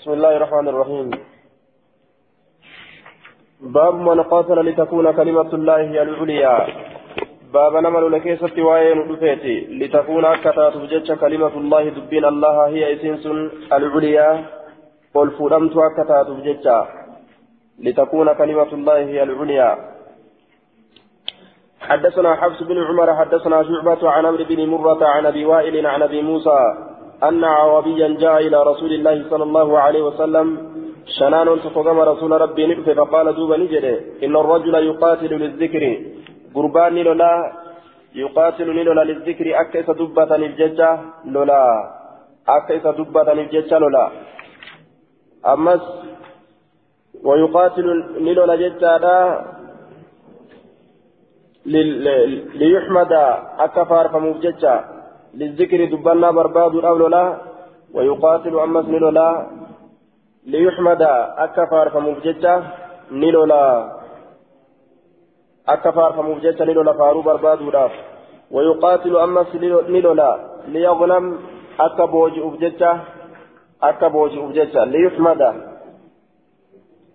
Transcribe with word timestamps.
بسم 0.00 0.12
الله 0.12 0.36
الرحمن 0.36 0.68
الرحيم. 0.68 1.10
باب 3.60 3.94
من 3.94 4.20
قاتل 4.22 4.58
لتكون 4.68 5.12
كلمة 5.12 5.50
الله 5.54 5.76
هي 5.76 6.02
العليا. 6.02 6.56
باب 7.52 7.76
نمل 7.76 8.12
لكيسة 8.12 8.62
وين 8.62 8.98
رفيتي 9.12 9.56
لتكون 9.80 10.24
أكتا 10.24 10.70
تبجج 10.70 11.12
كلمة 11.12 11.54
الله 11.56 11.88
دبين 11.88 12.24
الله 12.24 12.68
هي 12.68 12.82
إسنس 12.94 13.26
العليا. 13.72 14.44
والفرمت 15.14 15.74
أكتا 15.76 16.22
تبجج 16.22 16.66
لتكون 17.78 18.32
كلمة 18.32 18.70
الله 18.72 18.98
هي 18.98 19.22
العليا. 19.22 19.70
حدثنا 21.80 22.34
حفص 22.34 22.62
بن 22.62 22.78
عمر 22.88 23.16
حدثنا 23.16 23.62
شعبة 23.62 24.10
عن 24.10 24.26
عمرو 24.26 24.44
بن 24.44 24.66
مرة 24.66 25.02
عن 25.06 25.26
أبي 25.26 25.44
وائل 25.44 25.86
عن 25.86 26.02
أبي 26.02 26.22
موسى. 26.22 26.89
أن 27.28 27.44
عربيا 27.44 28.08
جاء 28.22 28.36
إلى 28.46 28.62
رسول 28.62 28.92
الله 28.92 29.16
صلى 29.30 29.44
الله 29.48 29.78
عليه 29.78 30.02
وسلم 30.02 30.46
شنان 31.18 31.48
تقدم 31.64 31.98
رسول 32.12 32.30
ربي 32.40 32.66
نبت 32.66 32.88
فقال 32.98 33.26
دوبا 33.36 33.56
نجري 33.56 33.94
إن 34.24 34.34
الرجل 34.42 34.74
يقاتل 34.74 35.32
للذكر. 35.42 35.82
قربان 36.54 36.94
لولا 36.94 37.32
يقاتل 38.14 38.68
لولا 38.86 39.04
للذكر 39.04 39.46
أكيس 39.60 39.88
دبة 40.00 40.30
الججة 40.36 40.90
لولا 41.34 41.62
أكيس 42.48 42.84
دبة 42.98 43.32
الججة 43.32 43.78
لولا 43.78 44.04
أمس 45.52 45.84
ويقاتل 47.24 47.86
لولا 48.36 48.54
ججة 48.62 48.94
ليحمد 52.60 53.12
أكفار 53.66 54.08
فموججة 54.08 54.74
للذكر 55.34 55.84
دبنا 55.84 56.30
برباد 56.30 56.74
الأولى 56.74 57.40
ويقاتل 57.94 58.58
أمس 58.58 58.84
نلولا 58.84 59.46
ليحمد 60.46 61.02
أكفار 61.38 61.90
فموججة 61.90 62.62
نلولا. 63.12 63.64
أكفار 65.68 66.12
فموججة 66.12 66.64
نلولا 66.64 66.92
فارو 66.92 67.22
برباد 67.22 67.60
الأف 67.60 67.92
ويقاتل 68.50 69.16
أمس 69.16 69.54
نلولا 69.88 70.30
ليغنم 70.68 71.38
أكبوج 71.80 72.38
أبججة 72.38 72.96
أكبوج 73.82 74.38
أبججة 74.38 74.84
ليحمد. 74.84 75.42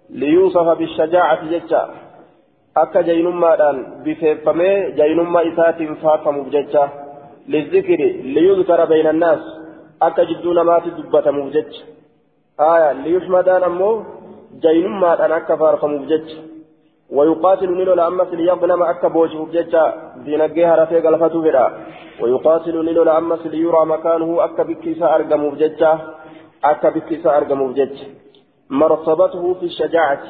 ليوصف 0.10 0.68
بالشجاعة 0.78 1.46
ججة. 1.52 1.82
akka 2.76 3.04
jaynummaadhaan 3.08 3.78
bifeeffamee 4.04 4.92
jaynummaa 4.98 5.42
isaatiin 5.42 5.96
faarfamuuf 5.96 6.48
jecha 7.50 7.66
lizikiri 7.66 8.14
liyudkara 8.24 8.86
bayna 8.86 9.10
annaas 9.10 9.40
akka 10.00 10.26
jidduu 10.26 10.54
namaatti 10.54 10.90
dubbatamuuf 10.90 11.54
jecha 11.54 11.84
aya 12.58 12.94
liyushmadaan 12.94 13.64
ammoo 13.64 14.06
jaynummaadhaan 14.62 15.32
akka 15.32 15.58
faarfamuuf 15.58 16.08
jecha 16.08 16.56
ويقاتل 17.10 17.72
نيلو 17.78 17.94
لأمس 17.94 18.28
ليغنم 18.34 18.84
أكا 18.84 19.08
بوجه 19.08 19.46
ججا 19.54 19.84
دينجي 20.26 20.66
هرفي 20.66 21.00
غلفته 21.00 21.42
فدا 21.42 21.66
ويقاتل 22.22 22.86
نيلو 22.86 23.04
لأمس 23.04 23.46
ليرى 23.46 23.86
مكانه 23.86 24.46
أكا 24.46 24.64
بكيسا 24.64 25.16
أرقم 25.16 25.56
ججا 25.56 26.00
أكا 26.64 26.90
بكيسا 26.90 27.38
أرقم 27.38 27.74
ججا 27.74 28.08
مرتبته 28.70 29.54
في 29.54 29.66
الشجاعة 29.66 30.22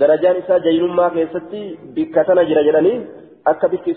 darajaan 0.00 0.36
isaa 0.36 0.58
jaynummaa 0.58 1.10
keessatti 1.10 1.78
bikka 1.94 2.24
tana 2.24 2.44
jira 2.44 2.62
jedhanii 2.62 3.06
akka 3.44 3.68
bikki 3.68 3.94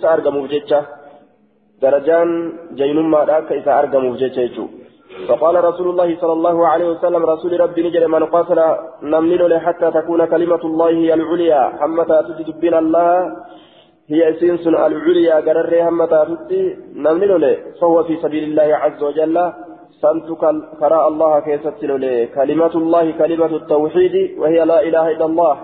akka 3.39 3.55
isaa 3.55 3.77
argamuuf 3.81 4.17
jecha 4.17 4.41
jechuudha. 4.41 4.80
فقال 5.27 5.63
رسول 5.63 5.89
الله 5.89 6.16
صلى 6.21 6.33
الله 6.33 6.67
عليه 6.67 6.88
وسلم 6.89 7.25
رسول 7.25 7.59
ربي 7.59 7.83
نجل 7.83 8.08
من 8.08 8.23
قاتل 8.23 8.59
نمل 9.03 9.59
حتى 9.59 9.91
تكون 9.91 10.25
كلمة 10.25 10.63
الله 10.63 10.89
هي 10.89 11.13
العليا. 11.13 11.61
حمتا 11.80 12.21
تجد 12.21 12.59
بين 12.59 12.73
الله 12.73 13.36
هي 14.09 14.33
سنس 14.39 14.67
العليا. 14.67 15.36
قرر 15.48 15.83
حمتا 15.83 16.23
تجد 16.23 16.52
نمل 16.95 17.58
فهو 17.81 18.04
في 18.04 18.15
سبيل 18.23 18.43
الله 18.43 18.75
عز 18.75 19.04
وجل 19.04 19.54
سنتك 20.02 20.43
كراء 20.80 21.08
الله 21.08 21.39
كيست 21.39 21.75
كلمة 22.37 22.73
الله 22.75 23.11
كلمة 23.11 23.52
التوحيد 23.61 24.15
وهي 24.39 24.59
لا 24.65 24.80
إله 24.87 25.05
إلا 25.11 25.25
الله. 25.25 25.55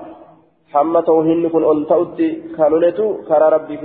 hamma 0.75 1.01
tawhiinni 1.01 1.49
kun 1.49 1.63
ol 1.63 1.85
ta'utti 1.87 2.51
ka 2.57 2.67
loletu 2.69 3.23
karaa 3.27 3.49
rabbii 3.55 3.79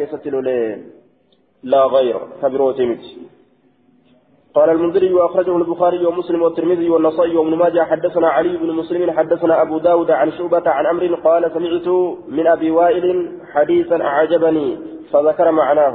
gayra 1.64 2.20
ka 2.40 2.48
birooti 2.48 2.86
miti 2.86 3.30
قال 4.54 4.70
المنذري 4.70 5.14
وأخرجه 5.14 5.56
البخاري 5.56 6.06
ومسلم 6.06 6.42
والترمذي 6.42 6.90
والنصائي 6.90 7.36
وابن 7.36 7.54
ماجه 7.54 7.82
حدثنا 7.84 8.28
علي 8.28 8.56
بن 8.56 8.70
مسلم 8.72 9.10
حدثنا 9.10 9.62
أبو 9.62 9.78
داود 9.78 10.10
عن 10.10 10.32
شعبة 10.32 10.70
عن 10.70 10.86
أمر 10.86 11.14
قال 11.14 11.50
سمعت 11.54 11.88
من 12.28 12.46
أبي 12.46 12.70
وائل 12.70 13.06
حديثا 13.54 14.02
أعجبني 14.02 14.78
فذكر 15.12 15.50
معناه. 15.50 15.94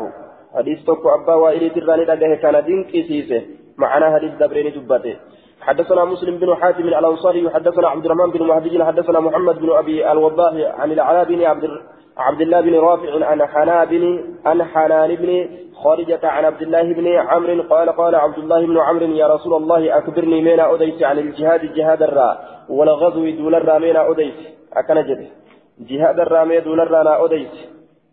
حديث 0.55 0.83
تكو 0.83 1.09
أبا 1.09 1.33
وائل 1.35 1.69
تراني 1.73 2.03
لقاه 2.03 2.35
كان 2.35 2.63
دينك 2.65 2.91
سيسه 2.91 3.41
معناه 3.77 4.15
حديث 4.15 4.31
دبرين 4.39 4.71
دبته 4.71 5.15
حدثنا 5.61 6.05
مسلم 6.05 6.37
بن 6.37 6.55
حاتم 6.55 6.87
الأنصاري 6.87 7.49
حدثنا 7.49 7.87
عبد 7.87 8.05
الرحمن 8.05 8.31
بن 8.31 8.47
مهدي 8.47 8.83
حدثنا 8.83 9.19
محمد 9.19 9.59
بن 9.59 9.69
أبي 9.71 10.11
الوضاح 10.11 10.53
عن 10.79 10.91
العلاء 10.91 11.23
بن 11.23 11.43
عبد 11.43 11.63
عبد 12.17 12.41
الله 12.41 12.61
بن 12.61 12.75
رافع 12.75 13.25
عن 13.25 13.45
حنا 13.45 13.83
بن 13.83 14.03
عن 14.45 14.63
حنان 14.63 15.15
بن 15.15 15.49
خارجة 15.83 16.19
عن 16.23 16.45
عبد 16.45 16.61
الله 16.61 16.93
بن 16.93 17.07
عمرو 17.07 17.61
قال 17.61 17.89
قال 17.89 18.15
عبد 18.15 18.37
الله 18.37 18.65
بن 18.65 18.77
عمرو 18.77 19.05
يا 19.05 19.27
رسول 19.27 19.53
الله 19.53 19.97
أخبرني 19.99 20.41
مين 20.41 20.59
أديت 20.59 21.03
عن 21.03 21.19
الجهاد 21.19 21.73
جهاد 21.73 22.03
الراء 22.03 22.35
والغزو 22.69 23.29
دون 23.29 23.55
الراء 23.55 23.79
مين 23.79 23.97
أديت. 23.97 24.33
أكنجد 24.73 25.27
جهاد 25.89 26.19
الراء 26.19 26.59
دون 26.59 26.79
الراء 26.79 27.25
أديت. 27.25 27.55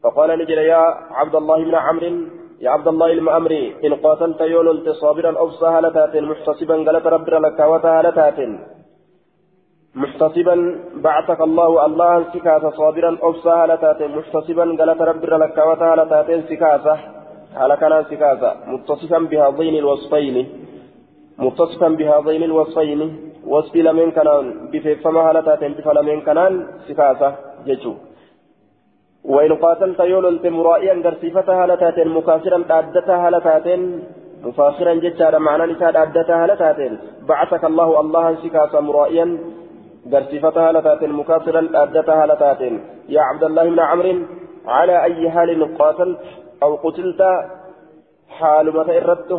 فقال 0.03 0.39
نجل 0.39 0.59
يا 0.59 0.83
عبد 1.11 1.35
الله 1.35 1.65
بن 1.65 1.75
عمرو 1.75 2.13
يا 2.61 2.71
عبد 2.71 2.89
الله 2.89 3.13
المأمري 3.13 3.77
إن 3.85 3.95
قاتلت 3.95 4.41
يوللت 4.41 4.89
صابرا 4.89 5.39
أو 5.39 5.51
سهلتات 5.51 6.17
محتسبا 6.17 6.75
قالت 6.87 7.07
رب 7.07 7.29
لك 7.29 7.61
وتهلتات. 7.61 8.39
محتسبا 9.95 10.57
بعثك 11.05 11.41
الله 11.41 11.87
الله 11.87 12.25
سكاسة 12.35 12.71
صابرا 12.71 13.19
أو 13.23 13.33
سهلتات 13.33 14.03
محتسبا 14.03 14.65
قالت 14.79 15.01
رب 15.03 15.25
لك 15.25 15.59
وتهلتات 15.69 16.29
سكاسة 16.51 16.95
على 17.57 17.77
كان 17.77 18.05
سكاسة 18.11 18.51
متصفا 18.67 19.19
بهذين 19.19 19.75
الوصفين. 19.83 20.37
متصفا 21.39 21.89
بهذين 21.89 22.43
الوصفين. 22.43 23.01
وصف 23.47 23.77
لمن 23.77 24.11
كان 24.11 24.29
بفما 24.73 25.21
هلتات 25.31 25.63
بفلمن 25.65 26.21
كان 26.21 26.39
سكاسة 26.89 27.35
ججو 27.67 27.95
وإن 29.25 29.53
قاتلت 29.63 30.01
يوللت 30.01 30.47
مرائيا 30.47 30.95
درسيفتها 30.95 31.67
لتاتين 31.67 32.09
مكاسرا 32.09 32.59
أدتها 32.79 33.31
لتاتين 33.31 33.83
مفاخرا 34.45 34.95
جتارا 34.95 35.39
معنى 35.39 35.73
نساء 35.73 36.03
أدتها 36.03 36.47
لتاتين 36.47 36.99
بعثك 37.29 37.65
الله 37.65 38.01
الله 38.01 38.27
سكاسا 38.45 38.81
مرائيا. 38.81 39.27
درسيفتها 40.07 40.73
لتاتين 40.73 41.13
مكاسرا 41.13 41.69
أدتها 41.75 42.27
لتاتين 42.27 42.75
يا 43.09 43.21
عبد 43.21 43.45
الله 43.45 43.65
بن 43.65 43.81
عمرو 43.81 44.15
على 44.67 45.05
أي 45.05 45.31
حال 45.31 45.79
قاتلت 45.79 46.19
أو 46.63 46.77
قتلت 46.77 47.23
حال 48.29 48.77
متى 48.77 48.99
إردت 48.99 49.33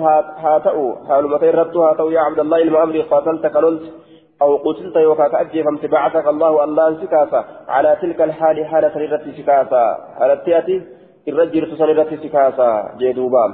هاتأو 0.44 0.96
حال 1.08 1.30
متى 1.32 1.50
إردت 1.50 1.78
هاتأو 1.78 2.10
يا 2.10 2.20
عبد 2.20 2.40
الله 2.40 2.62
المأمري 2.62 3.02
قاتلت 3.02 3.48
كللت 3.48 3.94
أو 4.42 4.58
قتلت 4.58 4.96
يوكا 4.96 5.28
كأجيفمت 5.28 5.86
بعثك 5.86 6.28
الله 6.28 6.64
الله 6.64 7.02
سكاسا 7.02 7.46
على 7.68 7.98
تلك 8.02 8.22
الحال 8.22 8.66
حالة 8.66 8.90
سنرتي 8.94 9.32
سكاسا 9.32 9.84
على 10.22 10.34
التياتي 10.34 10.82
الرجل 11.28 11.78
سنرتي 11.78 12.18
سكاسا 12.18 12.70
جيدوبا 12.98 13.46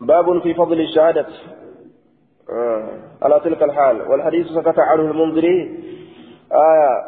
باب 0.00 0.38
في 0.42 0.54
فضل 0.54 0.80
الشهادة. 0.80 1.26
على 3.22 3.40
تلك 3.44 3.62
الحال 3.62 4.02
والحديث 4.10 4.46
سكت 4.46 4.78
عنه 4.78 5.02
المنذري. 5.02 5.58
آية 6.52 7.04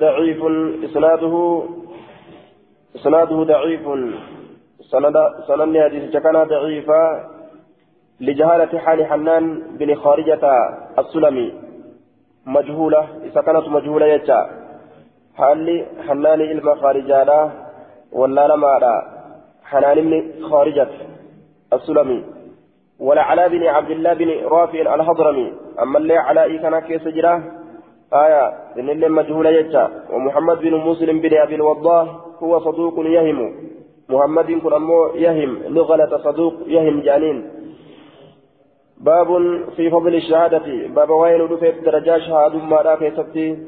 ضعيف 0.00 0.40
إسناده 0.84 1.62
إسناده 2.96 3.42
ضعيف. 3.42 3.80
سند 4.90 5.16
سند 5.46 5.78
حديث 5.78 6.16
كان 6.16 6.44
ضعيفا 6.44 7.30
لجهالة 8.20 8.78
حال 8.78 9.06
حنان 9.06 9.62
بن 9.78 9.94
خارجة 9.94 10.44
السلمي. 10.98 11.52
مجهولة 12.46 13.08
كانت 13.34 13.68
مجهولة 13.68 14.06
يجا. 14.06 14.50
حالي 15.36 15.86
حناني 16.08 16.52
إلما 16.52 16.74
خارجانا 16.74 17.52
ولا 18.12 18.46
لما 18.46 19.02
حنان 19.64 19.96
بن 20.00 20.44
خارجة 20.50 20.88
السلمي. 21.72 22.39
ولا 23.00 23.22
علاء 23.22 23.48
بن 23.48 23.66
عبد 23.66 23.90
الله 23.90 24.14
بن 24.14 24.30
رافع 24.44 24.94
الهضرمي 24.94 25.52
أما 25.82 25.98
اللي 25.98 26.16
علاء 26.16 26.56
كان 26.56 26.78
كيس 26.78 27.08
جراه؟ 27.08 27.42
آية 28.14 28.48
إن 28.78 28.88
اللي 28.90 29.08
مجهولة 29.08 29.50
يجا 29.50 29.90
ومحمد 30.12 30.58
بن 30.58 30.74
مسلم 30.74 31.20
بن 31.20 31.38
أبي 31.38 31.54
الوضاح 31.54 32.06
هو 32.42 32.58
صدوق 32.58 32.94
يهم. 33.06 33.54
محمد 34.08 34.52
كن 34.52 34.72
أمو 34.72 35.06
يهم 35.14 35.58
لغلة 35.66 36.18
صدوق 36.18 36.54
يهم 36.66 37.00
جانين. 37.00 37.50
باب 39.00 39.28
في 39.76 39.90
فضل 39.90 40.14
الشهادة. 40.14 40.88
باب 40.88 41.10
وين 41.10 41.40
رفيت 41.40 41.84
درجة 41.84 42.18
شهادة 42.18 42.58
ما 42.58 42.76
لا 42.76 42.96
كيستي 42.96 43.58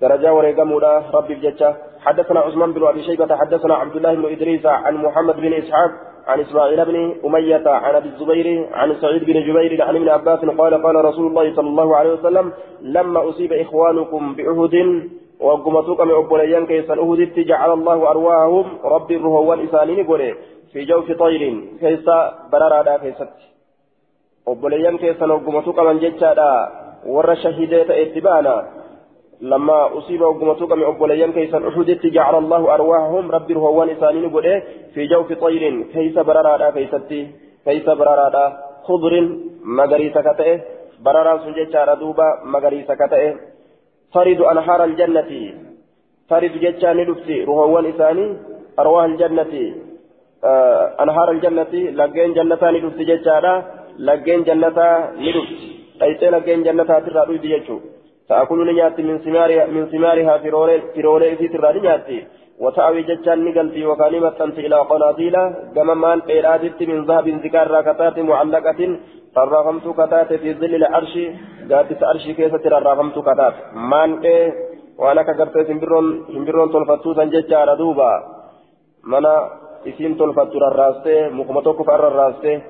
درجة 0.00 0.34
ورقمولا 0.34 1.02
ربي 1.14 1.34
بجتة 1.34 1.74
حدثنا 2.00 2.40
عثمان 2.40 2.72
بن 2.72 2.86
أبي 2.86 3.02
شيبة 3.02 3.36
حدثنا 3.36 3.74
عبد 3.74 3.96
الله 3.96 4.14
بن 4.14 4.24
إدريس 4.24 4.66
عن 4.66 4.94
محمد 4.96 5.36
بن 5.36 5.52
إسحاق 5.52 5.90
عن 6.26 6.40
إسماعيل 6.40 6.84
بن 6.84 7.14
أمية 7.24 7.62
عن 7.66 7.94
أبي 7.94 8.08
الزبير 8.08 8.68
عن 8.72 8.96
سعيد 9.00 9.24
بن 9.24 9.32
جبير 9.32 9.82
عن 9.82 9.96
ابن 9.96 10.08
عباس 10.08 10.38
قال 10.38 10.82
قال 10.82 11.04
رسول 11.04 11.26
الله 11.26 11.54
صلى 11.54 11.68
الله 11.68 11.96
عليه 11.96 12.12
وسلم 12.12 12.52
لما 12.82 13.28
أصيب 13.28 13.52
إخوانكم 13.52 14.34
بأهد 14.34 14.74
وقمتوك 15.40 16.00
من 16.00 16.14
أبوليان 16.14 16.66
كيسا 16.66 16.94
أهدت 16.94 17.38
جعل 17.38 17.72
الله 17.72 18.10
أرواحهم 18.10 18.66
ربي 18.84 19.16
الرهو 19.16 19.50
والإسانين 19.50 20.06
قولي 20.06 20.34
في 20.72 20.84
جوف 20.84 21.12
طير 21.12 21.42
كيسا 21.80 22.18
برارا 22.52 22.96
كيست 22.96 23.28
أبوليان 24.48 24.98
كيسا 24.98 25.26
وقمتوك 25.26 25.78
من 25.78 25.98
جتشا 25.98 26.68
ور 27.06 27.34
شهيدات 27.34 27.90
إتبانا. 27.90 28.75
لما 29.40 29.98
أصيب 29.98 30.20
وقمتوك 30.20 30.72
من 30.72 30.84
أبوليان 30.84 31.32
كيسا 31.32 31.58
أهدت 31.58 32.06
جعل 32.06 32.34
الله 32.38 32.74
أرواحهم 32.74 33.30
ربي 33.30 33.52
الرهو 33.52 33.80
والإسانين 33.80 34.30
قولي 34.30 34.62
في 34.94 35.06
جوف 35.06 35.32
طير. 35.32 35.82
كيسا 35.92 36.22
برارا 36.22 36.70
كيست 36.70 37.12
كيسا 37.64 37.94
برارا 37.94 38.44
خضر 38.86 39.12
مغريسا 39.64 40.20
كتئه. 40.20 40.60
برارا 41.04 41.38
سنجتشا 41.44 41.94
دوبا 41.94 42.28
مغريسا 42.44 42.94
كتئه. 42.94 43.34
ترد 44.14 44.40
أنهار 44.40 44.84
الجنة. 44.84 45.30
ترد 46.30 46.54
جتشان 46.62 46.96
لفتي 46.96 47.44
روحوان 47.44 47.86
إساني. 47.86 48.26
أرواح 48.78 49.04
الجنة. 49.04 49.54
آه 50.44 51.02
أنهار 51.02 51.30
الجنة. 51.30 51.72
لقين 51.98 52.32
جنتان 52.36 52.74
لفتي 52.74 53.04
جتشانا 53.04 53.54
لقين 53.98 54.42
جنتا 54.48 54.88
لفت 55.24 55.60
أيتين 56.02 56.30
لقين 56.30 56.62
جنتا 56.62 56.98
ترى 57.04 57.38
جتشو 57.38 57.78
تأكل 58.28 58.58
نياتي 58.66 59.02
من 59.02 59.16
ثمارها 59.18 59.64
من 59.74 59.82
ثمارها 59.92 60.34
في 60.38 61.00
رولي 61.06 61.36
في 61.36 61.48
ترى 61.48 61.80
نياتي. 61.80 62.18
وتأوي 62.62 63.02
جتشان 63.08 63.38
نقلتي 63.44 63.86
وكلمة 63.86 64.30
تنتي 64.38 64.60
إلى 64.66 64.78
قناطيل 64.90 65.36
كما 65.74 65.94
مان 65.94 66.18
إرادت 66.36 66.80
من 66.90 66.98
ذهب 67.08 67.26
ذكار 67.44 67.66
راكتات 67.70 68.16
معلقة. 68.18 68.80
ررافمت 69.36 69.86
كتات 69.98 70.30
في 70.42 70.48
ظل 70.60 70.74
العرش. 70.80 71.14
قاتس 71.70 72.00
عرشي 72.08 72.32
كيسة 72.38 72.64
ررافمت 72.74 73.16
كتات. 73.28 73.54
مان 73.90 74.10
إيه؟ 74.24 74.46
وأنا 74.98 75.22
كقرت 75.22 75.56
سنبرون 75.68 76.06
سنبرون 76.34 76.68
تلفتو 76.72 77.14
سنججا 77.18 77.64
ردوبا 77.68 78.10
منا 79.12 79.34
isiin 79.86 80.16
tolfattu 80.18 80.58
rarraastee 80.58 81.30
mukuma 81.30 81.62
tokko 81.62 81.84
fa 81.84 81.96
rarraastee 81.96 82.62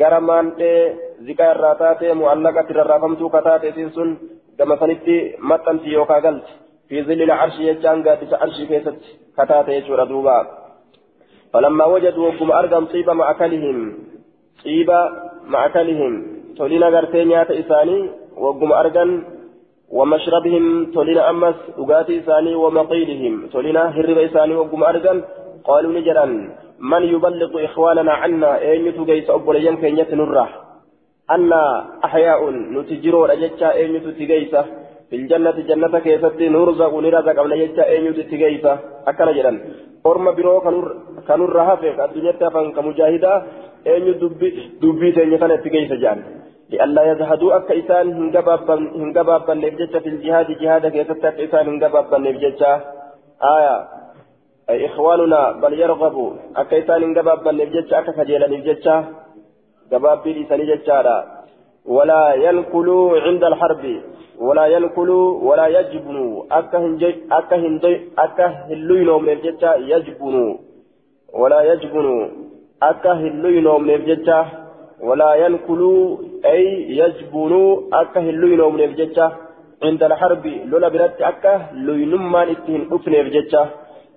gara 0.00 0.20
maandhee 0.20 0.80
ziqaa 1.26 1.52
irraa 1.54 1.74
taatee 1.82 2.14
mu'allaqatti 2.20 2.76
rarraafamtuu 2.78 3.30
kataate 3.34 3.68
isiin 3.68 3.90
sun 3.96 4.10
gama 4.58 4.78
sanitti 4.80 5.16
maxxanti 5.50 5.94
yookaa 5.96 6.20
galti 6.26 6.52
fi 6.88 7.04
zillila 7.08 7.40
arshii 7.44 7.68
jechaan 7.70 8.02
gaaddisa 8.06 8.40
arshii 8.44 8.68
keessatti 8.72 9.16
kataate 9.36 9.76
jechuudha 9.78 10.10
duuba 10.12 10.36
falammaa 11.52 11.92
wajadu 11.94 12.26
wagguma 12.26 12.58
argam 12.60 12.90
xiiba 12.92 13.18
ma'akalihim 13.22 13.78
xiiba 14.62 14.98
ma'akalihim 15.54 16.14
tolina 16.60 16.94
gartee 16.96 17.24
nyaata 17.24 17.60
isaanii 17.62 18.04
wagguma 18.46 18.80
argan 18.82 19.12
ومشربهم 19.90 20.92
تولنا 20.92 21.30
أمس 21.30 21.54
أغاتي 21.78 22.18
إساني 22.20 22.54
ومقيلهم 22.54 23.34
تولنا 23.52 23.82
هرب 23.96 24.18
إساني 24.18 24.54
وقم 24.54 24.84
أرقل 24.84 25.18
قالوا 25.64 25.92
نجرا 25.92 26.26
من 26.80 27.02
يبلغ 27.02 27.64
إخواننا 27.64 28.12
عنا 28.12 28.50
أين 28.60 28.86
تجيس 28.96 29.30
أبو 29.30 29.52
لين 29.52 29.76
كينية 29.76 30.10
نرة 30.12 30.67
أن 31.30 31.52
أحياء 32.04 32.50
نتجروا 32.50 33.26
رجتشا 33.26 33.72
أين 33.72 33.94
تجيسة 34.02 34.64
في 35.10 35.16
الجنة 35.16 35.50
جنة 35.50 35.98
كيست 35.98 36.40
نرزق 36.40 36.92
نرزق 36.94 37.36
أبو 37.40 37.48
ليتشا 37.48 37.84
أين 37.88 38.14
تجيسة 38.14 38.78
أكل 39.06 39.28
جرا 39.36 39.52
أرم 40.06 40.26
برو 40.36 40.60
كنور 41.28 41.60
هافق 41.68 42.04
الدنيا 42.04 42.32
تفن 42.40 42.66
كمجاهدة 42.76 43.32
أين 43.86 44.06
دبي 44.20 44.48
دبي 44.82 45.12
تنية 45.12 45.56
تجيسة 45.64 45.96
جان. 46.02 46.18
لئلا 46.70 47.02
يزهدوا 47.12 47.56
أكا 47.56 47.78
إسان 47.78 48.06
هنقبابا 49.00 49.54
نبجتشا 49.54 49.98
في 49.98 50.08
الجهاد 50.08 50.48
جهادك 50.60 50.94
يتتك 50.94 51.36
إسان 51.40 51.68
هنقبابا 51.68 52.18
نبجتشا 52.18 52.72
آية. 53.56 53.76
أي 54.70 54.86
إخواننا 54.86 55.42
بل 55.62 55.72
يرغبوا 55.80 56.30
أكا 56.56 56.78
إسان 56.78 57.02
هنقبابا 57.02 57.52
نبجتشا 57.52 57.98
أكا 57.98 58.12
خجيلا 58.12 58.46
نبجتشا 58.52 58.96
قبابي 59.92 60.32
لسان 60.32 60.60
جتشا 60.70 61.16
ولا 61.86 62.22
ينقلوا 62.34 63.20
عند 63.20 63.44
الحرب 63.44 63.84
ولا 64.46 64.66
ينقلوا 64.66 65.26
ولا 65.48 65.66
يجبنوا 65.66 66.44
هلوينو 68.68 69.18
من 69.18 69.28
الجتشا 69.28 69.70
يجبنوا 69.92 70.54
ولا 71.40 71.60
يجبنوا 71.72 72.20
من 73.78 73.90
الجتشا 73.98 74.40
ولا 75.00 75.34
ينقلوا 75.34 76.16
أي 76.44 76.64
يجبنوا 77.00 77.80
أكه 77.92 78.20
اللوين 78.30 78.60
من 78.74 78.80
الججة 78.80 79.32
عند 79.82 80.02
الحرب 80.02 80.46
لولا 80.46 80.88
برد 80.88 81.16
أكه 81.30 81.72
لوينما 81.72 82.42
اتهن 82.52 82.82
أفن 82.92 83.14
الججة 83.14 83.66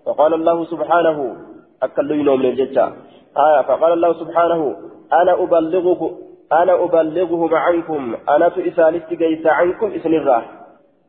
فقال 0.05 0.33
الله 0.33 0.57
سبحانه 0.65 1.35
أكه 1.83 2.01
اللوين 2.01 2.29
من 2.39 2.45
الججة 2.45 2.85
آية 3.37 3.61
فقال 3.61 3.93
الله 3.93 4.13
سبحانه 4.13 4.75
أنا 5.13 5.43
أبلغه 5.43 6.17
أنا 6.51 6.83
أبلغهم 6.83 7.55
عنكم 7.55 8.15
أنا 8.29 8.49
تئسانست 8.49 9.13
جيس 9.13 9.45
عنكم 9.45 9.91
إسن 9.91 10.13
الراح 10.13 10.45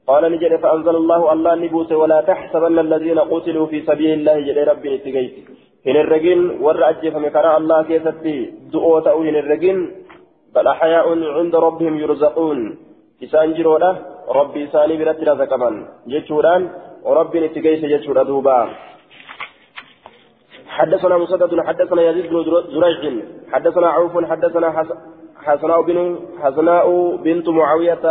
قال 0.06 0.32
نجد 0.32 0.56
فأنزل 0.56 0.96
الله 0.96 1.32
الله 1.32 1.54
نبوس 1.54 1.92
ولا 1.92 2.20
تحسبن 2.20 2.78
الذين 2.78 3.18
قتلوا 3.18 3.66
في 3.66 3.80
سبيل 3.80 4.10
الله 4.18 4.40
جل 4.40 4.68
ربي 4.68 4.96
نتجيس 4.96 5.32
ajjeefame 5.84 7.30
karaa 7.30 7.58
allah 7.58 7.86
keessatti 7.86 8.34
du'oo 8.72 9.00
ta'uu 9.00 9.22
hin 9.26 9.34
herregin 9.34 9.78
bal 10.54 10.66
axyaa'un 10.66 11.20
cinda 11.36 11.60
rabbihim 11.60 11.98
yurzaquun 12.02 12.58
isaan 13.20 13.54
jiroodha 13.56 13.90
rabbi 14.38 14.62
isaanii 14.66 14.98
biratti 15.00 15.28
razaqaman 15.30 15.76
jechuudhaan 16.12 16.70
rabbiin 17.18 17.44
itti 17.48 17.64
geeyse 17.66 17.90
jechuudha 17.94 18.26
duuba 18.30 18.56
حدثنا 20.82 21.16
مسدد 21.18 21.60
حدثنا 21.60 22.02
يزيد 22.02 22.26
بن 22.30 22.44
زريع 22.74 23.12
حدثنا 23.52 23.88
عوف 23.88 24.24
حدثنا 24.24 24.68
حسناء 25.46 25.82
بن 25.82 25.98
حسناء 26.42 27.16
بنت 27.16 27.48
معاوية 27.48 28.04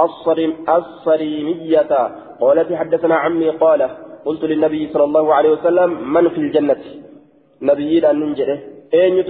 الصريم 0.00 0.52
الصريمية 0.68 1.92
قالت 2.40 2.72
حدثنا 2.72 3.14
عمي 3.14 3.50
قال 3.50 3.80
قلت 4.24 4.42
للنبي 4.44 4.82
صلى 4.92 5.04
الله 5.04 5.34
عليه 5.34 5.50
وسلم 5.50 6.12
من 6.12 6.28
في 6.28 6.38
الجنة؟ 6.38 6.82
نبي 7.62 8.00
ننجره. 8.00 8.58
أين 8.94 9.22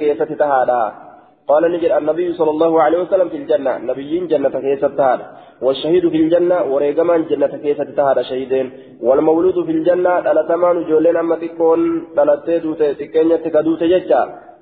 كيسة 0.00 0.24
تهادا؟ 0.24 1.11
قال 1.48 1.62
نجد 1.72 1.90
النبي 1.90 2.32
صلى 2.32 2.50
الله 2.50 2.72
عليه 2.82 2.98
وسلم 3.02 3.28
في 3.28 3.36
الجنة. 3.36 3.72
نبي 3.90 4.12
جنة 4.30 4.48
كيسة 4.64 4.88
تهادا 4.98 5.26
والشهيد 5.62 6.04
في 6.08 6.16
الجنة 6.16 6.56
وريقمان 6.72 7.20
جنة 7.30 7.54
كيسة 7.64 7.84
تهادا 7.98 8.22
شهيدين. 8.22 8.66
والمولود 9.02 9.64
في 9.66 9.72
الجنة 9.72 10.12
ألا 10.30 10.42
تمان 10.48 10.76
جولين 10.88 11.16
أما 11.16 11.36
تكون 11.42 11.80
تلتي 12.16 12.58
دوتي 12.58 12.94
تكينية 12.94 13.36
تكدوتي 13.44 13.86
ججا. 13.92 14.20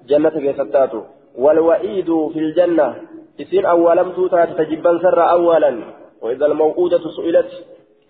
جنة 0.09 0.37
كيسة 0.45 0.65
تاتو. 0.75 1.01
والوعيد 1.43 2.11
في 2.33 2.39
الجنة. 2.45 2.87
إسين 3.41 3.65
أولا 3.75 4.03
توتا 4.17 4.45
تجبا 4.59 4.93
سر 5.03 5.21
أولا. 5.37 5.73
وإذا 6.23 6.47
الموءودة 6.47 7.05
سئلت 7.17 7.51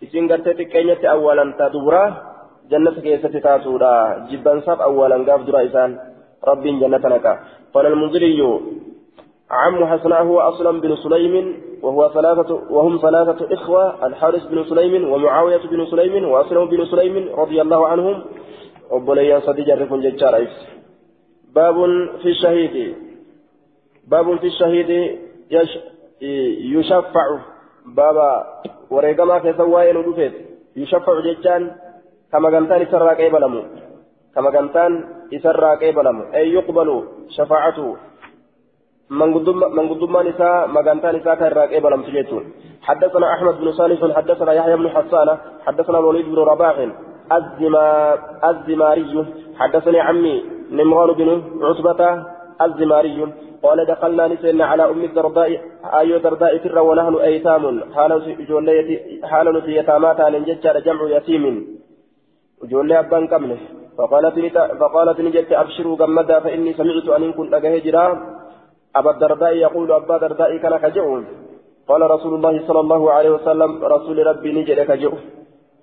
isin 0.00 0.28
gartee 0.30 0.54
xiqqeenyatti 0.58 1.06
awwaalan 1.14 1.50
taa 1.58 1.72
duburaa 1.72 2.08
jannata 2.70 3.00
keessatti 3.06 3.40
taatuudha 3.46 3.90
jibbansaaf 4.30 4.80
awwaalan 4.88 5.26
gaaf 5.28 5.42
dura 5.48 5.60
isaan 5.68 5.92
rabbiin 6.42 6.80
jannata 6.80 7.08
naqa 7.08 7.34
قال 7.74 7.86
المنذري 7.86 8.42
عم 9.50 9.84
حسناء 9.84 10.22
هو 10.22 10.40
أصلا 10.40 10.80
بن 10.80 10.96
سليم 10.96 11.62
وهو 11.82 12.10
ثلاثة 12.14 12.50
وهم 12.70 12.98
ثلاثة 12.98 13.54
إخوة 13.54 14.06
الحارث 14.06 14.46
بن 14.46 14.64
سليم 14.64 15.12
ومعاوية 15.12 15.62
بن 15.70 15.86
سليم 15.86 16.28
وأسلم 16.28 16.64
بن 16.66 16.84
سليم 16.84 17.14
رضي 17.34 17.62
الله 17.62 17.86
عنهم. 17.86 18.22
وبليا 18.90 19.40
صديق 19.40 19.72
الرفن 19.72 20.00
ججار 20.00 20.46
باب 21.54 21.76
في 22.22 22.28
الشهيد. 22.28 22.94
باب 24.10 24.36
في 24.38 24.46
الشهيد 24.46 24.90
يش 25.50 25.70
يشفع. 26.74 27.38
بابا 27.86 28.30
wareegamaa 28.90 29.40
keessa 29.40 29.64
waa'ee 29.64 29.92
nu 29.92 30.02
dhufeet 30.02 30.34
yushaffacu 30.76 31.22
jechaan 31.22 31.70
kama 32.30 32.50
gantaan 32.50 32.82
kama 34.34 34.50
gantaan 34.50 34.92
isarraa 35.30 35.76
qeebalamu 35.82 36.22
ay 36.32 36.46
yuqbalu 36.56 36.96
shafaacatu. 37.36 37.98
Manguddummaan 39.10 40.30
isaa 40.32 40.66
magantaan 40.66 41.16
isaa 41.20 41.36
kan 41.36 41.50
irraa 41.50 41.70
qeebalamtu 41.72 42.10
jechuun. 42.16 42.44
حدثنا 42.82 43.34
أحمد 43.34 43.60
بن 43.60 43.72
صالح 43.72 44.16
حدثنا 44.16 44.52
يحيى 44.52 44.76
بن 44.76 44.88
حسان 44.88 45.38
حدثنا 45.66 45.98
الوليد 45.98 46.26
بن 46.26 46.38
رباح 46.38 46.76
الزماري 48.44 49.26
حدثني 49.58 50.00
عمي 50.00 50.44
نمران 50.72 51.12
بن 51.12 51.42
عتبة 51.62 52.24
الزماري 52.62 53.26
قال 53.62 53.86
دخلنا 53.86 54.28
نسينا 54.28 54.64
على 54.64 54.84
أم 54.90 55.04
الدرداء 55.04 55.60
أيو 55.84 56.18
درداء 56.18 56.58
فر 56.58 56.78
ونحن 56.78 57.14
أيتام 57.14 57.80
حال 59.30 59.54
نسي 59.56 59.76
يتامات 59.76 60.20
عن 60.20 60.44
ججار 60.44 60.80
جمع 60.80 61.02
يتيم 61.16 61.44
جولي 62.64 62.98
أبان 62.98 63.26
كمله 63.26 63.58
فقالت 64.80 65.20
نجت 65.20 65.52
أبشروا 65.52 65.96
جمدا 65.96 66.40
فإني 66.40 66.72
سمعت 66.72 67.08
أن 67.08 67.32
كنت 67.32 67.54
أجهجرا 67.54 68.06
أبا 68.96 69.10
الدرداء 69.10 69.54
يقول 69.56 69.92
أبا 69.92 70.14
الدرداء 70.16 70.56
كان 70.56 70.76
كجعون 70.76 71.24
قال 71.88 72.10
رسول 72.10 72.34
الله 72.34 72.66
صلى 72.66 72.80
الله 72.80 73.12
عليه 73.12 73.30
وسلم 73.30 73.84
رسول 73.84 74.26
ربي 74.26 74.52
نجد 74.52 74.80
كجعون 74.80 75.20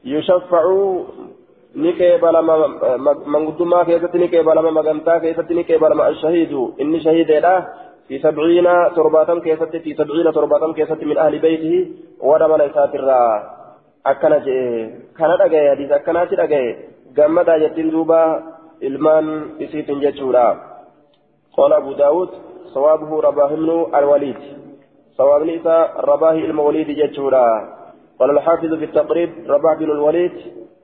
يشفع 0.06 0.64
نكيب 1.76 2.26
لما 2.26 2.56
من 3.26 3.42
قدما 3.48 3.84
كيست 3.84 4.16
نكيب 4.16 4.50
لما 4.50 4.72
مغنتا 4.72 5.18
كيست 5.18 5.52
نكيب 5.52 5.84
لما 5.84 6.08
الشهيد. 6.10 6.54
إني 6.82 7.00
شهيد 7.00 7.32
لا. 7.32 7.68
في 8.08 8.20
سبعين 8.20 8.68
ترباتم 8.96 9.40
كيست 9.40 9.76
في 9.76 9.94
سبعين 9.94 10.34
ترباتم 10.34 10.74
كيست 10.74 11.04
من 11.04 11.18
أهل 11.18 11.40
بيته. 11.40 11.92
ورمى 12.22 12.58
ليسات 12.58 12.96
الرا 12.96 13.24
أكنا 14.12 14.38
جئ 14.38 14.90
كان 15.18 15.32
أجي 15.42 15.70
حديث 15.72 15.92
أكنا 15.92 16.24
أجي 16.24 16.76
جمد 17.18 17.50
جتين 17.50 17.90
دوبا 17.90 18.44
إلمان 18.84 19.28
إسيت 19.62 19.92
جتشورا 19.92 20.48
قال 21.58 21.74
أبو 21.74 21.92
داود 21.94 22.30
صوابه 22.74 23.22
رباه 23.22 23.50
بن 23.56 23.70
الوليد 24.00 24.42
صواب 25.18 25.42
نساء 25.44 26.00
رباه 26.12 26.32
الموليد 26.32 26.90
جتشورا 27.00 27.48
قال 28.20 28.30
الحافظ 28.30 28.74
في 28.74 28.86
التقريب 28.86 29.30
رباه 29.48 29.76
بن 29.76 29.92
الوليد 29.92 30.32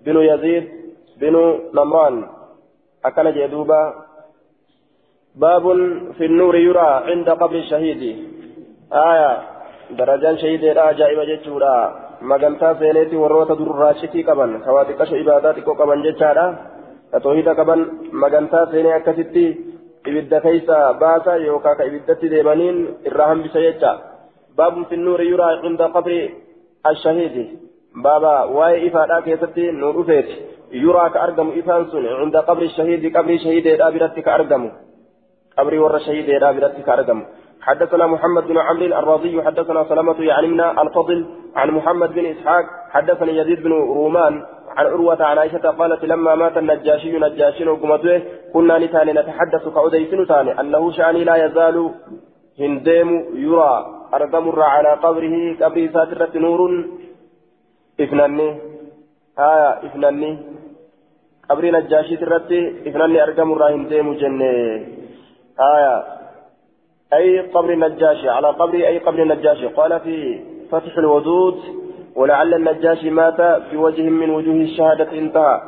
بن 0.05 0.17
يزيد 0.17 0.65
بن 1.17 1.59
نمران 1.73 2.25
أكل 3.05 3.33
جدوبا 3.33 3.93
باب 5.35 5.63
في 6.17 6.25
النور 6.25 6.55
يرى 6.55 6.89
عند 7.09 7.29
قبر 7.29 7.55
الشهيد 7.55 8.01
آية 8.93 9.41
درجان 9.91 10.37
شهيد 10.37 10.77
عجائب 10.77 11.19
جتشورا 11.19 12.02
magantaa 12.31 12.75
seeneeti 12.79 13.15
warroota 13.23 13.55
durraa 13.59 13.93
shikii 14.01 14.23
qaban 14.29 14.51
kawaa 14.65 14.85
xiqqasho 14.89 15.15
ibaadaa 15.23 15.53
xiqqoo 15.57 15.75
qaban 15.81 16.03
jechaadha. 16.05 16.45
Ka 17.11 17.19
toohida 17.25 17.53
qaban 17.59 17.81
magantaa 18.23 18.65
seenee 18.71 18.93
akkasitti 18.99 19.43
ibidda 20.09 20.37
keessa 20.45 20.77
baasa 21.01 21.35
yookaan 21.47 21.77
ka 21.79 21.83
ibiddatti 21.89 22.31
deemaniin 22.33 22.77
irraa 23.09 23.27
hambisa 23.31 23.59
jecha. 23.65 23.91
Baabun 24.57 24.85
finnuuri 24.89 25.25
yuraa 25.31 25.57
cunda 25.63 25.85
qabri 25.95 26.19
ashahiidi. 26.91 27.43
Baaba 28.05 28.33
waa'ee 28.57 28.79
ifaadhaa 28.87 29.21
keessatti 29.27 29.63
nu 29.79 29.87
dhufeeti. 29.97 30.35
Yuraa 30.83 31.09
ka 31.13 31.19
argamu 31.25 31.51
ifaan 31.59 31.83
sun 31.91 32.05
cunda 32.19 32.39
qabri 32.49 32.67
shahiidi 32.77 33.07
qabrii 33.15 33.39
shahiideedhaa 33.45 33.91
biratti 33.95 34.21
ka 34.25 34.31
argamu. 34.39 34.69
Qabrii 35.57 35.79
warra 35.85 35.99
shahiideedhaa 36.05 36.53
biratti 36.57 36.81
ka 36.87 36.91
argamu 36.97 37.23
حدثنا 37.67 38.07
محمد 38.07 38.43
بن 38.47 38.57
عمرو 38.57 38.85
الرازي 38.85 39.41
حدثنا 39.41 39.83
سلمة 39.89 40.19
يعني 40.19 40.47
من 40.47 40.61
الفضل 40.61 41.25
عن 41.55 41.71
محمد 41.71 42.13
بن 42.13 42.25
إسحاق 42.25 42.65
حدثني 42.89 43.37
يزيد 43.37 43.63
بن 43.63 43.71
رومان 43.71 44.33
عن 44.77 44.85
عروة 44.85 45.23
عن 45.23 45.37
عائشة 45.37 45.69
قالت 45.79 46.05
لما 46.05 46.35
مات 46.35 46.57
النجاشي 46.57 47.19
نجاشي 47.19 47.67
وقمته 47.67 48.21
كنا 48.53 48.79
نتاني 48.79 49.13
نتحدث 49.13 49.63
كأوديس 49.75 50.13
نتاني 50.13 50.59
أنه 50.59 50.91
شأني 50.91 51.23
لا 51.23 51.35
يزال 51.45 51.77
هنديم 52.59 53.09
يرى 53.33 53.73
أرقم 54.13 54.45
على 54.59 54.91
قبره 55.03 55.35
قبر 55.61 55.89
ساترة 55.93 56.33
نور 56.35 56.59
إفناني 57.99 58.49
آية 59.39 59.69
إفناني 59.85 60.31
قبر 61.49 61.63
نجاشي 61.75 62.15
ترتي 62.17 62.89
إفناني 62.89 63.23
أرقم 63.23 63.49
هنديم 63.63 64.13
جنة 64.13 64.51
آية 65.75 66.22
أي 67.15 67.39
قبر 67.39 67.73
النجاشي 67.73 68.29
على 68.29 68.47
قبر 68.47 68.73
أي 68.73 68.97
قبر 68.97 69.21
النجاشي. 69.21 69.67
قال 69.67 69.99
في 69.99 70.39
فتح 70.71 70.97
الودود 70.97 71.59
ولعل 72.15 72.53
النجاشي 72.53 73.09
مات 73.09 73.41
في 73.69 73.77
وجه 73.77 74.01
من 74.01 74.29
وجوه 74.29 74.55
الشهادة 74.55 75.11
انتهى. 75.11 75.61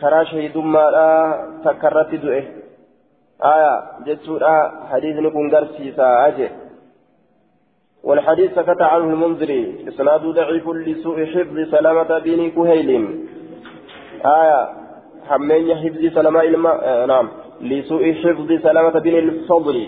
كرا 0.00 0.24
شهيد 0.24 0.56
ما 0.56 0.90
لا 0.90 1.10
تكرت 1.64 2.14
دؤه 2.14 2.42
آية 3.44 3.72
جتسورا 4.06 4.54
حديث 4.90 5.16
نكون 5.16 5.54
قرسيسا 5.54 6.26
أجي. 6.26 6.48
والحديث 8.04 8.54
سكت 8.54 8.82
عنه 8.82 9.04
المنذري 9.04 9.84
إسناد 9.88 10.20
ضعيف 10.20 10.68
لسوء 10.68 11.24
حفظ 11.26 11.56
سلامة 11.70 12.18
بن 12.18 12.50
كهيل. 12.50 12.90
آية 14.24 14.68
حمين 15.28 15.74
حفظ 15.82 16.14
سلامة 16.14 16.40
الم... 16.42 16.66
آه 16.66 17.06
نعم. 17.06 17.28
لسوء 17.60 18.12
حفظ 18.12 18.52
سلامة 18.62 18.98
بن 19.00 19.14
الفضل. 19.24 19.78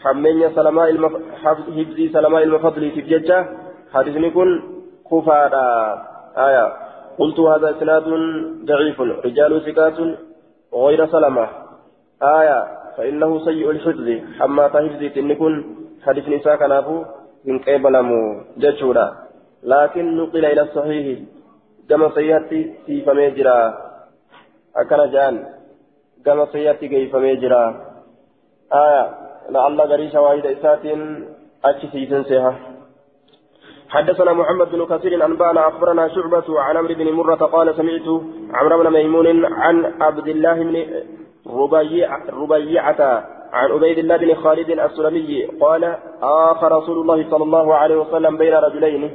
حمين 0.00 0.54
سلماء 0.54 0.90
المف... 0.90 1.12
حفظي 1.42 2.08
سلماء 2.08 2.42
المفضل 2.42 2.90
في 2.90 3.00
ججة. 3.00 3.46
حديثني 3.92 4.30
كن 4.30 4.62
كفارا 5.10 5.68
آية. 6.36 6.72
قلت 7.18 7.40
هذا 7.40 7.70
إسناد 7.70 8.04
ضعيف 8.64 9.00
رجال 9.00 9.52
ثقات 9.66 9.98
غير 10.74 11.06
سلمة 11.06 11.48
آية. 12.22 12.58
فإنه 12.96 13.44
سيء 13.44 13.70
الحفظ. 13.70 14.08
حما 14.38 14.68
حفظي 14.68 15.08
تنكن 15.08 15.64
حديث 16.06 16.28
نساء 16.28 16.56
كنافو 16.56 17.04
من 17.44 17.58
قبلمو 17.58 18.40
ججورا. 18.56 19.06
لكن 19.62 20.16
نقل 20.16 20.44
إلى 20.44 20.62
الصحيح. 20.62 21.18
كما 21.88 22.10
سيأتي 22.14 22.74
في 22.86 23.02
فميجرا 23.02 23.58
أكن 24.76 25.10
جان. 25.10 25.34
كما 26.24 26.46
سيأتي 26.52 26.88
كيف 26.88 27.16
ميجرا. 27.16 27.64
آية. 28.72 29.25
لعل 29.50 29.80
غري 29.80 30.10
شواهد 30.10 30.46
إسات 30.46 30.84
أتشيسن 31.64 32.24
سيها. 32.24 32.54
حدثنا 33.88 34.32
محمد 34.32 34.68
بن 34.72 34.86
كثير 34.86 35.24
أنبانا 35.24 35.68
أخبرنا 35.68 36.08
شعبة 36.08 36.60
عن 36.60 36.76
عمرو 36.76 36.94
بن 36.94 37.12
مرة 37.12 37.34
قال 37.34 37.74
سمعت 37.74 38.08
عمرو 38.54 38.82
بن 38.82 38.92
ميمون 38.92 39.44
عن 39.44 39.92
عبد 40.02 40.28
الله 40.28 40.54
بن 40.54 40.76
ربيع 41.46 42.08
ربيعة 42.32 43.00
عن 43.52 43.70
عبيد 43.70 43.98
الله 43.98 44.16
بن 44.16 44.34
خالد 44.34 44.70
السلمي 44.70 45.44
قال 45.44 45.96
آخر 46.22 46.72
رسول 46.78 46.98
الله 47.00 47.30
صلى 47.30 47.44
الله 47.44 47.74
عليه 47.74 47.96
وسلم 47.96 48.36
بين 48.36 48.54
رجلين. 48.54 49.10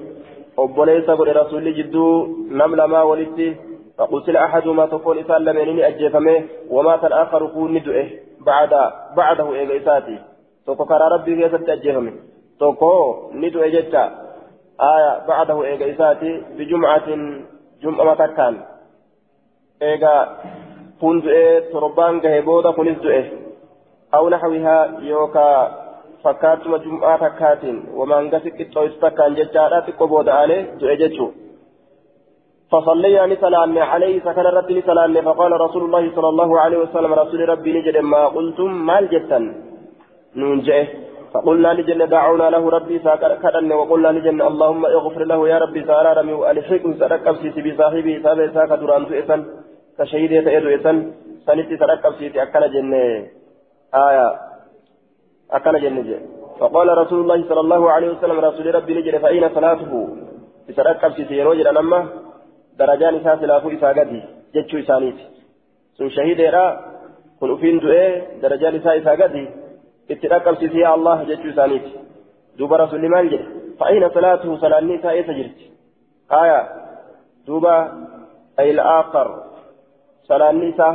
أبوليس 0.60 1.10
قل 1.10 1.36
رسول 1.36 1.74
جدو 1.74 2.28
نمل 2.52 2.84
ما 2.84 3.02
ولدت. 3.04 3.58
فقتل 3.98 4.38
أحدهما 4.38 4.86
تقول 4.86 5.20
إسال 5.20 5.46
لمنين 5.46 5.80
أجفمه 5.80 6.44
ومات 6.70 7.06
الآخر 7.06 7.48
كون 7.48 7.74
ندئه 7.74 8.08
بعد 8.46 8.74
بعده 9.18 9.54
إيجا 9.54 9.78
إساتي. 9.78 10.20
توكو 10.66 10.86
كرا 10.86 11.08
ربي 11.08 11.36
كيسة 11.36 11.74
أجفمه 11.74 12.14
توكو 12.60 12.92
ندئه 13.34 13.68
جتا 13.68 14.04
آية 14.94 15.28
بعده 15.28 15.64
إيجا 15.64 15.92
إساتي 15.92 16.32
بجمعة 16.58 17.08
جمعة 17.82 18.14
تكان 18.16 18.56
إيجا 19.82 20.16
كون 21.02 21.22
دئه 21.22 21.60
تربان 21.74 22.20
كهبودا 22.20 22.72
كونس 22.72 22.98
دئه 22.98 23.26
أو 24.16 24.30
نحوها 24.30 24.78
يوكا 25.00 25.82
fakkaatuma 26.24 26.78
jum'aa 26.78 27.18
takkaatiin 27.18 27.78
wamaan 28.00 28.28
gasi 28.30 28.52
qixxooysu 28.58 29.00
takkaan 29.04 29.38
jechaadha 29.38 29.80
xiqqoo 29.86 30.08
booda'aale 30.12 30.58
du'e 30.80 30.96
jechuudha. 31.02 31.51
فصلي 32.72 33.18
نسلان 33.32 33.78
عليه 33.78 34.16
سكن 34.26 34.46
ربي 34.58 34.74
نسلان 34.80 35.22
فقال 35.28 35.52
رسول 35.66 35.84
الله 35.86 36.04
صلى 36.16 36.30
الله 36.34 36.60
عليه 36.60 36.78
وسلم 36.78 37.14
رسول 37.14 37.50
ربي 37.50 37.70
نجد 37.78 37.98
ما 37.98 38.24
قلتم 38.36 38.72
ما 38.88 39.00
الجتا 39.00 39.40
ننجئه 40.40 40.88
فقلنا 41.34 41.74
لجنة 41.74 42.06
دعونا 42.06 42.50
له 42.50 42.64
ربي 42.70 43.00
ساكرن 43.06 43.72
وقلنا 43.80 44.08
لجنة 44.16 44.48
اللهم 44.48 44.86
اغفر 44.86 45.24
له 45.32 45.40
يا 45.50 45.58
ربي 45.64 45.82
سارارمي 45.90 46.34
والحكم 46.34 46.92
سرقب 47.00 47.36
سيسي 47.42 47.62
بصاحبي 47.66 48.14
سابع 48.24 48.48
ساكا 48.56 48.76
دران 48.76 49.04
سئسن 49.10 49.40
كشهيد 49.98 50.32
يتأيد 50.32 50.66
إسن 50.66 50.96
سنتي 51.46 51.76
سرقب 51.82 52.14
سيسي 52.20 52.42
أكل 52.44 52.64
جنة. 52.74 53.04
آية. 54.08 54.28
أكل 55.58 55.76
جنة 55.84 56.20
فقال 56.60 56.88
رسول 57.02 57.20
الله 57.24 57.40
صلى 57.50 57.62
الله 57.66 57.92
عليه 57.92 58.10
وسلم 58.14 58.38
رسول 58.40 58.76
ربي 58.76 58.94
نجد 58.98 59.18
فأين 59.24 59.50
صلاته؟ 59.56 59.92
سرقب 60.78 61.12
سيسي 61.18 61.36
يروجد 61.42 61.68
أنما 61.68 62.00
darajaan 62.78 63.16
isaa 63.16 63.38
silaafuu 63.38 63.72
isaa 63.78 63.94
gadi 63.94 64.22
jechuu 64.54 64.80
isaaniiti 64.80 65.26
sun 65.98 66.10
shahideedha 66.18 66.64
kun 67.40 67.52
ufiin 67.52 67.82
du'ee 67.82 68.40
darajaan 68.42 68.76
isaa 68.76 68.94
isaa 69.02 69.16
gadi 69.24 69.44
itti 70.10 70.32
dhaqqabsiise 70.34 70.80
yaa 70.80 70.94
allah 70.94 71.18
jechuu 71.28 71.52
isaaniiti 71.54 71.92
duuba 72.58 72.78
rasulli 72.84 73.10
maal 73.10 73.30
jedhe 73.34 73.76
fa'ina 73.80 74.10
salaatuhu 74.18 74.58
salaanni 74.64 74.94
isaa 75.00 75.14
eessa 75.20 75.34
jirti 75.40 75.72
aya 76.42 76.60
duuba 77.48 77.76
ayil 78.64 78.80
aaqar 78.80 79.28
salaanni 80.28 80.68
isaa 80.74 80.94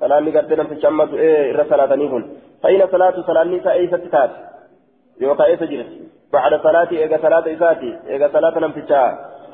salaanni 0.00 0.34
gartee 0.36 0.56
namticha 0.56 0.88
amma 0.88 1.06
du'ee 1.12 1.48
irra 1.52 1.64
salaatanii 1.72 2.08
kun 2.08 2.24
fa'ina 2.62 2.90
salaatu 2.94 3.22
salaanni 3.30 3.56
isaa 3.62 3.78
eessatti 3.82 4.12
taate 4.16 4.38
yookaan 5.20 5.50
eessa 5.50 5.66
jirti 5.72 5.96
bacda 6.32 6.58
salaatii 6.68 7.02
eega 7.04 7.18
salaata 7.24 7.50
isaati 7.56 7.94
eega 8.08 8.28
salaata 8.36 8.60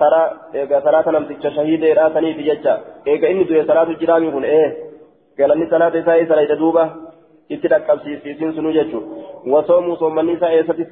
namtichaa 0.02 0.32
tara 0.52 0.60
eega 0.60 0.80
salaata 0.82 1.12
namticha 1.12 1.50
shahiideedha 1.50 2.10
saniifi 2.14 2.42
jecha 2.42 2.80
eega 3.06 3.28
inni 3.28 3.44
du'e 3.44 3.64
salaatu 3.66 3.94
jiraami 4.00 4.32
kun 4.32 4.44
ee 4.44 4.66
galanni 5.38 5.66
salaata 5.70 5.98
isaa 5.98 6.16
isa 6.16 6.36
layda 6.36 6.56
duuba 6.56 6.84
itti 7.48 7.68
dhaqqabsiisiisin 7.68 8.54
sunu 8.54 8.72
jechuun 8.72 9.04
wasoomuu 9.52 9.96
soommanni 9.96 10.32
isaa 10.32 10.50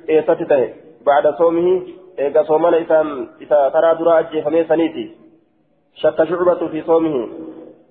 eessatti 0.09 0.45
ta'e 0.45 0.67
ba'aada 1.05 1.33
soomihi 1.39 1.75
eega 2.17 2.45
soomana 2.45 2.77
isaan 2.77 3.29
isa 3.41 3.71
taraa 3.71 3.99
duraa 3.99 4.17
ajjeefamee 4.17 4.65
saniiti 4.65 5.05
shakka 6.03 6.27
shucbatu 6.27 6.69
fi 6.69 6.83
soomihi 6.87 7.23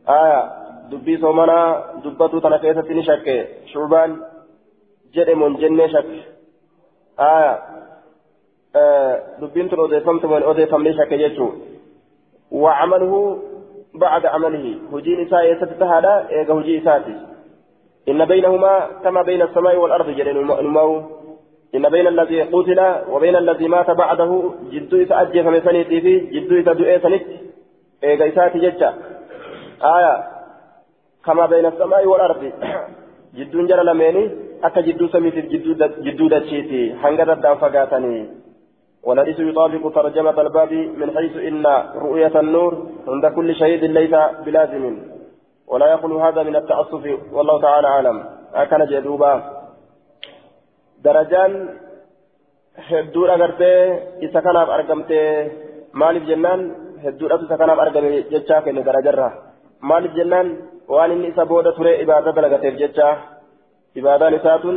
aya 0.05 0.39
dubbii 0.91 1.17
soomanaa 1.17 2.01
dubbatu 2.03 2.41
tana 2.41 2.59
keessatti 2.59 2.93
ni 2.93 3.03
shakke 3.03 3.47
shucbaan 3.73 4.21
jedhe 5.13 5.35
mon 5.35 5.57
jennee 5.57 5.89
shakke 5.89 6.19
aya 7.17 7.51
dubbiin 9.41 9.69
tun 9.69 9.79
odeeffamtu 9.79 10.27
mon 10.27 10.47
odeeffamnee 10.53 10.93
shakke 10.93 11.21
jechuun 11.23 11.53
وعمله 12.51 13.39
بعد 13.93 14.25
عمله 14.25 14.75
هجين 14.93 15.27
إساء 15.27 15.51
يستد 15.51 15.83
هذا 15.83 16.27
إيجا 16.29 16.53
هجي 16.53 16.81
إساتي 16.81 17.15
إن 18.09 18.25
بينهما 18.25 18.87
كما 19.03 19.21
بين 19.21 19.41
السماء 19.41 19.75
والأرض 19.75 20.09
جل 20.09 20.27
الماء 20.59 21.09
إن 21.75 21.89
بين 21.89 22.07
الذي 22.07 22.41
قتل 22.41 22.95
وبين 23.09 23.35
الذي 23.35 23.67
مات 23.67 23.91
بعده 23.91 24.51
جدو 24.71 25.03
إساء 25.03 25.21
أجي 25.21 25.43
فمسانيتي 25.43 26.01
في 26.01 26.19
جدو 26.19 26.59
إساء 26.59 26.73
دؤي 26.73 26.99
سنت 26.99 27.23
إيجا 28.03 28.27
إساتي 28.27 28.59
ججا 28.59 28.93
آية 29.83 30.13
كما 31.25 31.45
بين 31.45 31.65
السماء 31.65 32.07
والأرض 32.07 32.51
جدو 33.35 33.65
جل 33.67 33.85
لميني 33.85 34.31
أكا 34.63 34.81
جدو 34.81 35.07
سميتي 35.07 35.41
جدو 36.05 36.27
دتشيتي 36.27 36.95
حنقر 37.01 37.33
الدان 37.33 37.55
فقاتني 37.55 38.38
والحديث 39.03 39.39
يطابق 39.39 39.93
ترجمة 39.95 40.41
الباب 40.41 40.73
من 40.73 41.17
حيث 41.17 41.35
إن 41.37 41.65
رؤية 41.95 42.39
النور 42.39 42.73
عند 43.07 43.25
كل 43.25 43.55
شهيد 43.55 43.83
ليس 43.83 44.15
بلازم. 44.45 44.97
ولا 45.67 45.87
يخلو 45.93 46.19
هذا 46.19 46.43
من 46.43 46.55
التعصف 46.55 47.03
والله 47.31 47.61
تعالى 47.61 47.87
أعلم. 47.87 48.17
أكن 48.53 48.85
جدوبا. 48.85 49.33
درجان 51.03 51.69
هدور 52.89 53.33
أغرتي 53.33 53.73
إذا 54.25 54.39
كان 54.39 54.55
أرقمتي 54.55 55.51
مالف 55.93 56.23
جنان 56.23 56.59
هدور 57.03 57.33
أبو 57.33 57.45
سكان 57.45 57.69
أرقمي 57.69 58.21
جتشا 58.21 58.59
كن 58.59 58.83
درجرها 58.83 59.31
مالف 59.81 60.11
جنان 60.13 60.47
وان 60.87 61.11
إني 61.11 61.31
سبودة 61.31 61.71
تري 61.71 62.03
إبادة 62.03 62.41
لغتيف 62.41 62.75
جتشا. 62.75 63.17
إبادة 63.97 64.29
نساتون 64.29 64.75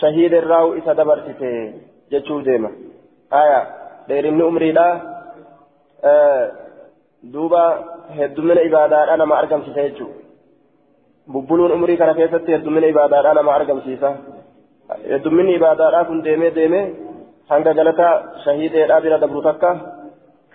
شهيد 0.00 0.34
الراو 0.34 0.74
إذا 0.74 0.92
دبرتي 0.92 1.72
جتشو 2.12 2.40
ديما. 2.40 2.70
Aya 3.30 3.66
dheerinni 4.08 4.42
umriidha 4.42 4.86
duuba 7.22 7.62
heddumina 8.16 8.62
ibaadaadha 8.62 9.16
nama 9.16 9.38
argamsiisa 9.38 9.82
jechuudha 9.82 10.20
bubbuluun 11.28 11.72
umrii 11.72 11.96
kana 11.96 12.14
keessatti 12.14 12.52
heddumina 12.52 12.86
ibaadaadha 12.86 13.34
nama 13.34 13.54
argamsiisa 13.54 14.10
hedduminni 15.10 15.54
ibaadaadha 15.54 16.04
kun 16.04 16.22
deemee 16.24 16.50
deemee 16.50 16.84
hanga 17.48 17.74
galata 17.74 18.08
shahiideedhaa 18.44 19.00
bira 19.00 19.18
dabru 19.18 19.42
takka 19.42 19.70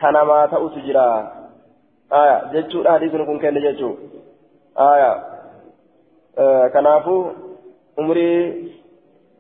kanamaa 0.02 0.48
ta'utu 0.48 0.80
jira 0.86 1.06
aya 2.10 2.36
jechuudha 2.54 2.92
hadiisni 2.92 3.26
kun 3.26 3.40
kenne 3.40 3.62
jechuudha 3.62 4.02
aya 4.92 5.12
kanaafuu 6.74 7.22
umrii 7.98 8.40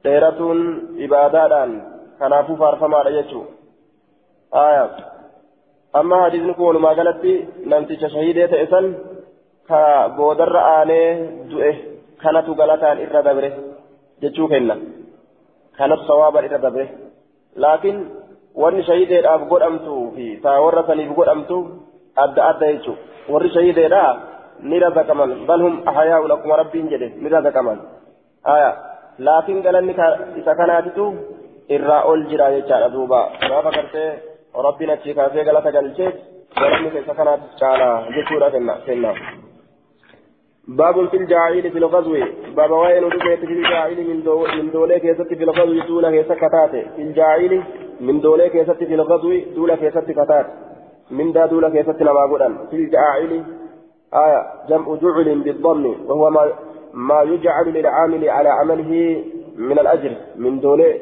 dheeratuun 0.03 0.59
ibaadaadhaan 1.07 1.73
kanaafuu 2.21 2.59
faarfamaadha 2.61 3.15
jechuun 3.17 3.47
aya 4.65 4.83
amma 5.99 6.21
hadiisni 6.23 6.53
kun 6.57 6.67
walumaa 6.69 6.95
galatti 6.99 7.33
namticha 7.73 8.13
shahiidee 8.15 8.47
ta'e 8.53 8.65
san 8.73 8.87
ka 9.69 9.81
boodarra 10.17 10.61
aanee 10.75 11.07
du'e 11.51 11.71
kanatu 12.23 12.55
galataan 12.61 13.03
irra 13.05 13.21
dabre 13.27 13.49
jechuu 14.21 14.47
kenna 14.53 14.75
kanatu 15.77 16.03
sawaaban 16.09 16.47
irra 16.49 16.59
dabre 16.65 16.85
laakiin 17.63 17.97
wanni 18.63 18.83
shahiideedhaaf 18.89 19.47
godhamtuu 19.51 20.03
fi 20.15 20.27
taa 20.45 20.57
warra 20.65 20.83
saniif 20.89 21.15
godhamtu 21.19 21.57
adda 22.25 22.47
adda 22.51 22.71
jechuu 22.73 22.97
warri 23.33 23.53
shahiideedhaa 23.55 24.11
ni 24.69 24.79
razaqaman 24.85 25.35
bal 25.49 25.61
hum 25.65 25.75
ahyaa'un 25.91 26.35
akkuma 26.37 26.61
rabbiin 26.63 26.89
jedhe 26.93 27.13
ni 27.21 27.35
razaqaman 27.35 27.79
aya 28.55 28.71
laakiin 29.27 29.61
galanni 29.67 29.95
isa 30.41 30.55
kanaatitu 30.61 31.05
irraa 31.75 32.03
ol 32.11 32.25
jira 32.29 32.51
jechaadha 32.55 32.93
duuba. 32.95 33.21
Gaafa 33.49 33.75
gartee 33.77 34.09
rabbiin 34.67 34.91
achii 34.95 35.17
kaasee 35.19 35.47
galata 35.49 35.71
galchee 35.77 36.11
galanni 36.59 36.91
keessa 36.97 37.19
kanaatti 37.19 37.55
caala 37.61 37.87
jechuudha 38.17 38.51
kenna 38.85 39.13
باب 40.67 41.09
في 41.09 41.17
الجاعيل 41.17 41.71
في 41.71 41.77
الغزو 41.77 42.15
باب 42.55 42.71
وين 42.71 43.03
ودبيت 43.03 43.39
في 43.39 43.53
الجاعيل 43.53 44.09
من 44.09 44.23
دو 44.23 44.45
من 44.57 44.71
دولة 44.71 44.97
كيست 44.97 45.21
في 45.33 45.43
الغزو 45.43 45.87
دولة 45.87 46.11
كيست 46.11 46.31
كتات 46.31 46.71
في 46.95 47.01
الجاعيل 47.01 47.63
من 48.01 48.21
دولة 48.21 48.47
كيست 48.47 48.83
في 48.83 48.93
الغزو 48.93 49.39
دولة 49.55 49.75
كيست 49.75 50.11
كتات 50.11 50.47
من 51.11 51.31
دا 51.31 51.45
دولة 51.45 51.69
كيست 51.69 52.01
نما 52.01 52.23
قدن 52.31 52.53
في 52.69 52.75
الجاعيل 52.75 53.43
آية 54.13 54.41
جمع 54.69 54.95
جعل 55.01 55.39
بالضم 55.45 55.85
وهو 56.07 56.29
ما 56.29 56.53
ما 56.93 57.21
يجعل 57.21 57.67
للعامل 57.73 58.29
على 58.29 58.49
عمله 58.49 59.23
من 59.57 59.79
الأجر 59.79 60.11
من 60.35 60.59
دولة 60.59 60.99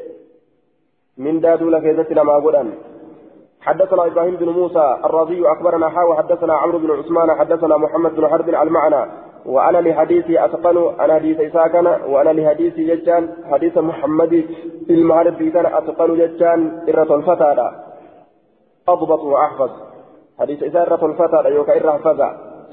من 1.19 1.39
دادو 1.39 1.69
لكيزت 1.69 2.11
لما 2.11 2.35
قدن 2.35 2.69
حدثنا 3.61 4.05
إبراهيم 4.05 4.35
بن 4.35 4.49
موسى 4.49 4.97
الرضي 5.05 5.43
أخبرنا 5.47 5.89
حاوى 5.89 6.17
حدثنا 6.17 6.53
عمرو 6.53 6.79
بن 6.79 6.91
عثمان 6.91 7.31
حدثنا 7.39 7.77
محمد 7.77 8.15
بن 8.15 8.27
حرب 8.27 8.49
المعنى. 8.49 9.11
وأنا 9.45 9.77
لحديثي 9.77 10.45
أتقن 10.45 10.77
أنا 10.99 11.13
حديث 11.13 11.39
إساكن 11.39 11.87
وأنا 11.87 12.29
لحديث 12.29 12.75
ججان 12.75 13.29
حديث 13.51 13.77
محمد 13.77 14.45
في 14.87 14.93
المعرف 14.93 15.37
كان 15.37 15.65
أتقن 15.65 16.17
ججان 16.17 16.85
إرة 16.89 17.15
الفتى 17.15 17.71
أضبط 18.87 19.19
وأحفظ. 19.19 19.69
حديث 20.39 20.63
اسارة 20.63 21.05
الفتى 21.05 21.49
يوكا 21.55 21.77
إرة 21.77 21.91
حفظ 21.91 22.21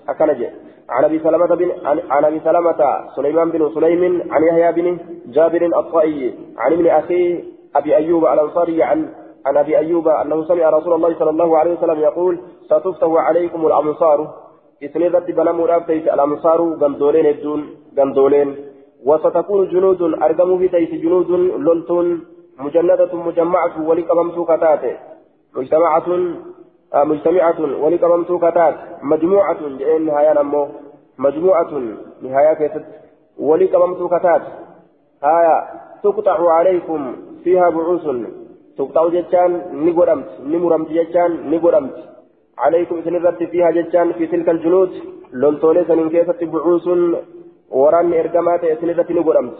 أكنج. 0.09 0.47
عن 0.91 1.05
أبي 1.05 1.19
سلمة 1.19 1.47
بن 1.47 1.71
عن 2.11 2.25
أبي 2.25 2.41
سلمة 2.41 2.81
سليمان 3.17 3.51
بن 3.51 3.71
سليم 3.75 4.23
عن 4.31 4.43
يحيى 4.43 4.73
بن 4.73 4.99
جابر 5.27 5.79
الطائي 5.79 6.35
عن 6.59 6.73
ابن 6.73 6.87
أخيه 6.87 7.56
أبي 7.77 7.97
أيوب 7.97 8.25
الأنصاري 8.25 8.83
عن 8.83 9.09
عن 9.47 9.57
أبي 9.57 9.79
أيوب 9.79 10.09
أنه 10.09 10.45
سمع 10.45 10.71
رسول 10.71 10.93
الله 10.93 11.19
صلى 11.19 11.31
الله 11.31 11.59
عليه 11.59 11.73
وسلم 11.79 12.01
يقول 12.01 12.39
ستفتح 12.67 13.09
عليكم 13.11 13.67
الأمصار. 13.67 14.35
إسندت 14.85 15.31
بنمو 15.31 15.67
رابتيت 15.67 16.09
الأمصار 16.09 16.61
غندولين 16.61 17.27
الدون 17.27 17.61
غندولين. 17.99 18.57
وستكون 19.05 19.69
جنود 19.69 20.03
أرقموا 20.03 20.59
في 20.59 20.69
تيس 20.69 20.91
جنود 21.03 21.31
لولتون 21.31 22.07
مجندة 22.59 23.15
مجمعة 23.15 23.75
ولقممت 23.89 24.37
كتات. 24.51 24.85
مجتمعة 25.57 26.09
مجتمعة 26.95 27.61
ولقممت 27.83 28.33
كتات. 28.45 28.75
مجموعة 29.03 29.61
لأن 29.79 30.07
نهاية 30.07 30.33
نمو. 30.43 30.69
مجموعة 31.19 31.73
نهاية 32.23 32.55
كتات 32.55 32.85
ولقممت 33.39 34.01
كتات. 34.15 34.43
آية 35.25 35.57
تقطع 36.03 36.53
عليكم 36.53 37.17
فيها 37.45 37.71
بعوث 37.71 38.07
تقطع 38.79 39.09
جتان 39.09 39.51
نقرمت 39.87 40.29
نمرمت 40.53 40.89
جتان 40.99 41.31
نقرمت 41.51 41.97
عليكم 42.59 42.97
سنرت 43.05 43.43
فيها 43.43 43.71
جتان 43.71 44.13
في 44.13 44.27
تلك 44.27 44.49
الجنود 44.49 44.91
لولتولي 45.33 45.85
سنين 45.89 46.09
كيفت 46.15 46.45
بعوث 46.45 46.87
وران 47.71 48.13
إرقامات 48.13 48.63
سنرت 48.81 49.11
نقرمت 49.19 49.59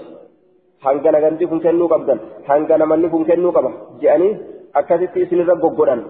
hangana 0.87 1.19
ganti 1.25 1.49
kun 1.51 1.61
kennuu 1.65 1.89
qabdan 1.89 2.19
hangana 2.49 2.87
manni 2.87 3.09
kun 3.13 3.25
kennuu 3.29 3.53
qaba 3.57 3.71
je'anii 4.01 4.39
akkasitti 4.79 5.23
isinirra 5.25 5.55
goggodhan 5.63 6.01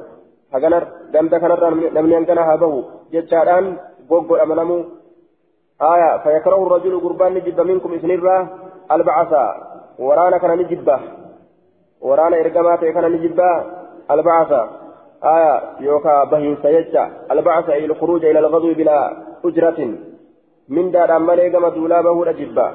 hagana 0.52 0.78
ganda 1.14 1.40
kanarraa 1.42 1.70
namni 1.96 2.14
hangana 2.18 2.42
haa 2.48 2.60
bahu 2.62 2.78
jechaadhaan 3.12 3.66
goggodhama 4.10 4.58
namuu 4.60 4.82
aya 5.92 6.08
fayakrahu 6.24 6.68
rajulu 6.74 7.00
gurbaan 7.04 7.34
ni 7.34 7.44
jibba 7.46 7.64
minkum 7.70 7.94
isinirraa 7.98 8.42
ni 10.56 10.64
jibba 10.64 10.96
waraana 12.08 12.36
ergamaa 12.36 12.76
ta'e 12.80 12.92
kana 12.92 13.08
ni 13.08 13.18
jibba 13.18 13.48
albacasa 14.08 14.60
aya 15.34 15.62
yookaa 15.80 16.26
bahiinsa 16.26 16.72
jecha 16.72 17.04
albacasa 17.28 17.72
ay 17.72 17.84
ilkhuruuja 17.84 18.30
ila 18.30 18.40
alghadwi 18.44 18.74
bilaa 18.74 19.06
ujratin 19.42 19.92
mindaadhaan 20.68 21.24
malee 21.28 21.50
gama 21.50 21.70
duulaa 21.70 22.02
bahuudha 22.02 22.32
jibba 22.32 22.66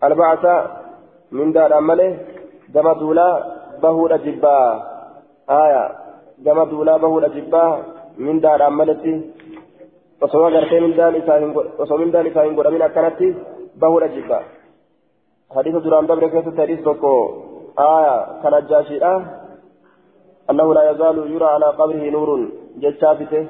albacasa 0.00 0.54
mindaadhaan 1.32 1.84
malee 1.84 2.12
gama 2.74 2.94
duulaa 2.94 3.34
bahuudha 3.82 4.18
jibba 4.18 4.54
aya 5.46 5.82
gama 6.44 6.64
duulaa 6.66 6.98
bahuudha 6.98 7.28
jibba 7.28 7.64
mindaadhaan 8.18 8.74
maletti 8.74 9.12
osoo 10.20 10.46
agartee 10.46 10.80
mindaan 10.80 11.16
isaa 11.16 11.38
hin 12.44 12.56
godhamin 12.56 12.82
akkanatti 12.82 13.36
bahuudha 13.80 14.08
jibba 14.08 14.40
hadiisa 15.56 15.84
duraan 15.84 16.08
dabre 16.10 16.30
keessatti 16.34 16.60
hadiis 16.64 16.82
tokko 16.88 17.12
aya 17.76 18.14
kan 18.42 18.54
ajjaashiidha. 18.60 19.14
أنه 20.50 20.74
لا 20.74 20.90
يزال 20.90 21.16
يرى 21.34 21.44
على 21.44 21.66
قبره 21.80 22.04
نور 22.16 22.30
جتشافته 22.82 23.46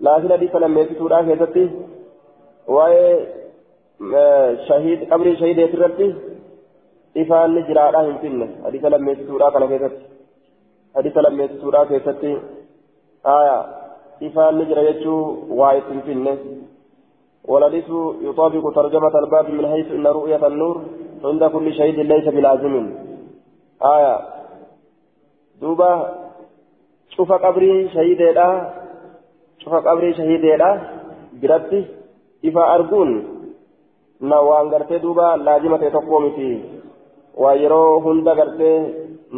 لكن 0.00 0.32
حديث 0.32 0.56
لما 0.56 0.80
يفتودا 0.80 1.22
كيستي 1.22 1.70
وأي 2.68 3.26
شهيد 4.68 5.00
قبر 5.12 5.26
شهيد 5.40 5.58
يترتي 5.58 6.08
إفان 7.16 7.54
نجراء 7.54 7.94
هم 8.06 8.18
فينا 8.22 8.48
حديث 8.64 8.84
لم 8.84 9.08
يتسورا 9.08 9.50
كان 9.50 9.64
كيست 9.72 9.96
حديث 10.96 11.16
لم 11.26 11.40
يتسورا 11.40 11.84
كيست 11.84 12.24
آية 13.36 13.58
إفان 14.26 14.52
نجرا 14.58 14.82
يجو 14.88 15.16
وايت 15.60 15.88
فينا 16.06 16.34
والحديث 17.50 17.88
يطابق 18.28 18.64
ترجمة 18.78 19.14
الباب 19.22 19.46
من 19.50 19.64
حيث 19.72 19.88
أن 19.96 20.06
رؤية 20.06 20.42
النور 20.46 20.76
عند 21.24 21.44
كل 21.44 21.74
شهيد 21.74 21.98
ليس 22.00 22.28
بلازم. 22.28 22.74
آية. 23.82 24.16
دوبا 25.60 25.92
شوف 27.16 27.32
قبري 27.32 27.88
شهيدة 27.88 28.70
شوف 29.58 29.74
قبري 29.74 30.14
شهيدة 30.14 30.80
برتي 31.42 31.84
إفا 32.44 32.74
أرجون. 32.74 33.10
na 34.22 34.38
waan 34.38 34.68
gartee 34.70 35.00
duuba 35.02 35.36
laazima 35.36 35.78
ta'e 35.78 35.90
tokkoo 35.90 36.20
miti 36.24 36.48
waa 37.42 37.54
yeroo 37.62 37.98
hunda 38.04 38.34
gartee 38.38 38.76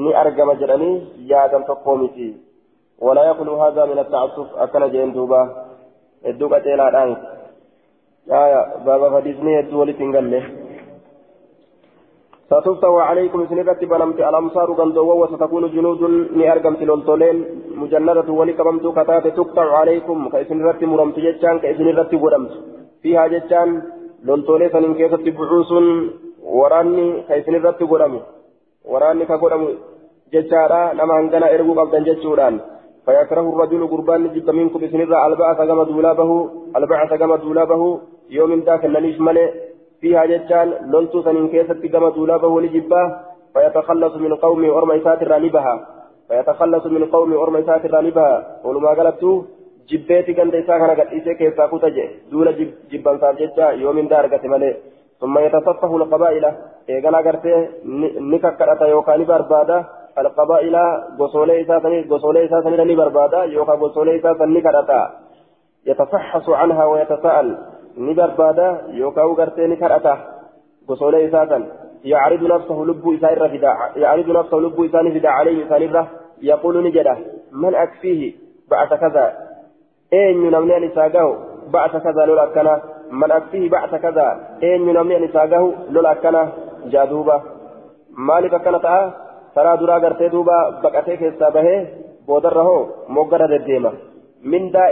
ni 0.02 0.10
argama 0.22 0.54
jedhanii 0.60 0.96
yaadan 1.30 1.64
tokkoo 1.64 1.96
miti 1.96 2.28
ولا 2.98 3.24
يكون 3.30 3.48
هذا 3.48 3.84
من 3.84 3.98
التعسف 3.98 4.56
أكن 4.56 4.90
جين 4.90 5.12
دوبا. 5.12 5.66
الدوبا 6.26 6.58
تيلا 6.58 6.90
دانك 6.90 7.18
آية. 8.30 8.84
بابا 8.86 9.10
فديزني 9.10 9.60
الدولة 9.60 9.92
تنقل 9.92 10.63
ستفتح 12.50 12.92
عليكم 13.10 13.40
سنرة 13.50 13.80
بنمت 13.90 14.18
الأمصار 14.30 14.68
غندوا 14.78 15.14
وستكون 15.20 15.64
جنود 15.74 16.02
نأرقمت 16.38 16.80
لولتولين 16.88 17.36
مجندة 17.80 18.28
ولكبمت 18.38 18.84
كتات 18.96 19.24
تقطع 19.38 19.66
عليكم. 19.80 20.18
كإسنرة 20.32 20.80
مرمت 20.90 21.16
جتشان 21.24 21.56
كإسنرة 21.62 22.12
قدمت. 22.22 22.52
فيها 23.02 23.24
جتشان 23.32 23.68
bucuusuun 25.36 25.86
waraanni 26.40 27.24
ka 27.28 27.36
isin 27.36 27.54
irratti 27.58 27.84
godhamu 27.84 28.20
waraanni 28.92 29.26
ka 29.26 29.36
godhamu 29.42 29.68
jechaadha 30.32 30.94
nama 30.98 31.18
hangana 31.18 31.52
erguu 31.56 31.76
qabdan 31.80 32.08
jechuudhaan 32.08 32.56
فيكره 33.04 33.46
الرجل 33.52 33.82
قربان 33.92 34.32
جب 34.32 34.50
منكم 34.50 34.80
الرا 34.84 35.26
ألبعث 35.26 35.58
كما 35.68 35.84
دولابه. 35.84 36.30
ألبعث 36.76 37.10
كما 37.20 37.36
دولابه. 37.36 38.00
يوم 38.30 38.60
ذاك 38.60 38.84
النليش 38.84 39.20
ملئ 39.20 39.48
فيها 40.04 40.22
جتان 40.32 40.68
لولتو 40.92 41.18
سنين 41.26 41.48
كيست 41.48 41.80
كما 41.92 42.08
دولابه 42.16 42.52
لجباه 42.60 43.06
فيتخلص 43.54 44.14
من 44.24 44.32
قومه 44.44 44.68
أرمى 44.78 44.94
إسات 45.00 45.20
الرانبها 45.26 45.74
فيتخلص 46.28 46.84
من 46.86 47.02
قومه 47.14 47.36
أرمى 47.44 47.58
إسات 47.60 47.84
الرانبها 47.88 48.34
ولما 48.64 48.90
قلبتو؟ 48.98 49.32
jibbeeti 49.88 50.34
ganda 50.34 50.56
isaa 50.58 50.78
kana 50.80 50.94
gadhiisee 50.96 51.34
keessaa 51.40 51.68
kuta 51.68 51.90
je 51.96 52.04
duula 52.30 52.52
jibbansaaf 52.90 53.36
jecha 53.40 53.66
yoomin 53.82 54.08
daa 54.10 54.20
argate 54.24 54.48
malee 54.48 54.74
ثم 55.20 55.38
يتصفح 55.38 55.90
القبائل. 55.90 56.44
إيغانا 56.90 57.18
غرتي 57.18 57.68
نككرتا 58.32 58.86
يوكا 58.86 59.16
نبربادا 59.16 59.84
القبائل 60.18 60.76
غسولي 61.20 61.60
إساسني 61.62 61.98
غسولي 62.10 62.44
إساسني 62.44 62.76
لني 62.76 62.94
بربادا. 62.96 63.44
يوكا 63.44 63.72
غسولي 63.72 64.16
إساسني 64.20 64.60
كرتا 64.60 65.00
يتصحص 65.86 66.46
عنها 66.48 66.84
ويتساءل. 66.84 67.48
نبربادا 67.97 68.81
يوكا 68.89 69.21
غرتي 69.21 69.67
نكرتا 69.67 70.17
غسولي 70.89 71.25
إساسا 71.27 71.59
يعرض 72.05 72.43
نفسه 72.43 72.85
لب 72.89 73.03
إسائر 73.15 73.49
فدا 73.49 73.71
يعرض 73.95 74.29
نفسه 74.29 74.57
لب 74.57 74.83
إساني 74.83 75.19
فدا 75.19 75.29
عليه 75.29 75.65
إساني 75.65 76.07
يقول 76.41 76.83
نجده 76.83 77.17
من 77.51 77.75
أكفيه 77.75 78.33
بعد 78.71 78.87
كذا 78.87 79.49
eenyu 80.11 80.49
namni 80.51 80.73
ani 80.73 80.87
isaa 80.89 81.09
gahu 81.09 81.33
ba'asa 81.73 81.99
kaza 82.01 82.25
lola 82.25 82.43
akkana 82.49 82.73
man 83.11 83.31
akfihi 83.31 83.69
ba'asa 83.69 83.99
kaza 83.99 84.25
eenyu 84.61 84.93
namni 84.93 85.15
ani 85.15 85.27
isaa 85.29 85.47
gahu 85.47 85.67
lola 85.93 86.09
akkana 86.15 86.41
jaa 86.93 87.05
duuba 87.11 87.35
maaliif 88.29 88.53
akkana 88.53 88.79
ta'a 88.85 89.03
taraa 89.55 89.77
duraa 89.81 89.99
gartee 89.99 90.29
duuba 90.35 90.55
baqatee 90.83 91.17
keessaa 91.21 91.51
bahee 91.57 91.79
boodarra 92.27 92.63
hoo 92.69 92.81
moggara 93.17 93.47
deddeema 93.53 93.91
mindaa 94.53 94.89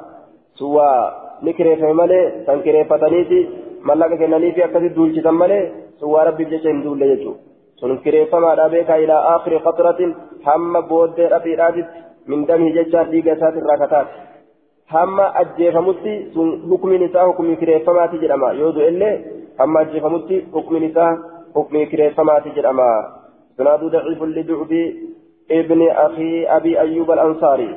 suwaa 0.53 1.13
ni 1.41 1.53
kireeffame 1.53 1.93
malee 1.93 2.45
san 2.45 2.61
kireeffataniiti 2.61 3.49
mallaqa 3.81 4.17
kennaniifi 4.17 4.63
akkasitti 4.63 4.95
duulchisan 4.95 5.35
malee 5.35 5.71
sun 5.99 6.11
waa 6.11 6.23
rabbiif 6.23 6.49
jecha 6.49 6.69
hin 6.69 6.83
duulle 6.83 7.07
jechuudha 7.07 7.39
sun 7.75 7.97
kireeffamaadha 7.97 8.69
beekaa 8.69 8.95
ilaa 8.95 9.21
aakhiri 9.33 9.59
qatratin 9.59 10.15
hamma 10.43 10.81
booddee 10.81 11.29
dhafiidhaatitti 11.29 11.99
min 12.27 12.47
damhi 12.47 12.73
jechaan 12.73 13.11
dhiiga 13.11 13.33
isaatirraa 13.33 13.77
kataate 13.77 14.28
hamma 14.93 15.25
ajjeefamutti 15.41 16.13
sun 16.33 16.49
hukumiin 16.69 17.03
isaa 17.09 17.25
hukumii 17.31 17.57
kireeffamaati 17.61 18.21
jedhama 18.23 18.53
yoo 18.61 18.71
du'ellee 18.77 19.13
hamma 19.57 19.79
ajjeefamutti 19.85 20.39
hukumiin 20.53 20.89
isaa 20.89 21.11
hukumii 21.57 21.85
kireeffamaati 21.91 22.55
jedhama 22.57 22.87
sunaaduu 23.57 23.91
daciifun 23.97 24.33
liducbi 24.39 24.81
ibni 25.59 25.91
akii 26.05 26.47
abii 26.57 26.77
ayyuub 26.85 27.11
al-ansaari 27.17 27.69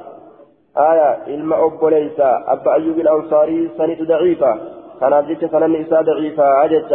آية 0.77 1.27
إلما 1.35 1.57
أبوليسا 1.66 2.44
أبا 2.46 2.75
أيوب 2.75 2.98
الأنصاري 2.98 3.70
سنة 3.79 3.98
ضعيفة 4.12 4.53
كان 5.01 5.12
أبجد 5.12 5.51
سنن 5.51 5.77
إساء 5.77 6.03
ضعيفة 6.03 6.64
أجد 6.64 6.92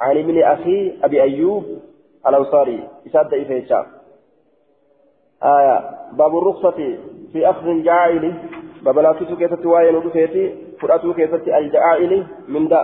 عن 0.00 0.16
ابن 0.18 0.42
أخي 0.42 0.92
أبي 1.04 1.22
أيوب 1.22 1.64
الأنصاري 2.28 2.88
إساء 3.06 3.22
ضعيفة 3.22 3.86
آية 5.42 5.90
باب 6.12 6.38
الرخصة 6.38 6.98
في 7.32 7.50
أخذ 7.50 7.66
الجعائل 7.66 8.34
واين 9.66 9.94
ودفيتي 9.96 10.54
فرأتو 10.80 11.14
كيست 11.14 11.48
الجعائل 11.48 12.12
من 12.48 12.68
دا 12.68 12.80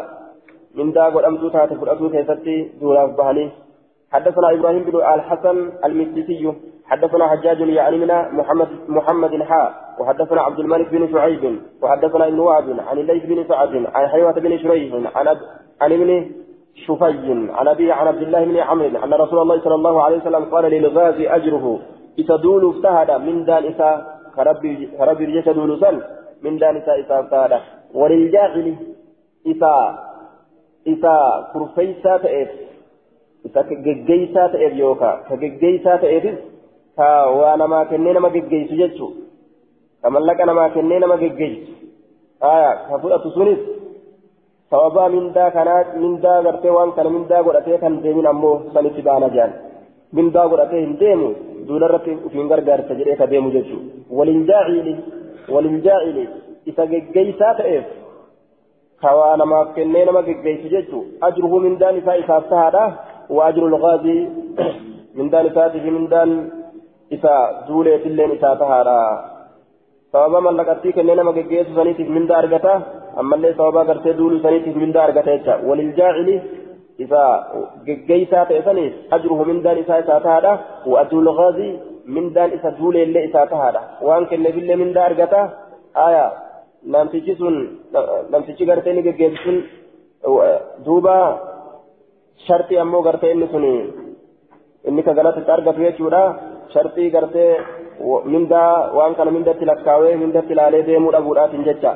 من 0.74 0.92
دا 0.92 1.05
قد 1.05 1.24
أمتو 1.24 1.48
تاتي 1.48 1.74
فرأتو 1.74 2.11
كيست 2.11 2.46
دولا 2.81 3.07
بهني 3.07 3.50
حدثنا 4.12 4.50
إبراهيم 4.55 4.83
بن 4.83 4.96
الحسن 4.96 5.57
المكتسي 5.85 6.52
حدثنا 6.85 7.28
حجاج 7.28 7.61
يعني 7.61 7.96
من 7.98 8.11
محمد 8.38 8.68
محمد 8.88 9.42
حاء 9.42 9.74
وحدثنا 10.00 10.40
عبد 10.40 10.59
الملك 10.59 10.88
بن 10.88 11.12
شعيب 11.12 11.61
وحدثنا 11.83 12.26
ابن 12.26 12.38
وهب 12.38 12.81
عن 12.88 12.98
الليث 12.98 13.24
بن 13.24 13.44
سعد 13.48 13.87
عن 13.94 14.09
حيوة 14.09 14.33
بن 14.33 14.59
شريح 14.59 15.16
عن 15.16 15.28
أب... 15.28 15.38
عن 15.81 15.92
ابن 15.92 16.31
شفي 16.74 17.48
عن 17.50 17.68
أبي 17.68 17.92
عن 17.92 18.07
عبد 18.07 18.22
الله 18.22 18.44
بن 18.44 18.57
عمرو 18.57 19.05
أن 19.05 19.14
رسول 19.14 19.38
الله 19.38 19.61
صلى 19.61 19.74
الله 19.74 20.02
عليه 20.02 20.16
وسلم 20.16 20.44
قال 20.44 20.64
للغازي 20.64 21.28
أجره 21.28 21.78
إتدول 22.18 22.68
افتهد 22.68 23.11
من 23.20 23.44
دان 23.44 23.64
إسا 23.64 24.12
كربي 24.37 24.88
رجس 25.01 25.49
دول 25.49 25.81
سن 25.81 25.97
من 26.42 26.55
إسا 26.64 26.92
إسا 27.01 27.14
افتهد 27.21 27.53
وللجاهل 27.95 28.66
إسا 29.47 29.75
إسا 30.92 31.16
كرفيسا 31.53 32.12
تأف 32.23 32.51
إسا 33.47 33.61
كجيسا 33.62 34.42
تأف 34.53 34.73
يوكا 34.83 35.11
كجيسا 35.29 35.97
تأف 35.97 36.27
ka 36.97 37.09
waa 37.33 37.57
namaa 37.57 37.85
kennee 37.90 38.12
nama 38.12 38.29
geggeessu 38.35 38.77
jechuun 38.77 39.12
ka 40.03 40.11
mallaqa 40.14 40.47
namaa 40.49 40.68
kennee 40.75 40.99
nama 41.01 41.16
geggeessu 41.23 41.73
aya 42.51 42.73
ka 42.88 42.99
fudhatu 43.03 43.33
sunis 43.37 43.61
sababaa 44.71 45.09
mindaa 45.14 45.51
kanaa 45.57 45.97
mindaa 46.03 46.42
gartee 46.47 46.75
waan 46.77 46.92
kana 46.97 47.14
mindaa 47.14 47.42
godhatee 47.47 47.79
kan 47.85 47.97
deemin 48.03 48.29
ammoo 48.33 48.57
sanitti 48.75 49.07
baana 49.09 49.33
jaan 49.37 49.55
mindaa 50.18 50.47
godhatee 50.53 50.83
hin 50.85 50.95
deemu 51.03 51.31
duularratti 51.68 52.12
ufiin 52.27 52.48
gargaarsa 52.53 52.98
jedhee 53.01 53.16
ka 53.22 53.27
deemu 53.33 53.51
jechuudha 53.57 54.18
waliin 54.18 54.44
jaacili 54.51 54.94
waliin 55.55 55.83
jaacili 55.87 56.25
isa 56.72 56.87
geggeessaa 56.92 57.55
ta'eef 57.61 57.87
ka 59.03 59.11
waa 59.20 59.35
namaaf 59.42 59.75
kennee 59.79 60.05
nama 60.09 60.22
geggeessu 60.29 60.72
jechuudha 60.77 61.27
ajruhu 61.29 61.61
mindaan 61.66 62.01
isaa 62.03 62.16
isaaf 62.22 62.48
tahaadha 62.55 62.85
wa 63.37 63.46
ajru 63.51 63.68
lqaazii 63.75 64.20
mindaan 65.20 65.46
isaatiif 65.51 65.85
mindaan 65.98 66.31
isa 67.16 67.35
duuleetilleen 67.68 68.33
isaa 68.38 68.57
tahaadha 68.62 68.96
sababa 70.12 70.40
mallaqattii 70.46 70.92
kennee 70.98 71.16
nama 71.20 71.33
geggeessu 71.38 71.79
saniitiif 71.79 72.09
mindaa 72.16 72.38
argata 72.42 72.72
ammallee 73.22 73.53
sababa 73.61 73.85
gartee 73.90 74.14
duuluu 74.20 74.40
saniitiif 74.46 74.77
mindaa 74.83 75.05
argata 75.09 75.37
jecha 75.37 75.55
waliljaacili 75.68 76.35
isa 77.05 77.20
geggeessaa 77.87 78.44
ta'e 78.50 78.62
saniif 78.68 78.94
ajruhu 79.16 79.44
mindaan 79.50 79.78
isaa 79.83 79.98
isaa 80.05 80.20
tahaadha 80.26 80.52
wa 80.92 81.00
ajrul 81.02 81.31
ghaazii 81.40 81.72
mindaan 82.16 82.55
isa 82.59 82.70
duuleellee 82.78 83.24
isaa 83.28 83.46
tahaadha 83.52 83.83
waan 84.09 84.26
kenneefillee 84.33 84.76
mindaa 84.83 85.05
argata 85.11 85.42
aya 86.07 86.24
namtichi 86.94 87.35
sun 87.40 87.57
namtichi 88.35 88.64
gartee 88.70 88.92
ni 88.96 89.02
geggeessu 89.09 89.42
sun 89.44 89.59
duuba 90.87 91.16
shartii 92.46 92.78
ammoo 92.85 93.02
gartee 93.09 93.33
inni 93.35 93.48
sun 93.52 93.64
inni 94.88 95.02
ka 95.09 95.12
galata 95.18 95.52
argatu 95.57 95.81
jechuudha 95.87 96.22
shartii 96.74 97.11
gartee 97.16 97.50
mindaa 98.35 98.70
waan 98.98 99.14
kana 99.18 99.31
mindatti 99.37 99.64
lakkaawee 99.70 100.16
mindatti 100.22 100.52
ilaalee 100.57 100.83
deemuu 100.88 101.12
dhabuudhaatiin 101.16 101.64
jecha 101.68 101.92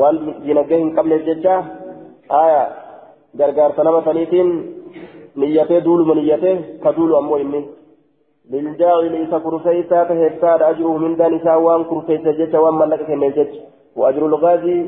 waan 0.00 0.16
dinagdee 0.46 0.78
hin 0.82 0.94
qabneef 0.98 1.24
jecha 1.30 1.54
aya 2.42 2.62
gargaarsa 3.38 3.84
nama 3.84 4.04
saniitiin 4.04 4.48
نيته 5.36 5.78
دول 5.78 6.00
من 6.08 6.16
نيته 6.16 6.54
كدول 6.84 7.14
أمو 7.14 7.36
إني 7.36 7.62
للجاعل 8.50 9.14
إذا 9.14 9.38
كرفيتا 9.38 10.04
فهفتاد 10.04 10.62
أجره 10.62 10.96
من 11.04 11.16
دان 11.16 11.34
إساوان 11.34 11.84
كرفيتا 11.84 12.32
جتا 12.38 12.58
وان 12.58 12.74
ملك 12.74 13.00
كنجت 13.08 13.52
وأجر 13.96 14.26
الغازي 14.26 14.78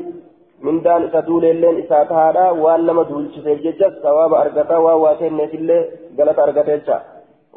من 0.65 0.81
دان 0.81 1.03
إسادول 1.03 1.45
اللين 1.45 1.75
إساتهادا 1.83 2.45
وان 2.63 2.79
لما 2.87 3.03
دول 3.09 3.25
شسيف 3.35 3.57
جتا 3.65 3.89
ثواب 4.03 4.33
أرغتا 4.33 4.77
وواتين 4.77 5.33
نسلي 5.37 5.77
غلط 6.17 6.39
أرغتا 6.39 6.97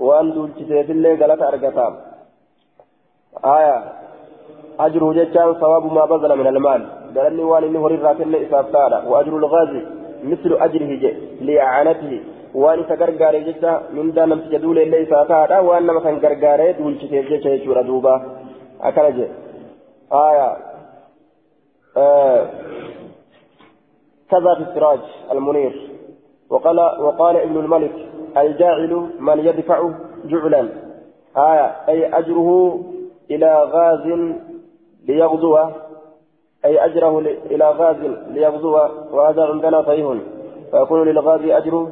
وان 0.07 0.27
دول 0.35 0.51
شسيف 0.59 0.91
اللي 0.91 1.15
غلط 1.23 1.43
أرغتا 1.43 1.87
آية 3.57 3.77
أجره 4.81 5.09
جتا 5.19 5.53
ثواب 5.63 5.85
ما 5.97 6.05
بذل 6.11 6.33
من 6.41 6.47
المال 6.53 6.83
وان 7.51 7.65
اللي 8.25 8.39
إساتهادا 8.47 8.99
وأجر 9.09 9.37
الغازي 9.37 9.98
مثل 10.25 10.51
أجره 10.61 11.13
لإعانته 11.41 12.21
isa 12.55 12.97
gargaare 12.97 13.45
jecha 13.45 13.83
mindaa 13.93 14.27
namticha 14.27 14.59
duule 14.59 14.83
illee 14.83 15.03
isaa 15.03 15.25
taa'adha 15.31 15.63
waan 15.63 15.85
nama 15.87 16.01
kan 16.01 16.21
gargaaree 16.21 16.73
duulchiteef 16.79 17.29
jecha 17.29 17.51
jechuudha 17.51 17.83
duuba 17.83 18.15
akkana 18.81 19.11
jedhe 19.11 19.35
aya 20.11 20.49
كذا 24.29 24.55
في 24.55 24.61
السراج 24.61 25.01
المنير 25.33 25.91
وقال 26.51 26.79
وقال 27.01 27.37
ابن 27.37 27.57
الملك 27.57 27.95
الجاعل 28.37 28.93
من 29.21 29.39
يدفع 29.39 29.91
جعلا 30.25 30.69
آية 31.37 31.67
أي 31.89 32.19
أجره 32.19 32.81
إلى 33.31 33.51
غاز 33.73 34.07
ليغزو 35.09 35.59
أي 36.65 36.85
أجره 36.85 37.19
إلى 37.19 37.71
غاز 37.71 37.97
ليغزو 38.29 38.79
وهذا 39.13 39.45
عندنا 39.45 39.83
صحيح 39.83 40.17
فيكون 40.71 41.09
للغازي 41.09 41.57
أجره 41.57 41.91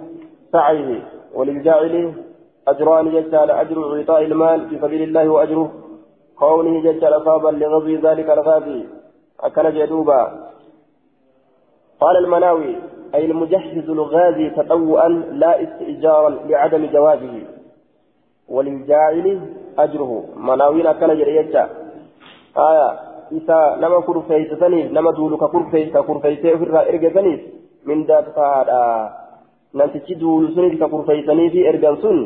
سعيه 0.53 1.03
وللجاعل 1.35 2.15
أجران 2.69 3.11
ججال 3.11 3.51
أجر 3.51 3.97
إعطاء 3.97 4.25
المال 4.25 4.69
في 4.69 4.79
سبيل 4.79 5.03
الله 5.03 5.29
وأجر 5.29 5.69
كونه 6.39 6.83
ججال 6.83 7.25
صابا 7.25 7.49
لغزو 7.49 8.09
ذلك 8.09 8.31
الغازي 8.31 8.85
أكل 9.41 9.75
جدوبا. 9.75 10.51
قال 12.01 12.17
المناوي 12.17 12.77
أي 13.15 13.25
المجهز 13.25 13.91
الغازي 13.91 14.51
تطوعا 14.51 15.09
لا 15.09 15.63
استئجارا 15.63 16.31
لعدم 16.31 16.87
جوازه. 16.87 17.43
وللجاعل 18.49 19.41
أجره. 19.79 20.25
مناوي 20.37 20.91
أكل 20.91 21.19
جريجا 21.19 21.69
آية 22.57 23.06
إذا 23.33 23.77
لما 23.81 24.01
كرفيتني 24.01 24.89
لما 24.89 25.11
دولك 25.11 25.45
كرفيت 25.45 25.97
كرفيت 25.99 26.41
في 26.41 26.65
الرأي 26.65 27.41
من 27.87 28.05
ذات 28.05 28.27
namtichi 29.77 30.17
duulu 30.17 30.55
sunis 30.55 30.79
ka 30.81 30.89
kurfeeysanii 30.89 31.51
fi 31.55 31.61
ergan 31.71 31.97
sun 32.03 32.19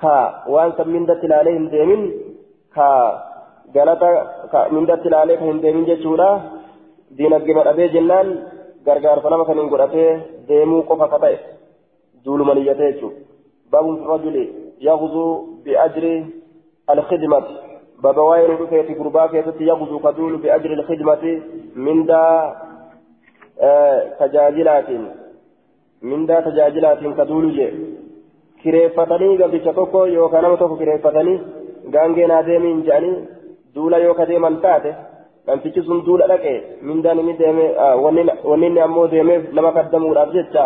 ka 0.00 0.14
waan 0.52 0.74
san 0.76 0.88
mindatti 0.94 1.26
ilaalee 1.26 1.54
hin 1.56 1.66
deemin 1.72 2.02
ka 2.76 2.88
galata 3.74 4.10
ka 4.52 4.60
mindatti 4.74 5.08
ilaalee 5.10 5.38
ka 5.40 5.48
hin 5.48 5.62
deemin 5.64 5.88
jechuudha 5.90 6.28
diinaggima 7.16 7.66
dhabee 7.68 7.88
jennaan 7.94 8.28
gargaarsa 8.86 9.30
nama 9.30 9.48
saniin 9.48 9.72
godhatee 9.72 10.10
deemuu 10.48 10.82
qofa 10.90 11.10
ka 11.12 11.18
ta'e 11.24 11.36
duuluma 12.24 12.54
niyyatee 12.54 12.92
jechuudha 12.92 13.18
baabun 13.72 13.96
rajuli 14.12 14.44
yaghzuu 14.88 15.30
bi'ajri 15.64 16.14
alkhidmati 16.94 17.54
waa'ee 18.04 18.48
nu 18.48 18.56
dhufeeti 18.60 18.94
gurbaa 19.00 19.28
keessatti 19.34 19.68
yaghzuu 19.68 19.98
ka 20.06 20.12
duulu 20.16 20.38
bi'ajri 20.38 20.74
alkhidmati 20.78 21.32
mindaa 21.88 22.36
tajaajilaatiin 24.18 25.04
mindaa 26.02 26.42
tajaajilaatiin 26.42 27.14
ka 27.20 27.28
duulu 27.28 27.50
jee 27.58 27.72
kireeffatanii 28.62 29.36
gabricha 29.36 29.72
tokko 29.72 30.06
yookaan 30.06 30.42
nama 30.42 30.56
tokko 30.56 30.76
kireeffatanii 30.76 31.40
gaangee 31.96 32.26
naa 32.26 32.42
deemiin 32.46 32.84
jedhanii 32.84 33.16
duula 33.74 33.98
yoo 33.98 34.14
ka 34.14 34.26
deeman 34.28 34.60
taate 34.66 34.94
namtichi 35.46 35.82
sun 35.86 36.04
duula 36.06 36.26
dhaqe 36.32 36.54
mindaan 36.82 37.18
inni 37.18 37.38
deeme 37.38 37.64
wanni 38.04 38.66
inni 38.66 38.80
ammoo 38.80 39.08
deemeef 39.14 39.52
nama 39.52 39.72
kaddamuudhaaf 39.72 40.32
jecha 40.36 40.64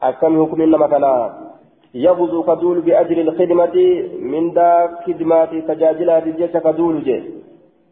akkami 0.00 0.38
hukumin 0.42 0.70
nama 0.70 0.88
kanaa 0.88 1.47
يغزو 1.94 2.42
كدول 2.42 2.80
بأجر 2.80 3.18
الخدمة 3.20 3.76
من 4.32 4.52
دا 4.52 4.68
خدمات 5.06 5.50
تجاجلات 5.68 6.24
جيش 6.28 6.50
كدول 6.50 7.04
جي. 7.04 7.22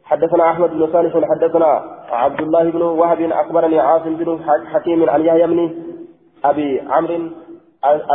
حدثنا 0.05 0.51
أحمد 0.51 0.71
بن 0.71 0.93
صالح 0.93 1.13
حدثنا 1.31 1.71
عبد 2.11 2.41
الله 2.41 2.71
بن 2.71 2.83
وهب 2.83 3.21
أخبرني 3.21 3.79
عاصم 3.79 4.17
بن 4.17 4.39
حكيم 4.73 5.11
عن 5.11 5.21
يحيى 5.25 5.47
بن 5.47 5.71
أبي 6.45 6.81
عمرو 6.81 7.19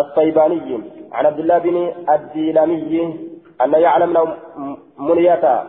الصيباني 0.02 0.80
عن 1.12 1.26
عبد 1.26 1.40
الله 1.40 1.58
بن 1.58 1.92
الديلمي 2.10 3.14
أن 3.62 3.74
يعلم 3.74 4.28
منية 5.00 5.64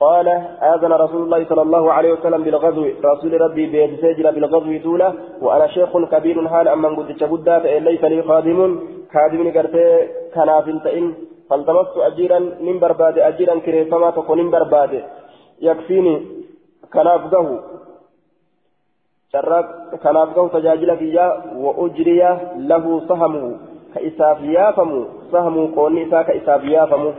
قال 0.00 0.28
آذن 0.74 0.92
رسول 0.92 1.22
الله 1.22 1.44
صلى 1.44 1.62
الله 1.62 1.92
عليه 1.92 2.12
وسلم 2.12 2.42
بالغزو. 2.42 2.84
رسول 3.04 3.40
ربي 3.40 3.66
بيد 3.66 4.00
سجل 4.00 4.32
بالغزو 4.34 4.76
دولة 4.76 5.14
وأنا 5.42 5.66
شيخ 5.66 5.92
كبير 6.12 6.48
حال 6.48 6.68
أما 6.68 6.88
قد 6.88 7.08
تشبدات 7.14 7.64
ليس 7.66 8.04
لي 8.04 8.22
خادم. 8.22 8.58
خادم 9.12 9.40
قرتي 9.56 9.86
كناف 10.34 10.66
تئن. 10.84 11.14
فالتمست 11.50 11.96
أجيرا 11.96 12.38
من 12.38 12.78
برباد. 12.80 13.18
أجيرا 13.18 13.58
كريفما 13.58 14.10
تكون 14.10 14.38
من 14.38 14.50
برباد. 14.50 14.92
يكفيني 15.60 16.14
كناف 16.92 17.22
شرق 19.32 19.66
كناف 20.02 20.28
قو 20.36 20.46
تجاجل 20.48 20.96
فيا 20.96 21.26
وأجري 21.56 22.22
له 22.70 22.84
سهمه. 23.08 23.44
كإساف 23.94 24.38
يافمو. 24.42 25.00
سهمه 25.32 25.76
قوني 25.76 26.08
إسا 26.08 26.22
كإساف 26.22 26.64
يافمو. 26.64 27.12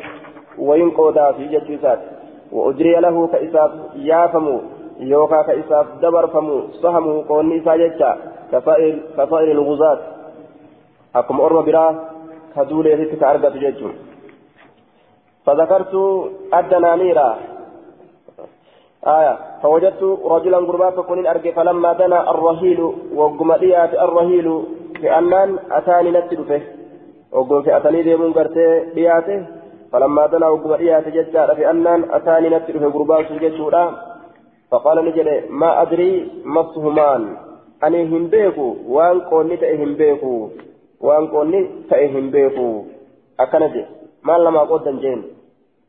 وين 0.59 0.89
قودا 0.91 1.31
في 1.31 1.43
جتشيسات 1.47 2.20
وأجري 2.51 2.95
له 2.95 3.27
كإساف 3.27 3.71
يافمو 3.95 4.61
يوكا 4.99 5.39
دبر 6.01 6.27
فمو 6.27 6.57
سهمه 6.81 7.25
قوني 7.29 7.57
إسا 7.57 7.75
جتشا 7.75 8.11
كفائر 8.51 8.99
كفائر 9.17 9.51
الغزاة. 9.51 9.99
أكم 11.15 11.41
أرم 11.41 11.61
برا 11.65 11.85
كدولي 12.55 12.93
رتك 12.93 13.23
أرقى 13.23 13.49
تجتشو 13.51 13.89
فذكرت 15.45 15.93
الدنانيرا. 16.53 17.29
آية. 19.07 19.33
فوجدت 19.61 20.03
رجلا 20.25 20.57
قربا 20.57 20.89
فكون 20.89 21.27
أرجع 21.27 21.51
فلما 21.51 21.93
دنا 21.93 22.31
الرهيل 22.31 22.81
وقمديات 23.15 23.93
الرهيل 23.93 24.47
كأنان 25.01 25.49
أتاني 25.71 26.11
نتدفه. 26.11 26.61
وقم 27.31 27.61
في 27.61 27.77
أتاني 27.77 28.01
ديمون 28.03 28.33
قرتي 28.33 28.79
دياته 28.95 29.60
فلما 29.91 30.27
دنا 30.27 30.47
وقمديات 30.47 31.07
ججار 31.07 31.55
في 31.55 31.69
أنان 31.69 32.03
أتاني 32.11 32.49
نتدفه 32.49 32.89
قربا 32.89 33.23
سجد 33.29 33.53
فقال 34.71 35.05
نجل 35.05 35.43
ما 35.49 35.81
أدري 35.81 36.31
ما 36.45 36.61
الصهمان؟ 36.61 37.37
أني 37.83 38.03
هم 38.03 38.27
بيكو 38.27 38.75
وان 38.87 39.19
قوني 39.19 39.57
تأهم 39.57 39.93
بيكو 39.93 40.49
وان 41.01 41.27
قوني 41.27 41.69
تأهم 41.89 42.31
بيكو 42.31 42.83
أكنجي 43.39 43.85
ما 44.23 44.37
لما 44.37 44.59
قد 44.59 44.99
جين 44.99 45.23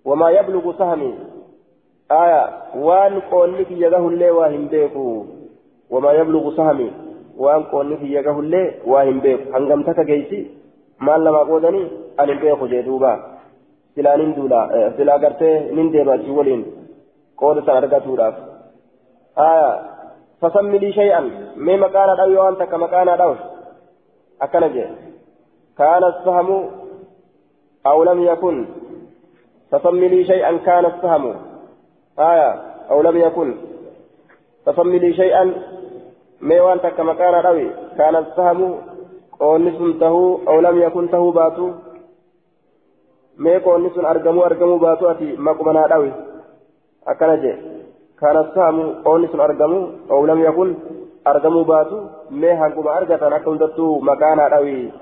وما 0.04 0.30
يبلغ 0.30 0.78
سهمي. 0.78 1.14
آية 2.10 2.42
وان 2.76 3.20
قولك 3.20 3.70
يجاه 3.70 4.08
اللي 4.08 4.30
واهم 4.30 4.66
بيكو 4.66 5.24
وما 5.90 6.12
يبلغ 6.12 6.56
سهمي 6.56 6.90
وان 7.38 7.62
قولك 7.62 8.02
يجاه 8.02 8.38
اللي 8.40 8.74
واهم 8.86 9.20
بيكو 9.20 9.52
هنغم 9.54 9.82
تكا 9.82 10.02
جيسي 10.02 10.50
ما 11.00 11.12
لما 11.18 11.38
قودني 11.38 11.88
أن 12.20 12.38
بيكو 12.38 12.66
جيدوبا. 12.66 13.31
سلا 13.96 14.16
نندولا 14.16 14.92
سلا 14.96 15.14
قرتي 15.22 15.50
ننديبا 15.76 16.16
جولين 16.16 16.62
قود 17.38 17.56
سنرقاتوراف 17.66 18.34
آية 19.38 19.70
فسمي 20.40 20.78
لي 20.78 20.92
شيئا 20.92 21.20
مي 21.56 21.76
مكانا 21.76 22.14
داوي 22.14 22.36
وانت 22.36 22.62
كمكانا 22.62 23.16
داوي 23.16 23.36
أكنجي 24.42 24.86
كان 25.78 26.04
السهم 26.04 26.70
أو 27.86 28.04
لم 28.04 28.22
يكن 28.22 28.66
فسمي 29.70 30.08
لي 30.08 30.24
شيئا 30.24 30.56
كان 30.56 30.84
السهم 30.86 31.24
آية 32.18 32.50
أو 32.90 33.02
لم 33.02 33.16
يكن 33.16 33.48
فسمي 34.66 34.98
لي 34.98 35.12
شيئا 35.14 35.54
ميوان 36.40 36.80
تك 36.80 37.00
مكان 37.00 37.34
روي 37.34 37.70
كان 37.98 38.16
السهم 38.16 38.78
قونس 39.40 39.76
ته 43.38 43.44
أو 43.44 43.76
لم 43.76 43.84
يكن 43.84 43.88
ته 43.88 43.88
باتو 43.88 43.92
مي 43.92 43.96
قونس 43.96 43.98
أرجمو 43.98 44.44
أرجمو 44.44 44.78
باتو 44.78 45.10
أتي 45.10 45.36
مقمنا 45.36 45.86
روي 45.86 46.12
أكنجي 47.08 47.52
كان 48.20 48.36
السهم 48.36 49.02
قونس 49.04 49.34
أرجمو 49.34 49.88
أو 50.10 50.26
لم 50.26 50.40
يكن 50.42 50.74
أرجمو 51.26 51.62
باتو 51.62 51.98
مي 52.30 52.50
هنكم 52.50 52.88
أرجتنا 52.88 53.36
أكن 53.36 53.58
دتو 53.58 53.98
مكان 54.00 54.40
روي 54.40 54.92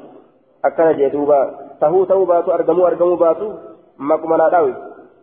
أكنجي 0.64 1.08
دوبا 1.08 1.40
تهو 1.80 2.04
تهو 2.04 2.24
باتو 2.24 2.52
أرجمو 2.52 2.86
أرجمو 2.86 3.16
باتو 3.16 3.52
مقمنا 3.98 4.48
روي 4.48 4.74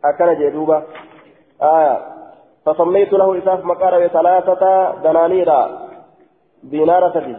أكنجي 0.06 0.50
دوبا 0.50 0.84
آية 1.62 1.98
فسميت 2.66 3.14
له 3.14 3.38
إساف 3.38 3.66
مقارب 3.66 4.08
ثلاثة 4.08 4.92
دنانير 5.04 5.50
دينار 6.64 7.14
سدي 7.14 7.36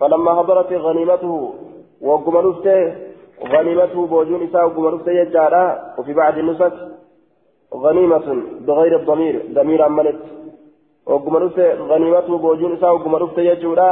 فلما 0.00 0.34
حضرت 0.38 0.72
غنيمته 0.72 1.54
وقم 2.02 2.36
رفته 2.36 3.11
غنيمته 3.52 4.06
بوجون 4.06 4.42
إساء 4.42 4.66
وقم 4.66 4.86
رفته 4.86 5.12
يجعلا 5.12 5.94
وفي 5.98 6.12
بعض 6.12 6.38
النسخ 6.38 6.72
غنيمة 7.74 8.28
بغير 8.66 8.96
الضمير 9.00 9.34
ضمير 9.54 9.82
عملت 9.82 10.20
وقم 11.06 11.36
رفته 11.36 11.74
غنيمته 11.74 12.38
بوجون 12.38 12.72
إساء 12.72 12.94
وقم 12.94 13.14
رفته 13.14 13.42
يجعلا 13.42 13.90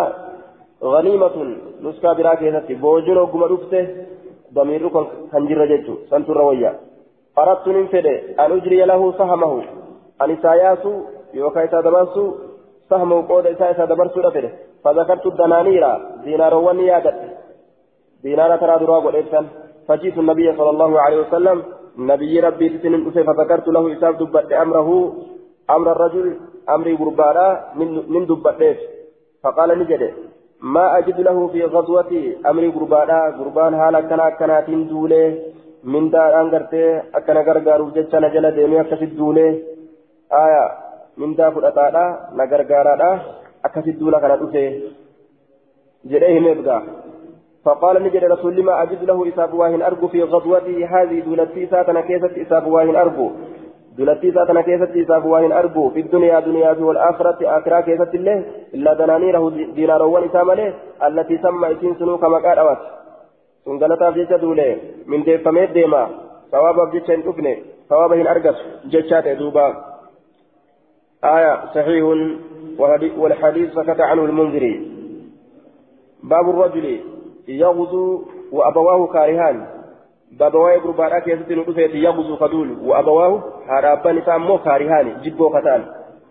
غنيمة 0.84 1.56
نسكا 1.82 2.12
براكيتي 2.12 2.74
بوجون 2.74 3.18
وقم 3.18 3.44
رفته 3.44 3.84
ضمير 4.54 4.88
كان 5.32 5.46
جرى 5.48 5.66
جيتو 5.68 5.94
سنتر 6.10 6.36
رويا. 6.36 6.72
أردت 7.38 7.68
من 7.68 7.86
فده 7.86 8.14
أن 8.42 8.52
أجري 8.52 8.84
له 8.84 9.12
سهمه. 9.18 9.52
أن 10.22 10.30
إساياسو 10.30 10.92
يوكا 11.34 11.64
إسا 11.64 12.04
سهمه 12.90 13.28
قود 13.28 13.46
إسا 13.46 13.70
إسا 13.70 13.84
دبرسو 13.84 14.20
فذكرت 14.84 15.26
الدنانير 15.26 15.84
دينار 16.24 16.54
ونيادت 16.54 17.29
دينار 18.23 18.57
ترى 18.61 18.75
دراغ 18.79 19.05
والإبسان 19.05 19.45
فجئت 19.87 20.17
النبي 20.17 20.47
صلى 20.57 20.69
الله 20.69 20.91
عليه 21.03 21.19
وسلم 21.23 21.57
نبي 22.11 22.39
ربي 22.39 22.69
تسنن 22.69 23.01
فذكرت 23.27 23.67
له 23.75 23.83
إساف 23.93 24.13
دبت 24.21 24.51
أمره 24.63 24.89
أمر 25.75 25.87
الرجل 25.91 26.27
أمري 26.75 26.93
بربارا 27.01 27.47
من 27.79 27.89
من 28.13 28.25
دبت 28.29 28.61
فقال 29.43 29.69
نجده 29.79 30.11
ما 30.73 30.85
أجد 30.97 31.19
له 31.27 31.37
في 31.53 31.61
غزوة 31.73 32.11
أمري 32.49 32.69
بربارا 32.75 33.19
قربان 33.37 33.73
حالا 33.81 34.01
كنا 34.09 34.29
كناتين 34.39 34.81
دوله 34.87 35.25
من 35.93 36.03
دار 36.13 36.31
أنغرتي 36.41 36.83
أكنا 37.17 37.41
غرغارو 37.47 37.93
جتشا 37.95 38.19
نجل 38.23 38.45
ديمي 38.55 38.81
أكسد 38.81 39.11
دوله 39.19 39.49
آية 40.43 40.65
من 41.19 41.31
دا 41.37 41.45
فلتادا 41.53 42.05
نغرغارا 42.39 43.11
أكسد 43.67 43.95
دوله 43.99 44.17
كنا 44.23 44.35
دوله 44.41 44.65
جريه 46.11 46.39
مبقى 46.45 46.77
فقال 47.64 48.02
نجد 48.02 48.24
رسول 48.24 48.64
ما 48.64 48.82
أجد 48.82 49.04
له 49.04 49.28
إساب 49.28 49.54
واهن 49.54 49.82
أرجو 49.82 50.08
في 50.08 50.22
غزوته 50.22 50.86
هذه 50.86 51.20
دولتي 51.20 51.66
ساتنا 51.66 52.00
كيست 52.00 52.38
إساب 52.38 52.66
واهن 52.66 52.96
أرجو. 52.96 53.30
دولتي 53.98 54.32
ساتنا 54.32 54.60
كيست 54.60 54.96
إساب 54.96 55.24
واهن 55.24 55.52
أرجو. 55.52 55.90
في 55.90 56.00
الدنيا 56.00 56.40
دنيا 56.40 56.72
والآخرة 56.72 57.38
آخرة 57.58 57.80
كيست 57.80 58.14
الله 58.14 58.44
إلا 58.74 58.94
دنانيره 58.94 59.48
دينار 59.76 60.02
ونسام 60.02 60.50
له. 60.52 60.74
التي 61.06 61.38
سمى 61.38 61.72
إسين 61.72 61.94
سنو 61.94 62.18
كما 62.18 62.38
قال 62.38 62.58
أوت 62.58 62.78
سنغلتا 63.64 64.10
في 64.10 64.24
دوله 64.24 64.78
من 65.06 65.22
ديفميت 65.22 65.70
ديما. 65.70 66.08
ثواب 66.52 66.76
بجتشن 66.90 67.28
أفني 67.28 67.54
ثواب 67.88 68.12
هن 68.12 68.26
أرجس. 68.26 68.56
جتشات 68.92 69.28
دوبا. 69.28 69.66
آية 71.24 71.54
صحيح 71.74 72.04
والحديث 73.18 73.68
سكت 73.74 74.00
عنه 74.00 74.24
المنذري. 74.24 74.74
باب 76.22 76.46
الرجل. 76.50 77.00
يغزو 77.48 78.22
وأبواه 78.52 79.06
كارهان. 79.06 79.66
بابواه 80.38 80.78
بربارا 80.78 81.18
كيست 81.18 81.52
ندفت 81.52 81.94
يغزو 81.94 82.36
فدول. 82.36 82.78
وأبواه 82.84 83.42
هرابا 83.68 84.12
نسام 84.12 84.46
مو 84.46 84.58
كارهان. 84.58 85.06
جبو 85.22 85.48
قتال. 85.48 85.82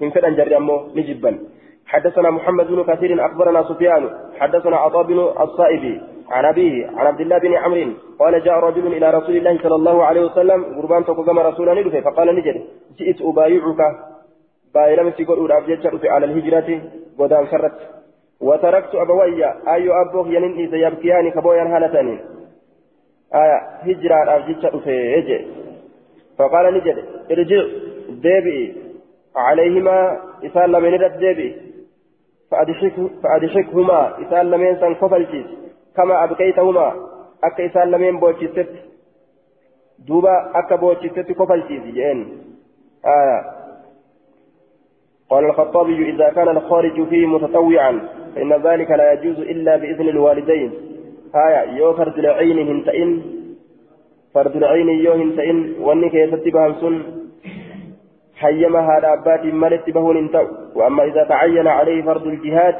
من 0.01 0.09
فدن 0.09 0.35
جري 0.35 0.57
أمو 0.57 0.75
نجبا 0.95 1.39
حدثنا 1.85 2.29
محمد 2.29 2.67
بن 2.67 2.83
كثير 2.83 3.25
أخبرنا 3.25 3.63
سفيان. 3.63 4.09
حدثنا 4.39 4.77
عطاء 4.77 5.03
بن 5.03 5.19
الصائب. 5.19 6.01
عن 6.29 6.45
أبيه 6.45 6.87
عن 6.87 7.07
عبد 7.07 7.21
الله 7.21 7.37
بن 7.37 7.53
عمرو. 7.53 7.91
قال 8.19 8.43
جاء 8.43 8.59
رجل 8.59 8.87
إلى 8.87 9.11
رسول 9.11 9.35
الله 9.37 9.63
صلى 9.63 9.75
الله 9.75 10.03
عليه 10.03 10.21
وسلم. 10.25 10.63
قربان 10.63 11.05
تقدم 11.05 11.39
رسولا 11.39 11.73
ندفه 11.73 12.01
فقال 12.01 12.35
نجد 12.35 12.55
جئت 12.97 13.21
أبايعك. 13.21 13.81
بايلم 14.75 15.11
في 15.11 15.25
قول 15.25 15.51
أبجد 15.51 16.05
على 16.05 16.25
الهجرة. 16.25 16.81
ودان 17.19 17.45
سرت. 17.51 17.77
وتركت 18.41 18.95
أبوي 18.95 19.45
أي 19.45 19.89
أبوه 20.01 20.27
ينين 20.27 20.67
إذا 20.67 20.77
يبكيان 20.77 21.31
كبويا 21.31 21.63
هالتاني 21.63 22.19
آية 23.35 23.57
هجرة 23.81 24.35
أبجد 24.35 24.77
فيجي 24.79 25.47
فقال 26.37 26.73
نجد 26.73 27.05
ارجع 27.31 27.63
ديبئي 28.09 28.75
عليهما 29.35 30.19
إسال 30.45 30.71
لمن 30.71 30.93
رد 30.93 31.17
ديبئي 31.17 31.55
فأدشكهما 33.23 34.21
إسال 34.21 34.51
لمن 34.51 34.75
سن 34.79 34.95
كما 35.95 36.23
أبقيتهما 36.23 36.93
أكا 37.43 37.65
إسال 37.65 37.91
لمن 37.91 38.19
بوشيست 38.19 38.69
دوبا 39.99 40.51
أكا 40.59 40.75
بوشيست 40.75 41.19
كفلتيس 41.31 41.81
جئين 41.81 42.43
آية 43.05 43.58
قال 45.29 45.45
الخطابي 45.45 46.09
إذا 46.09 46.29
كان 46.29 46.47
الخارج 46.47 47.07
فيه 47.09 47.25
متطوعا 47.25 47.99
فإن 48.35 48.53
ذلك 48.53 48.91
لا 48.91 49.13
يجوز 49.13 49.39
إلا 49.39 49.77
بإذن 49.77 50.09
الوالدين. 50.09 50.71
هايا 51.35 51.61
يو 51.77 51.93
فرد 51.93 52.19
العين 52.19 52.67
هنتئن 52.67 53.21
فرد 54.33 54.55
العين 54.55 54.89
يو 54.89 55.13
هنتئن 55.13 55.75
وانك 55.81 56.13
يستبهم 56.13 56.73
سن 56.81 57.03
حيما 58.35 58.79
هذا 58.79 59.13
أبات 59.13 59.45
ملت 59.45 59.89
بهون 59.89 60.17
انتو. 60.17 60.45
وأما 60.75 61.03
إذا 61.03 61.23
تعين 61.23 61.67
عليه 61.67 62.01
فرد 62.01 62.25
الجهاد 62.27 62.75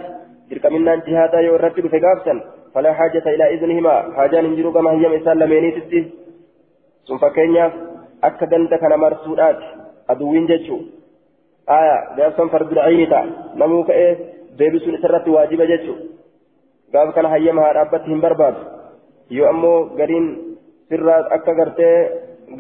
تلك 0.50 0.66
منا 0.66 0.94
الجهاد 0.94 1.34
يرتب 1.34 1.86
قابسا 2.06 2.34
فلا 2.74 2.94
حاجة 2.94 3.26
إلى 3.36 3.54
إذنهما. 3.54 4.14
حاجان 4.18 4.46
انجروا 4.46 4.74
كما 4.74 4.92
هي 4.92 5.08
مثال 5.16 5.40
لميني 5.40 5.72
تستي 5.72 6.02
ثم 7.08 7.18
فكينيا 7.18 7.72
أكدنت 8.24 8.74
كان 8.74 9.00
مرسولات. 9.00 9.60
أدوين 10.10 10.46
جتشو 10.46 10.78
آية 11.70 11.96
قابسا 12.18 12.48
فرد 12.48 12.72
العين 12.72 13.10
تا 13.10 13.22
نمو 13.56 13.84
كأيه 13.84 14.40
deebisuun 14.60 14.98
isarratti 14.98 15.34
waajiba 15.36 15.66
jechuudha 15.72 16.06
gaafa 16.94 17.16
kana 17.18 17.32
hayyama 17.34 17.64
haa 17.66 17.76
dhaabbatti 17.78 18.12
hin 18.12 18.22
barbaadu 18.26 18.62
yoo 19.38 19.48
ammoo 19.52 19.78
gariin 20.00 20.28
sirraa 20.92 21.20
akka 21.38 21.56
gartee 21.60 21.96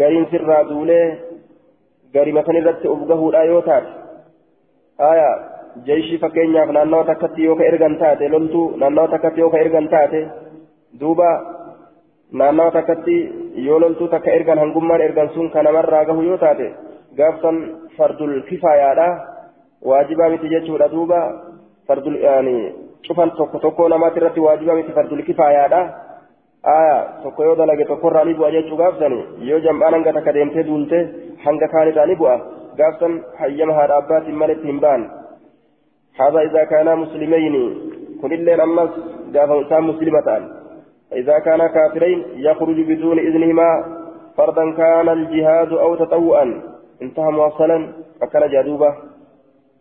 gariin 0.01 0.27
sirraa 0.33 0.63
duulee 0.71 1.05
garii 2.13 2.35
matan 2.39 2.59
irratti 2.61 2.91
of 2.93 3.05
gahuudha 3.11 3.43
yoo 3.51 3.61
taate 3.69 3.91
haya 5.03 5.29
jeeshii 5.89 6.21
fakkeenyaaf 6.25 6.75
naannawa 6.77 7.09
takkatti 7.11 7.47
yoo 7.47 7.57
ka 7.61 7.69
ergan 7.71 7.97
taate 8.03 8.33
loltuu 8.35 8.65
naannawa 8.83 9.13
takkatti 9.15 9.45
yoo 9.45 9.53
ka 9.55 9.63
ergan 9.65 9.89
taate 9.95 10.21
duuba 11.01 11.31
naannawa 12.41 12.77
takkatti 12.77 13.17
yoo 13.67 13.79
loltuu 13.85 14.13
takka 14.15 14.37
ergan 14.39 14.63
hangummaan 14.63 15.07
ergan 15.07 15.33
sun 15.35 15.51
ka 15.55 15.65
namarraa 15.69 16.05
gahu 16.11 16.29
yoo 16.29 16.39
miti 20.29 20.49
jechuudha 20.49 20.87
duuba 20.89 21.19
fardul 21.87 22.15
yaani 22.15 22.73
cufan 23.07 23.31
tokko 23.37 23.59
tokko 23.59 23.89
namaati 23.89 24.19
irratti 24.19 24.39
waajiba 24.39 24.75
miti 24.75 24.91
fardul 24.91 25.23
kifaayaadha 25.23 25.81
aya 26.63 26.97
tokko 27.23 27.43
yoo 27.43 27.55
dalage 27.55 27.85
tokkorraa 27.85 28.25
ni 28.25 28.33
bu'a 28.33 28.51
jechuu 28.51 28.77
gaafsani 28.77 29.23
yoo 29.49 29.59
jam'aan 29.59 29.93
hanga 29.93 30.13
takka 30.13 30.33
deemtee 30.33 30.63
duulte 30.63 30.97
hanga 31.45 31.67
kaanirraa 31.67 32.05
ni 32.05 32.15
bu'a 32.15 32.35
gaafsan 32.77 33.23
hayyama 33.39 33.73
haadha 33.73 33.97
abbaatiin 34.01 34.37
malitti 34.43 34.67
hin 34.67 34.79
ba'an 34.79 35.09
هذا 36.19 36.39
إذا 36.39 36.63
كانا 36.63 36.95
مسلمين 36.95 37.55
كل 38.21 38.33
الليل 38.33 38.61
أمس 38.61 38.89
قال 39.35 39.51
إنسان 39.57 39.83
مسلمة 39.83 40.49
فإذا 41.11 41.39
كانا 41.39 41.67
كافرين 41.67 42.23
يخرج 42.35 42.81
بدون 42.81 43.19
إذنهما 43.19 43.69
فردا 44.37 44.71
كان 44.71 45.09
الجهاد 45.09 45.73
أو 45.73 45.95
تطوعا 45.95 46.61
انتهى 47.01 47.31
موصلا 47.31 47.93
فكان 48.21 48.43
جدوبة 48.49 48.89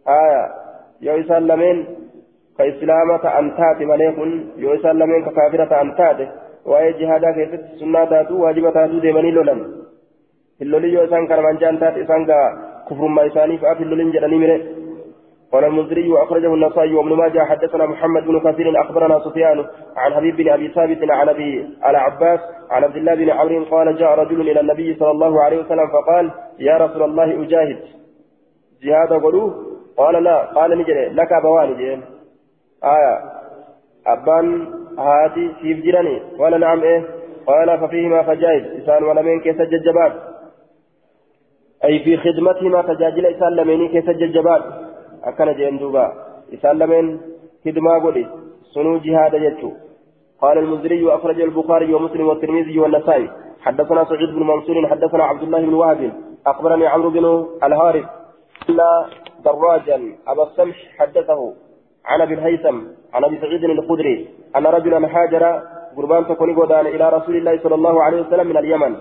آية 0.08 0.42
yoo 1.06 1.14
isaan 1.22 1.46
lameen 1.46 1.78
ka 2.56 2.64
islaama 2.66 3.18
ta'an 3.22 3.54
taate 3.58 3.84
malee 3.86 4.12
kun 4.18 4.30
yoo 4.62 4.74
isaan 4.74 4.98
lameen 4.98 5.22
ka 5.24 5.30
kaafira 5.30 5.66
ta'an 5.72 5.94
taate 5.98 6.24
waa'ee 6.70 6.92
jihaadaa 6.98 7.32
keessatti 7.36 7.78
sunnaa 7.78 8.06
taatu 8.12 8.40
waajiba 8.42 8.72
taatu 8.72 9.00
deemanii 9.04 9.30
lolan 9.38 9.60
hillolii 10.60 10.94
yoo 10.94 11.04
isaan 11.08 11.28
kana 11.30 11.42
manjaan 11.42 11.78
قال 15.52 15.64
المنذري 15.64 16.08
وأخرجه 16.08 16.54
النصائي 16.54 16.94
وابن 16.94 17.12
ماجه 17.12 17.44
حدثنا 17.44 17.86
محمد 17.86 18.24
بن 18.26 18.40
كثير 18.40 18.80
أخبرنا 18.80 19.20
سفيان 19.24 19.66
عن 19.96 20.14
حبيب 20.14 20.36
بن 20.36 20.48
أبي 20.48 20.68
ثابت 20.68 21.10
عن 21.10 21.28
أبي 21.28 21.68
العباس 21.86 22.40
عن 22.70 22.84
عبد 22.84 22.96
الله 22.96 23.14
بن 23.14 23.30
عمرو 23.30 23.64
قال 23.64 23.96
جاء 23.96 24.18
رجل 24.18 24.40
إلى 24.40 24.60
النبي 24.60 24.94
صلى 24.94 25.10
الله 25.10 25.42
عليه 25.42 25.58
وسلم 25.58 25.88
فقال 25.88 26.30
يا 26.58 26.76
رسول 26.76 27.02
الله 27.02 27.42
أجاهد. 27.42 27.78
جهاد 28.82 29.12
قلوه 29.12 29.66
قال 29.96 30.24
لا. 30.24 30.44
قال 30.44 30.78
نجري. 30.78 31.08
لك 31.08 31.32
أبوان. 31.32 31.76
جين 31.76 32.02
آية. 32.84 33.22
أبان 34.06 34.66
هاتي 34.98 35.50
سيف 35.62 35.84
جراني 35.84 36.22
قال 36.38 36.60
نعم. 36.60 36.82
إيه. 36.82 37.04
قال 37.46 37.78
ففيهما 37.78 38.22
فجائز 38.22 38.82
إسان 38.82 39.04
ولمن 39.04 39.40
كيس 39.40 39.60
الججبات 39.60 40.12
أي 41.84 41.98
في 41.98 42.16
خدمتهما 42.16 42.82
تجاجل 42.82 43.26
إسان 43.26 43.52
لمن 43.52 43.88
كيس 43.88 44.08
الججبات 44.08 44.62
أكن 45.28 45.48
جين 45.58 45.78
دوبا 45.78 46.06
إسان 46.54 46.78
لمن 46.78 47.04
خدمة 47.64 47.92
قولي 48.04 48.24
سنو 48.74 48.98
جهاد 49.04 49.34
يجو 49.34 49.70
قال 50.42 50.56
المزري 50.58 51.02
وأخرج 51.04 51.40
البخاري 51.40 51.94
ومسلم 51.94 52.26
والترمذي 52.28 52.78
والنسائي 52.78 53.28
حدثنا 53.64 54.04
سعيد 54.04 54.30
بن 54.36 54.42
منصور 54.50 54.76
حدثنا 54.92 55.24
عبد 55.24 55.42
الله 55.42 55.60
بن 55.60 55.74
وهب 55.74 56.12
أخبرني 56.46 56.86
عمرو 56.86 57.10
بن 57.10 57.24
الهارث 57.66 58.06
دراجا 59.44 59.98
أبا 60.28 60.42
السمح 60.42 60.76
حدثه 60.98 61.40
عن 62.04 62.20
أبي 62.20 62.34
الهيثم 62.34 62.78
عن 63.14 63.24
أبي 63.24 63.38
سعيد 63.40 63.64
الخدري 63.64 64.28
أن 64.56 64.66
رجلا 64.66 64.98
هاجر 65.14 65.62
قربان 65.96 66.26
تكوني 66.28 66.54
قدان 66.54 66.86
إلى 66.86 67.08
رسول 67.08 67.36
الله 67.36 67.58
صلى 67.62 67.74
الله 67.74 68.02
عليه 68.02 68.20
وسلم 68.20 68.46
من 68.46 68.56
اليمن 68.56 68.96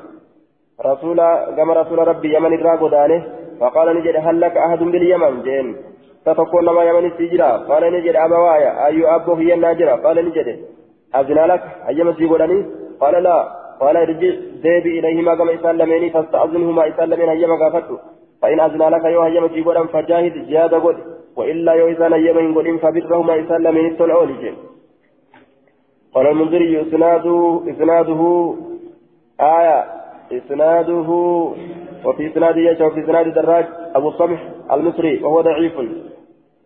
رسول 0.86 1.18
كما 1.58 1.74
رسول 1.74 2.08
ربي 2.08 2.36
يمن 2.36 2.54
الرا 2.54 2.76
قدانه 2.76 3.20
فقال 3.60 3.98
نجد 3.98 4.16
هل 4.16 4.42
لك 4.42 4.58
أحد 4.58 4.80
باليمن 4.80 5.44
جين 5.44 5.68
فتكون 6.28 6.66
ما 6.66 6.84
يمن 6.84 7.06
السجرا 7.06 7.52
قال 7.70 7.94
نجد 7.94 8.16
أبوايا 8.16 8.88
أي 8.88 9.16
أبو 9.16 9.34
هي 9.34 9.54
الناجرة 9.54 9.92
قال 9.96 10.18
نجد 10.28 10.48
أذن 11.16 11.40
لك 11.52 11.64
أي 11.88 12.04
مسجد 12.04 12.32
قال 13.02 13.24
لا 13.24 13.38
قال 13.82 13.98
ارجع 13.98 14.34
ديبي 14.64 15.00
إليهما 15.00 15.36
كما 15.36 15.54
إسلمين 15.56 16.10
فاستأذنهما 16.10 16.88
إسلمين 16.88 17.30
هيما 17.30 17.56
قافتوا 17.62 17.98
فإن 18.42 18.60
أذن 18.60 18.84
لك 18.94 19.06
يو 19.06 19.22
هيما 19.22 19.48
تيقودا 19.48 19.84
فجاهد 19.94 20.50
جهاد 20.50 20.74
قد 20.74 20.98
وإلا 21.38 21.74
يو 21.74 21.88
إذن 21.88 22.14
هيما 22.14 22.58
قد 22.58 22.68
فبرهما 22.84 23.34
إسلمين 23.42 23.86
التلعون 23.92 24.40
جين 24.42 24.56
قال 26.14 26.28
المنذري 26.28 26.82
إسناده 26.82 27.62
إسناده 27.72 28.54
آية 29.40 29.86
إسناده 30.32 31.10
وفي 32.06 32.28
إسناده 32.28 32.60
يشا 32.60 32.86
وفي 32.86 33.00
إسناد 33.04 33.34
دراج 33.34 33.66
أبو 33.96 34.10
الصمح 34.10 34.40
المصري 34.72 35.24
وهو 35.24 35.42
ضعيف 35.42 35.74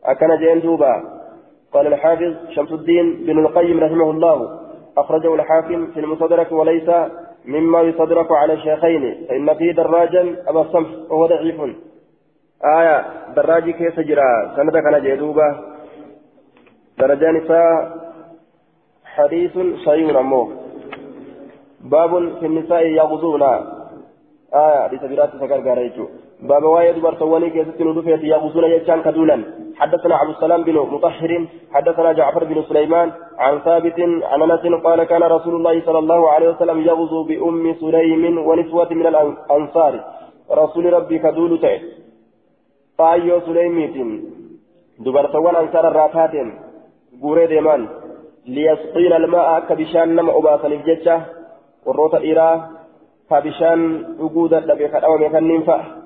أكن 0.05 0.37
جين 0.37 0.61
دوبا. 0.61 1.21
قال 1.73 1.87
الحافظ 1.87 2.33
شمس 2.49 2.71
الدين 2.71 3.25
بن 3.25 3.39
القيم 3.39 3.79
رحمه 3.79 4.11
الله 4.11 4.59
أخرجه 4.97 5.35
الحاكم 5.35 5.87
في 5.87 5.99
المصدرك 5.99 6.51
وليس 6.51 6.89
مما 7.45 7.81
يصدرك 7.81 8.31
على 8.31 8.53
الشيخين 8.53 9.25
فإن 9.29 9.53
فيه 9.53 9.71
دراجا 9.71 10.43
أبا 10.47 10.61
الصمح 10.61 10.87
وهو 11.09 11.25
ضعيف. 11.25 11.61
آية 12.65 13.05
دراجي 13.35 13.73
كيف 13.73 13.99
جرى؟ 13.99 14.53
سند 14.55 14.77
كان 14.77 15.03
جدوبا 15.03 15.47
درجان 16.99 17.35
نساء 17.35 17.97
حديث 19.05 19.57
صحيح 19.85 20.17
أمه 20.17 20.49
باب 21.81 22.39
في 22.39 22.45
النساء 22.45 22.85
يغضون. 22.85 23.41
آية 24.53 24.83
حديث 24.83 25.03
برات 25.03 25.29
سكر 25.41 25.61
قاريتو 25.67 26.05
باب 26.41 26.63
وايد 26.63 26.99
برتواني 26.99 27.49
كيست 27.49 27.81
ندفت 27.81 28.23
يغضون 28.23 28.63
يجان 28.63 29.01
كدولا 29.01 29.60
حدثنا 29.81 30.15
عبد 30.15 30.29
السلام 30.29 30.63
بن 30.63 30.75
مطهر 30.93 31.31
حدثنا 31.73 32.11
جعفر 32.13 32.43
بن 32.43 32.57
سليمان 32.69 33.11
عن 33.39 33.59
ثابت 33.59 33.99
عن 34.31 34.41
أنس 34.41 34.63
قال 34.85 35.03
كان 35.03 35.23
رسول 35.23 35.55
الله 35.55 35.81
صلى 35.85 35.99
الله 35.99 36.31
عليه 36.31 36.49
وسلم 36.49 36.77
يغزو 36.81 37.23
بأم 37.23 37.65
سليم 37.73 38.37
ونسوة 38.47 38.89
من 38.99 39.07
الأنصار. 39.07 39.93
رسول 40.51 40.93
ربي 40.93 41.19
كدول 41.19 41.51
تئ 41.61 41.79
فأيو 42.97 43.39
سليميت 43.47 43.95
دبرتوان 44.99 45.55
أنصار 45.55 45.87
الراتات 45.87 46.33
غوري 47.21 47.47
ديمان. 47.47 47.81
ليسقين 48.47 49.13
الماء 49.13 49.59
كبشان 49.59 50.15
نما 50.15 50.37
أباسا 50.37 50.67
الججة 50.67 51.21
والروت 51.85 52.15
إيرا 52.15 52.69
كبشان 53.29 53.79
وجود 54.19 54.53
النبي 54.53 54.87
خدعوا 54.87 55.17
مكانين 55.17 55.61
فأ 55.63 56.00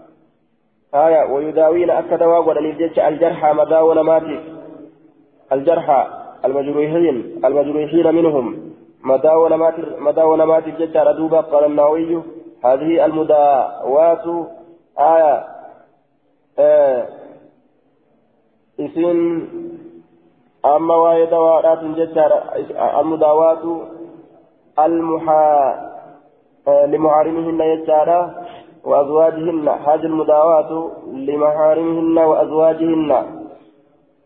آية 0.95 1.33
ويداوين 1.33 1.89
أكدوا 1.89 2.37
ولن 2.37 2.65
الججة 2.65 3.07
الجرحى 3.07 3.53
مداو 3.53 3.93
نماتي 3.93 4.39
الجرحى 5.51 6.07
المجروحين 6.45 7.41
المجروحين 7.45 8.15
منهم. 8.15 8.73
مداو 9.03 9.47
نماتي 9.47 9.81
مداو 9.99 10.35
نماتي 10.35 10.69
الججة 10.69 11.03
ردوبة 11.03 11.41
قال 11.41 11.65
النووي. 11.65 12.23
هذه 12.65 13.05
المداوات 13.05 14.25
آية 14.99 15.43
آه 16.59 17.07
اسم 18.79 19.47
أما 20.65 20.95
واي 20.95 21.25
دوارات 21.25 21.83
ججار 21.83 22.31
المداوات 22.99 23.63
المحا 24.79 25.45
لمحارمهن 26.67 27.61
يجارا 27.61 28.45
وأزواجهن 28.85 29.67
هذه 29.67 30.05
المداوات 30.05 30.91
لمحارمهن 31.13 32.17
وأزواجهن. 32.17 33.11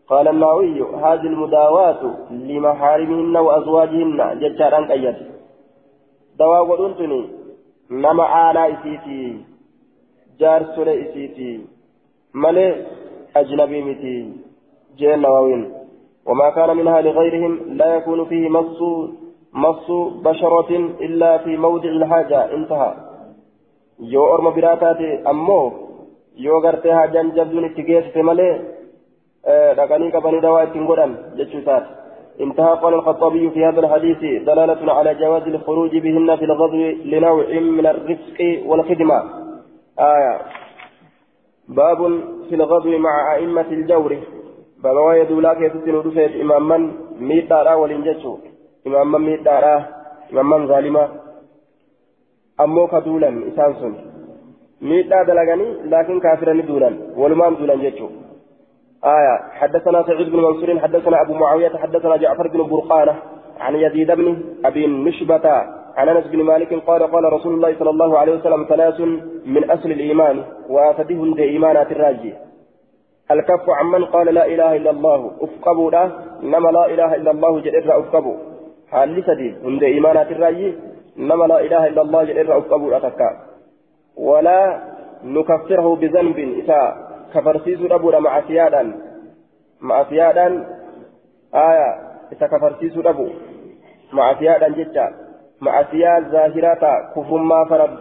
قال 0.08 0.28
النووي 0.28 0.82
هذه 0.82 1.26
المداوات 1.34 2.00
لمحارمهن 2.30 3.36
وأزواجهن. 3.36 4.38
ججارا 4.40 4.80
قيد. 4.90 5.16
دواء 6.38 6.66
ودنتني 6.70 7.30
نما 7.90 8.50
آلا 8.50 8.72
إسيتي. 8.72 9.44
جار 10.40 10.62
سورة 10.74 10.90
إسيتي. 10.90 11.66
ملي 12.34 12.86
أجنبي 13.36 13.82
متي 13.82 14.32
جين 14.96 15.18
نووين. 15.22 15.72
وما 16.26 16.50
كان 16.50 16.76
منها 16.76 17.00
لغيرهم 17.00 17.58
لا 17.66 17.94
يكون 17.94 18.24
فيه 18.24 18.48
مص 18.48 18.82
مص 19.52 19.90
بشرة 20.24 20.70
إلا 21.00 21.38
في 21.38 21.56
موضع 21.56 21.88
الحاجة. 21.88 22.54
انتهى. 22.54 23.09
يو 24.00 24.34
أرم 24.34 24.50
براتات 24.50 25.00
أمو 25.30 25.72
يو 26.36 26.58
غرتي 26.58 26.94
حاجة 26.94 27.22
جبدون 27.22 27.64
اتقيت 27.64 28.04
في 28.12 28.22
ملي 28.22 28.50
لقني 29.78 30.10
كبني 30.10 30.40
دواء 30.40 30.64
تنقرن 30.64 31.16
جتشوتات 31.36 31.84
انتهى 32.40 32.74
قال 32.82 32.94
الخطابي 32.94 33.50
في 33.50 33.64
هذا 33.64 33.80
الحديث 33.80 34.18
دلالة 34.48 34.92
على 34.92 35.14
جواز 35.14 35.42
الخروج 35.42 35.96
بهن 35.96 36.36
في 36.36 36.44
الغزو 36.44 36.82
لنوع 37.04 37.46
من 37.60 37.86
الرفق 37.86 38.38
والخدمة 38.66 39.18
آية 39.98 40.40
باب 41.68 41.98
في 42.48 42.54
الغزو 42.54 42.98
مع 42.98 43.34
أئمة 43.34 43.68
الجور 43.72 44.18
بابا 44.82 45.00
واي 45.00 45.24
دولا 45.24 45.54
كيست 45.54 45.88
ندفت 45.88 46.32
إماما 46.40 46.78
ميتارا 47.20 47.74
ولنجتشو 47.74 48.38
إماما 48.86 49.18
ميتارا 49.18 49.86
إماما 50.32 50.66
ظالما 50.66 51.08
أمو 52.60 52.86
كدولا 52.92 53.30
إسانسون 53.48 53.94
ميتا 54.88 55.22
دلغني 55.22 55.68
لكن 55.92 56.20
كافرا 56.20 56.52
دولا 56.68 56.90
ولمان 57.16 57.54
دولا 57.58 57.74
جتشو 57.82 58.08
آية 59.04 59.34
حدثنا 59.60 60.02
سعيد 60.02 60.28
بن 60.30 60.36
منصور 60.36 60.78
حدثنا 60.78 61.22
أبو 61.22 61.34
معاوية 61.34 61.74
حدثنا 61.82 62.16
جعفر 62.16 62.48
بن 62.48 62.60
برقانة 62.70 63.14
عن 63.60 63.74
يزيد 63.76 64.10
بن 64.12 64.26
أبي 64.64 64.86
نشبة 64.86 65.46
عن 65.96 66.08
أنس 66.08 66.26
بن 66.26 66.42
مالك 66.42 66.74
قال 66.74 67.02
قال 67.02 67.32
رسول 67.32 67.54
الله 67.54 67.74
صلى 67.78 67.90
الله 67.90 68.18
عليه 68.18 68.32
وسلم 68.34 68.66
ثلاث 68.68 69.00
من 69.46 69.70
أصل 69.70 69.90
الإيمان 69.90 70.42
وأفدهم 70.68 71.38
إيمانات 71.38 71.92
الراجي 71.92 72.34
الكف 73.30 73.70
عمن 73.70 74.04
قال 74.04 74.34
لا 74.34 74.46
إله 74.46 74.76
إلا 74.76 74.90
الله 74.90 75.30
أفقبوا 75.40 75.90
له 75.90 76.12
إنما 76.42 76.68
لا 76.68 76.86
إله 76.94 77.14
إلا 77.14 77.30
الله 77.30 77.60
جئر 77.60 77.98
أفقبوا 77.98 78.36
حال 78.90 79.24
سدي 79.26 79.54
عند 79.64 79.82
إيمانات 79.82 80.30
الرأي 80.32 80.74
إنما 81.18 81.44
لا 81.44 81.60
إله 81.60 81.86
إلا 81.86 82.02
الله 82.02 82.24
جئر 82.24 82.58
أفقبوا 82.58 82.96
أتكا 82.96 83.30
ولا 84.16 84.80
نكفره 85.24 85.96
بذنب 85.96 86.38
إذا 86.38 87.10
كفرسيس 87.34 87.78
أبونا 87.90 88.18
مع 88.18 88.40
سيادا 88.46 88.82
مع 89.80 90.04
سيادا 90.04 90.46
آية 91.54 91.90
إذا 92.32 92.46
كفرسيس 92.46 92.98
أبو 93.06 93.28
مع 94.12 94.38
سيادا 94.38 94.68
جدا 94.68 95.06
مع 95.60 95.90
سياد 95.90 96.30
ظاهراتا 96.30 97.12
كفر 97.16 97.36
ما 97.36 97.64
فرد 97.70 97.98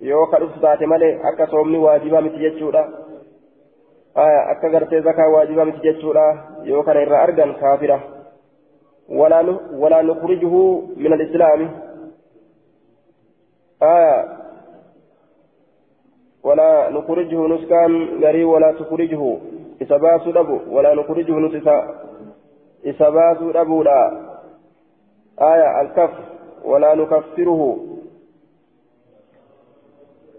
يوكا 0.00 0.44
أفتات 0.44 0.82
مالي 0.82 1.20
أكا 1.28 1.46
صومني 1.46 1.78
واجبا 1.78 2.20
متججودا 2.20 2.84
آية 4.16 4.50
أكا 4.50 4.68
غرتي 4.68 5.00
زكاة 5.00 5.28
واجبة 5.28 5.64
متججورا 5.64 6.44
يوكان 6.62 6.96
إرى 6.96 7.22
أرغن 7.22 7.52
كافرة 7.52 8.00
ولا 9.08 9.58
ولا 9.72 10.02
نخرجه 10.02 10.54
من 10.96 11.12
الإسلام 11.12 11.70
آية. 13.82 14.38
ولا 16.42 16.90
نخرجه 16.90 17.46
نسكان 17.46 18.22
غري 18.24 18.44
ولا 18.44 18.72
تخرجه. 18.72 19.36
إسباس 19.82 20.28
دبو. 20.28 20.58
ولا 20.70 20.94
نخرجه 20.94 21.32
نسكا 21.32 22.04
إسباس 22.86 23.38
دبو 23.38 23.82
لا. 23.82 24.20
آية. 25.40 25.80
الكف. 25.80 26.10
ولا 26.64 26.94
نكفره. 26.94 27.78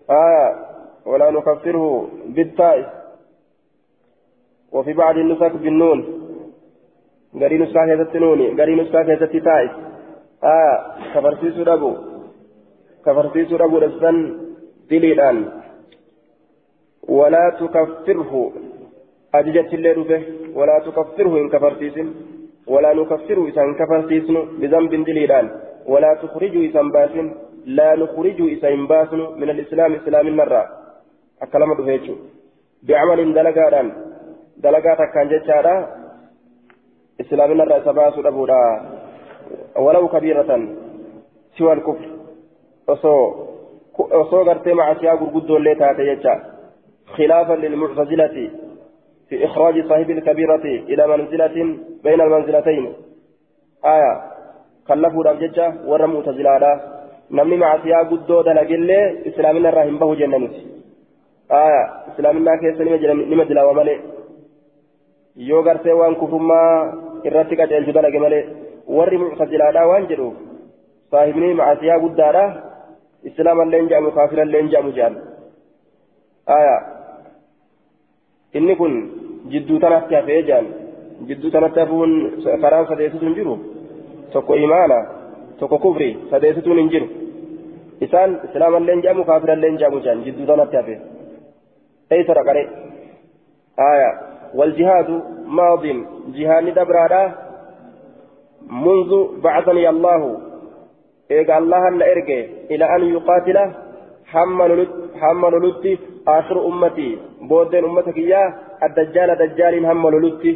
آية. 0.09 0.65
ولا 1.05 1.31
نكفره. 1.31 2.07
بالتائس 2.25 2.85
وفي 4.71 4.93
بعض 4.93 5.17
النسخ 5.17 5.55
بالنون. 5.55 6.23
غري 7.35 7.57
نسخة 7.57 7.85
كيست 7.85 8.15
نوني 8.15 8.47
غري 8.61 8.75
نسخة 8.75 9.03
كيست 9.03 9.23
تائس 9.23 9.71
آه 10.43 10.95
كفرسيس 11.15 11.67
ربو 11.67 12.12
كفرسيس 13.05 13.49
ربو 13.63 13.77
رسن 13.77 14.17
دليلان. 14.89 15.37
ولا 17.17 17.45
تكفره. 17.61 18.33
أججت 19.35 19.73
الليل 19.73 19.99
به 20.09 20.21
ولا 20.57 20.77
تكفره 20.85 21.33
إن 21.41 21.47
كفرسيس 21.53 21.97
ولا 22.73 22.91
نكفره 22.99 23.43
إذا 23.49 23.63
كفرسيس 23.79 24.27
بذنب 24.59 24.93
دليلان. 25.09 25.45
ولا 25.91 26.11
تخرجه 26.23 26.59
إذا 26.69 26.81
باسن 26.81 27.25
لا 27.65 27.89
نخرجه 28.01 28.45
إذا 28.55 28.69
باسن 28.91 29.19
من 29.41 29.49
الإسلام 29.49 29.91
إسلام 29.99 30.27
النرى 30.27 30.63
أكلمة 31.41 31.75
بهيتشو 31.75 32.15
بعمل 32.87 33.19
دلقاران 33.33 33.87
takkaan 34.63 35.29
jechaadha 35.29 35.73
islaamina 37.19 37.63
irraa 37.65 37.81
isa 37.83 37.93
baasuu 37.93 38.23
dhabuudha 38.23 38.59
ولو 39.75 40.07
كبيرة. 40.07 40.51
سوى 41.57 41.73
الكفر. 41.73 42.12
Osoo 42.87 44.43
gartee 44.45 44.73
macasiyaa 44.73 45.17
gurguddoo 45.21 45.57
illee 45.57 45.75
taate 45.75 46.05
jecha 46.11 46.35
خلافا 47.17 47.53
للمعتزلة 47.53 48.49
في 49.29 49.45
إخراج 49.45 49.75
صاحب 49.89 50.09
الكبيرة 50.09 50.65
إلى 50.91 51.07
منزلة 51.07 51.55
بين 52.03 52.21
المنزلتين 52.21 52.93
آية 53.85 54.13
خلفوا 54.87 55.23
الأبجدة 55.23 55.73
ورى 55.85 56.07
معتزلة 56.07 56.81
نمني 57.31 57.57
معصية 57.57 57.97
قدو 58.09 58.41
دلقلي 58.41 58.99
إسلامنا 59.29 59.69
الرحيم 59.69 59.97
به 60.01 60.15
جننت 60.15 60.53
آية 61.51 61.83
إسلامنا 62.09 62.51
كيس 62.61 62.81
نما 62.81 63.43
دلا 63.43 63.63
ومالي 63.63 63.95
yoo 65.49 65.63
gartee 65.63 65.93
waan 65.99 66.15
kufummaa 66.15 66.93
irratti 67.27 67.55
qaceelchu 67.59 67.91
dalage 67.95 68.19
malee 68.23 68.43
warri 68.97 69.17
muctazilaadhaa 69.17 69.87
waan 69.91 70.05
jedhu 70.11 70.27
saahibni 71.11 71.53
macasiyaa 71.59 72.03
guddaadha 72.03 72.43
jedhamu 73.29 74.11
kaafirallee 74.17 74.61
hin 74.61 74.69
jedhamu 74.73 74.91
jedhan 74.97 75.15
aya 76.57 76.75
inni 78.53 78.75
kun 78.75 78.93
jidduu 79.51 79.79
tanatti 79.85 80.15
hafee 80.15 80.41
jedhan 80.49 80.67
jidduu 81.27 81.51
tanatti 81.51 81.79
hafuun 81.79 82.13
karaan 82.65 82.87
sadeessitu 82.91 83.25
hin 83.25 83.35
jiru 83.39 83.55
tokko 84.33 84.55
imaana 84.65 84.99
tokko 85.59 85.77
kufri 85.85 86.09
sadeessituun 86.33 86.79
hin 86.83 86.89
jiru 86.95 87.07
isaan 88.07 88.39
islaamallee 88.49 88.95
hin 88.95 89.03
jedhamu 89.07 89.25
kaafirallee 89.31 89.69
hin 89.71 89.79
jedhamu 89.85 90.03
jedhan 90.05 90.23
jidduu 90.27 90.45
tanatti 90.51 90.77
hafee 90.81 90.99
eeysa 92.11 92.33
raqare 92.41 92.63
aya 93.89 94.11
والجهاد 94.59 95.09
ماض 95.57 95.83
جهاد 96.37 96.65
دبرادا 96.79 97.23
منذ 98.85 99.11
بعثني 99.45 99.85
الله 99.93 100.21
إيقا 101.31 101.57
الله 101.57 101.87
أن 101.87 102.01
إرقي 102.01 102.39
إلى 102.71 102.85
أن 102.95 103.03
يقاتل 103.03 103.57
حمل 105.21 105.69
لتي 105.69 105.99
آخر 106.27 106.67
أمتي 106.67 107.17
بودين 107.41 107.83
أمتك 107.85 108.17
إياه 108.17 108.53
الدجال 108.83 109.29
دجال 109.41 109.87
حمل 109.87 110.13
لتي 110.27 110.51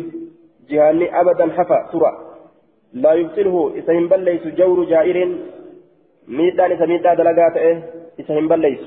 جهاني 0.69 1.19
أبدا 1.21 1.45
حفا 1.57 1.89
ترى 1.91 2.11
لا 2.93 3.13
يبطله 3.13 3.73
إسهم 3.79 4.07
بليس 4.07 4.47
جور 4.47 4.83
جائر 4.85 5.17
ميدان 6.27 6.71
إسا 6.71 6.85
ميدا 6.85 7.13
دلقات 7.13 7.57
إيه 7.57 7.77
إسهم 8.19 8.47
بليس 8.47 8.79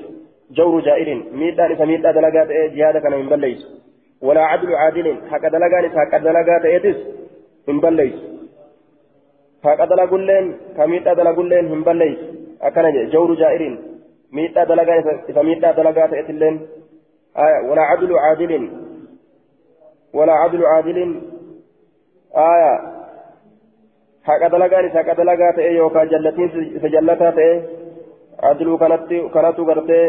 جور 0.51 0.81
جائر 0.81 1.23
ميدان 1.33 1.71
إسا 1.71 1.85
ميدا 1.85 2.11
دلقات 2.11 2.49
إيه 2.49 2.67
جهادك 2.75 3.05
أنا 3.05 3.17
بليس 3.35 3.61
ولا 4.21 4.41
عدل 4.41 4.75
عادل 4.75 5.07
حق 5.31 5.43
دلقان 5.47 5.85
إسا 5.85 5.99
حق 5.99 6.17
دلقات 6.17 6.65
إيه 6.65 6.95
إن 7.69 7.79
بليس 7.79 8.17
haqa 9.63 9.89
dalagulleen 9.91 10.45
ka 10.77 10.87
miidhaa 10.91 11.15
dalagulleen 11.21 11.67
hin 11.73 11.83
balleeysu 11.87 12.25
akkana 12.67 12.91
jedhe 12.95 13.11
jawru 13.15 13.35
jaa'iriin 13.41 13.75
miidhaa 14.37 14.65
dalagaa 14.71 14.97
isa 15.33 15.43
miidhaa 15.49 15.73
dalagaa 15.79 16.07
ta'etilleen 16.13 16.57
walaa 17.69 17.89
cadlu 17.91 18.15
caadiliin 18.23 18.65
walaa 20.19 20.39
cadlu 20.43 20.65
caadiliin 20.69 21.11
aya 22.45 22.71
haqa 24.29 24.49
dalagaan 24.55 24.87
isa 24.89 24.99
haqa 25.01 25.17
dalagaa 25.21 25.51
ta'e 25.57 25.73
yookaan 25.77 26.11
jallatiin 26.13 26.77
isa 26.77 26.93
jallataa 26.95 27.31
ta'e 27.39 27.53
cadluu 28.43 28.77
kanatu 29.35 29.65
gartee 29.71 30.07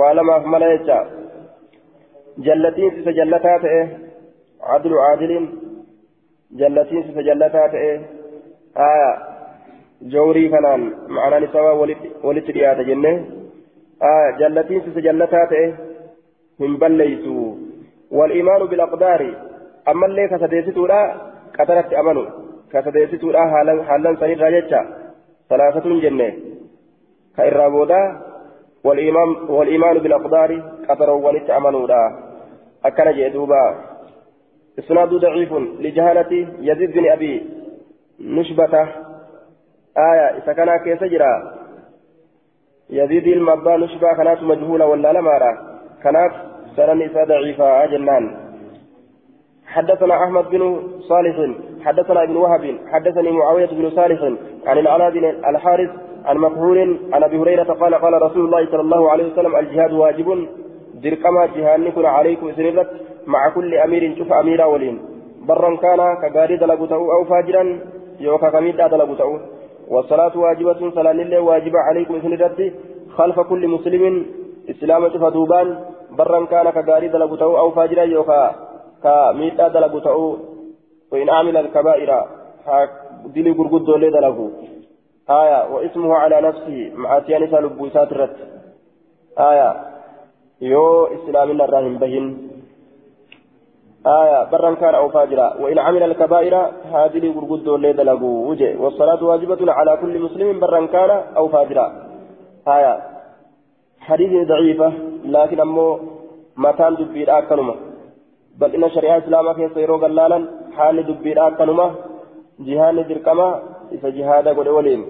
waa 0.00 0.14
lamaaf 0.18 0.50
mala 0.54 0.72
jecha 0.74 0.98
jallatiin 2.48 3.00
isa 3.00 3.16
jallataa 3.20 3.56
ta'e 3.64 3.80
cadlu 4.68 5.00
caadiliin 5.04 5.48
jallatiin 6.62 7.10
isa 7.12 7.26
jallataa 7.30 7.68
ta'e 7.76 7.92
آية 8.76 9.18
جوري 10.02 10.48
كنان 10.48 10.92
معنى 11.08 11.46
نسوا 11.46 11.72
ولت 12.24 12.50
رياضة 12.50 12.82
جنة. 12.82 13.12
آية 14.02 14.36
جلتين 14.38 14.80
سجلتات 14.94 15.52
من 16.60 16.76
بليسو. 16.76 17.54
والإيمان 18.10 18.64
بالأقدار. 18.64 19.20
أما 19.88 20.06
اللي 20.06 20.28
كسديستو 20.28 20.86
لا 20.86 21.00
قدرت 21.58 21.92
أمنوا 21.92 22.26
كسديستو 22.72 23.30
لا 23.30 23.42
حالا 23.50 23.84
حالا 23.84 24.16
سنين 24.20 24.38
راجتشا 24.40 24.80
ثلاثة 25.50 26.00
جنة. 26.00 26.32
كإرابودا 27.36 28.02
والإيمان 28.84 29.28
والإيمان 29.48 29.98
بالأقدار 29.98 30.50
قدر 30.88 31.10
ولت 31.10 31.50
أمنوا 31.50 31.86
لا 31.86 32.02
أكن 32.84 33.12
جدوبا 33.12 33.64
إسناد 34.78 35.08
ضعيف 35.08 35.52
لجهالة 35.84 36.32
يزيد 36.60 36.90
بن 36.92 37.10
أبي 37.10 37.34
نشبة 38.20 38.88
آية 39.98 40.26
إذا 40.38 40.52
كان 40.52 40.76
كيس 40.76 41.04
جرا 41.04 41.54
يزيد 42.90 43.26
المبا 43.26 43.76
نشبة 43.76 44.12
كانت 44.14 44.42
مجهولة 44.42 44.86
ولا 44.86 45.12
لمارا 45.12 45.52
كانت 46.02 46.32
سنن 46.76 47.10
ضعيفة 47.28 47.86
جنان 47.86 48.46
حدثنا 49.66 50.24
أحمد 50.24 50.44
بن 50.50 50.82
صالح 51.00 51.36
حدثنا 51.84 52.22
ابن 52.22 52.36
وهب 52.36 52.78
حدثني 52.92 53.30
معاوية 53.30 53.66
بن 53.66 53.90
صالح 53.90 54.22
عن 54.66 54.78
العلاء 54.78 55.10
بن 55.10 55.24
الحارث 55.24 55.90
عن 56.24 56.36
مكحول 56.36 56.98
عن 57.12 57.22
أبي 57.22 57.38
هريرة 57.38 57.72
قال 57.72 57.94
قال 57.94 58.22
رسول 58.22 58.44
الله 58.44 58.66
صلى 58.70 58.80
الله 58.80 59.10
عليه 59.10 59.32
وسلم 59.32 59.56
الجهاد 59.56 59.92
واجب 59.92 60.48
دركما 60.94 61.46
جهانكم 61.46 62.06
عليكم 62.06 62.52
سنرت 62.52 62.90
مع 63.26 63.48
كل 63.54 63.74
أمير 63.74 64.16
شوف 64.18 64.32
أميرا 64.32 64.64
ولين 64.64 65.00
برا 65.48 65.76
كان 65.76 66.30
كغاري 66.30 66.56
دلقته 66.56 66.96
أو 66.96 67.24
فاجرا 67.24 67.80
يوكا 68.20 68.50
كميدا 68.50 68.86
دلقته 68.86 69.40
والصلاة 69.88 70.38
واجبة 70.38 70.90
صلاة 70.90 71.12
لله 71.12 71.40
واجبة 71.40 71.78
عليكم 71.78 72.20
سنرت 72.22 72.72
خلف 73.16 73.40
كل 73.40 73.68
مسلم 73.68 74.26
إسلام 74.70 75.08
شوف 75.08 75.24
دوبان. 75.24 75.68
برا 76.18 76.44
كان 76.44 76.70
كغاري 76.70 77.08
دلقته 77.08 77.58
أو 77.58 77.70
فاجرا 77.70 78.02
يوكا 78.02 78.54
كميدا 79.02 79.68
دلقته 79.68 80.38
وإن 81.12 81.30
عمل 81.30 81.56
الكبائر 81.56 82.10
دلي 83.34 83.50
غرغد 83.50 83.90
لي 83.90 84.10
دلقوا 84.10 84.50
آية 85.30 85.74
وإسمه 85.74 86.14
على 86.14 86.40
نفسه 86.40 86.92
مع 86.94 87.20
سيانة 87.20 87.60
لبو 87.60 87.88
ساترت 87.88 88.36
آية 89.38 89.68
يو 90.60 91.04
إسلامنا 91.04 91.64
الراهن 91.64 91.98
بهن. 91.98 92.45
آية 94.06 94.50
برا 94.50 94.74
كان 94.74 94.94
أو 94.94 95.08
فاجرا 95.08 95.56
وإن 95.60 95.78
عمل 95.78 96.02
الكبائر 96.02 96.54
هذه 96.92 97.32
غرغد 97.36 97.68
لي 97.68 97.92
دلقوا 97.92 98.48
وجه. 98.48 98.76
والصلاة 98.80 99.24
واجبة 99.24 99.72
على 99.72 99.96
كل 99.96 100.20
مسلم 100.20 100.60
برا 100.60 100.86
كان 100.86 101.10
أو 101.36 101.48
فاجرا 101.48 101.86
آية. 102.68 103.00
حديث 104.00 104.48
ضعيفة 104.48 104.92
لكن 105.24 105.60
أمو 105.60 105.98
متان 106.56 106.94
دبير 106.94 107.38
آكنما. 107.38 107.74
بل 108.58 108.74
إن 108.74 108.90
شريعة 108.90 109.16
الإسلام 109.16 109.54
في 109.54 109.74
سيرو 109.74 109.96
قلالا 109.96 110.48
حال 110.76 111.06
دبير 111.06 111.46
آكنما 111.48 111.94
جهان 112.60 112.96
دركما 113.08 113.62
إذا 113.92 114.08
جهاد 114.08 114.48
قد 114.48 114.68
ولين 114.68 115.00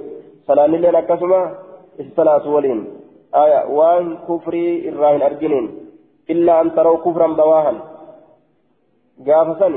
صلاة 0.46 0.66
لله 0.66 0.98
أكسما 0.98 1.40
إذا 2.00 2.10
صلاة 2.16 2.48
ولين 2.48 2.78
آية. 3.34 3.60
وان 3.76 4.16
كفري 4.28 4.88
الراهن 4.88 5.22
أرجنين. 5.22 5.66
إلا 6.30 6.60
أن 6.60 6.74
تروا 6.74 6.96
كفرا 7.04 7.26
بواها 7.26 7.72
gaafasan 9.24 9.74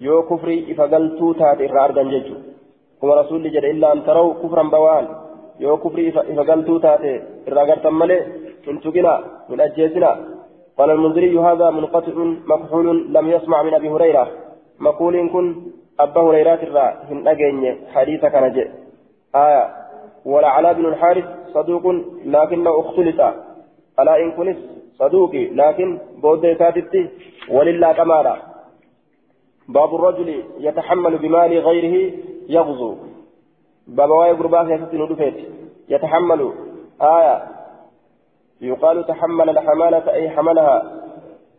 yoo 0.00 0.22
kufrii 0.22 0.64
ifa 0.72 0.88
galtuu 0.88 1.34
taate 1.34 1.64
irraa 1.64 1.84
argan 1.84 2.10
jechuudha 2.10 2.42
kuma 3.00 3.14
rasuulli 3.14 3.50
jedhe 3.50 3.70
illaa 3.70 3.92
an 3.96 4.02
taraw 4.08 4.28
kufran 4.40 4.70
bawaan 4.70 5.06
yoo 5.58 5.76
kufrii 5.76 6.08
ifa 6.08 6.44
galtuu 6.44 6.78
taate 6.86 7.12
irraa 7.46 7.62
agartan 7.62 7.94
malee 8.00 8.20
hin 8.66 8.80
tuqina 8.86 9.20
hin 9.50 9.68
ajjeesina 9.68 10.16
قال 10.78 10.90
المنذري 10.90 11.38
هذا 11.38 11.70
منقطع 11.70 12.16
مكحول 12.52 13.12
لم 13.12 13.30
يسمع 13.30 13.62
من 13.62 13.74
ابي 13.74 13.88
هريره 13.88 14.28
مقول 14.80 15.28
كن 15.32 15.46
ابا 16.00 16.20
هريره 16.20 16.62
الرا 16.62 16.86
هن 17.08 17.76
حديث 17.94 18.20
كان 18.20 18.52
جاء 18.52 18.68
آية 19.34 19.64
ولا 20.24 20.48
علاء 20.48 20.72
بن 20.72 20.86
الحارث 20.86 21.24
صدوق 21.54 21.84
لكنه 22.24 22.80
اختلط 22.80 23.20
ألا 24.00 24.14
إن 24.22 24.30
كنت 24.36 24.58
صدوقي 24.98 25.44
لكن 25.46 25.98
بود 26.22 26.56
ساتتي 26.58 27.08
ولله 27.50 27.92
كمالا 27.92 28.36
باب 29.68 29.94
الرجل 29.94 30.44
يتحمل 30.58 31.18
بمال 31.18 31.58
غيره 31.58 32.12
يغزو 32.48 32.94
باب 33.86 34.10
واي 34.10 34.32
قربان 34.32 34.70
يا 34.70 35.32
يتحمل 35.88 36.52
آية 37.02 37.42
يقال 38.60 39.06
تحمل 39.06 39.50
الحمالة 39.50 40.12
أي 40.12 40.30
حملها 40.30 40.92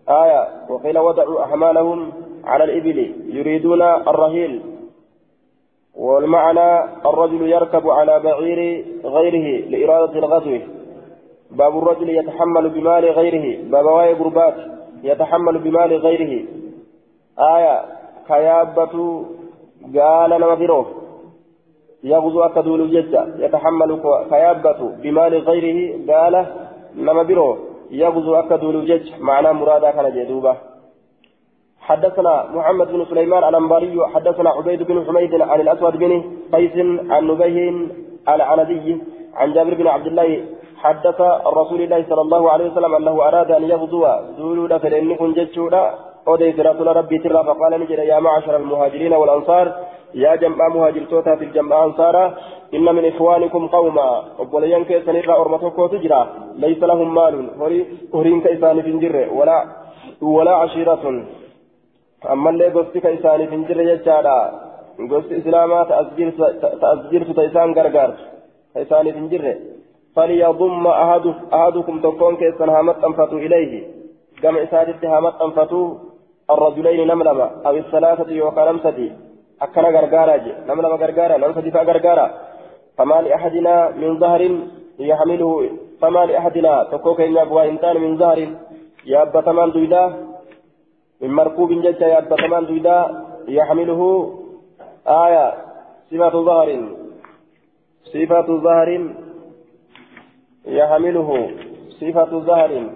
آية 0.10 0.48
وقيل 0.70 0.98
وضعوا 0.98 1.44
أحمالهم 1.44 2.12
على 2.44 2.64
الإبل 2.64 3.16
يريدون 3.38 3.82
الرهيل 3.82 4.62
والمعنى 5.96 6.84
الرجل 7.06 7.50
يركب 7.50 7.90
على 7.90 8.20
بعير 8.20 8.86
غيره 9.06 9.70
لإرادة 9.70 10.20
الغزو 10.20 10.60
باب 11.52 11.78
الرجل 11.78 12.10
يتحمل 12.10 12.70
بمال 12.70 13.06
غيره. 13.06 13.70
باب 13.72 13.86
واي 13.86 14.14
قربات 14.14 14.56
يتحمل 15.04 15.58
بمال 15.58 15.94
غيره. 15.94 16.46
آية 17.40 17.82
كيابة 18.28 19.26
قال 19.96 20.56
برو 20.56 20.86
يغزو 22.04 22.42
أكدول 22.42 22.92
ججة 22.92 23.24
يتحمل 23.46 24.02
كيابة 24.30 24.80
بمال 25.04 25.34
غيره 25.50 25.80
قال 26.10 26.46
برو 27.28 27.58
يغزو 27.92 28.36
أكدول 28.36 28.86
جج 28.86 29.06
معنى 29.20 29.54
مرادا 29.54 29.92
كان 29.92 30.08
جدوبة. 30.16 30.56
حدثنا 31.88 32.34
محمد 32.56 32.88
بن 32.88 33.06
سليمان 33.06 33.44
الأنباري 33.44 34.08
حدثنا 34.14 34.50
عبيد 34.50 34.84
بن 34.84 35.06
حميد 35.06 35.42
عن 35.42 35.62
الأسود 35.62 35.98
بن 35.98 36.12
قيس 36.54 36.76
عن 37.10 37.28
نبيه 37.28 37.68
العندي 38.30 38.98
عن 39.36 39.54
جابر 39.54 39.74
بن 39.74 39.88
عبد 39.88 40.08
الله 40.08 40.46
حدث 40.84 41.22
رسول 41.60 41.82
الله 41.82 42.06
صلى 42.10 42.22
الله 42.22 42.52
عليه 42.52 42.66
وسلم 42.72 42.96
أنه 42.96 43.16
أراد 43.28 43.52
أن 43.52 43.64
يغزو 43.64 44.04
زولودا 44.38 44.78
فلإنكم 44.78 45.34
جتشودا. 45.34 45.84
أوديت 46.28 46.60
رسول 46.60 46.88
ربي 47.00 47.18
ترى 47.18 47.44
فقال 47.44 47.72
نجد 47.82 48.00
يا 48.00 48.20
معشر 48.20 48.56
المهاجرين 48.56 49.14
والأنصار 49.14 49.66
يا 50.14 50.36
جمع 50.36 50.68
مهاجر 50.68 51.04
توتا 51.10 51.36
في 51.36 51.44
الجمع 51.44 51.86
أنصارا 51.86 52.26
إن 52.74 52.96
من 52.96 53.06
إخوانكم 53.06 53.68
قوما. 53.68 54.24
وبليان 54.40 54.84
كيسن 54.86 55.16
إرى 55.16 55.36
أرمتكو 55.42 55.88
تجرى. 55.88 56.22
ليس 56.56 56.82
لهم 56.84 57.14
مال. 57.14 57.36
هرين 58.14 58.42
كيسان 58.42 58.82
في 58.82 58.90
الجر 58.90 59.16
ولا 59.38 59.58
ولا 60.22 60.52
عشيرة. 60.52 61.04
أما 62.32 62.50
اللي 62.50 62.68
قصتك 62.76 63.02
كيسان 63.08 63.48
في 63.48 63.56
الجر 63.56 63.80
يجارا 63.82 64.40
قصت 65.12 65.32
إسلاما 65.32 65.84
تأسجرت 66.82 67.30
تيسان 67.40 67.74
غرغر 67.78 68.12
كيسان 68.74 69.06
في 69.12 69.20
الجر 69.20 69.46
فليضم 70.18 70.88
أحد 70.88 71.26
أحدكم 71.54 71.96
تكون 72.02 72.36
كيسن 72.36 72.70
هامت 72.70 73.04
أنفتوا 73.04 73.40
إليه. 73.46 73.74
كما 74.42 74.64
إسادت 74.64 75.06
هامت 75.06 75.36
أنفتوا 75.42 75.88
الرجلين 76.54 77.08
نملما 77.08 77.48
أو 77.66 77.76
الثلاثة 77.84 78.32
وكلمسة 78.46 79.00
أكنا 79.62 79.90
غرغارا 79.96 80.38
نملما 80.70 80.96
غرغارا 81.02 81.38
نمسة 81.38 81.66
فا 81.70 81.82
غرغارا. 81.90 82.28
فما 82.98 83.18
لأحدنا 83.26 83.90
من 84.02 84.20
ظهر 84.20 84.42
يحمله 85.00 85.52
فما 86.02 86.26
لأحدنا 86.26 86.74
تكون 86.92 87.16
كينا 87.16 87.44
بوائنتان 87.44 87.96
من 88.02 88.18
ظهر 88.18 88.40
يا 89.06 89.22
أبا 89.22 89.42
تمان 89.42 89.72
دويدا. 89.72 90.04
من 91.22 91.32
مركوب 91.40 91.70
جدا 91.86 92.08
يا 92.08 92.18
أبا 92.18 92.36
تمان 92.36 92.66
دويدا. 92.66 92.98
يحمله 93.48 94.02
آية 95.08 95.48
صفة 96.12 96.36
ظهر 96.50 96.70
صفة 98.14 98.48
ظهر 98.68 98.90
يحمله 100.68 101.50
صفة 101.90 102.40
ظهر 102.40 102.90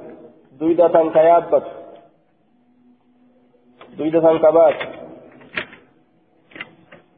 دويدة 0.59 1.09
كيابت 1.13 1.63
دويدة 3.97 4.37
كبات. 4.37 4.75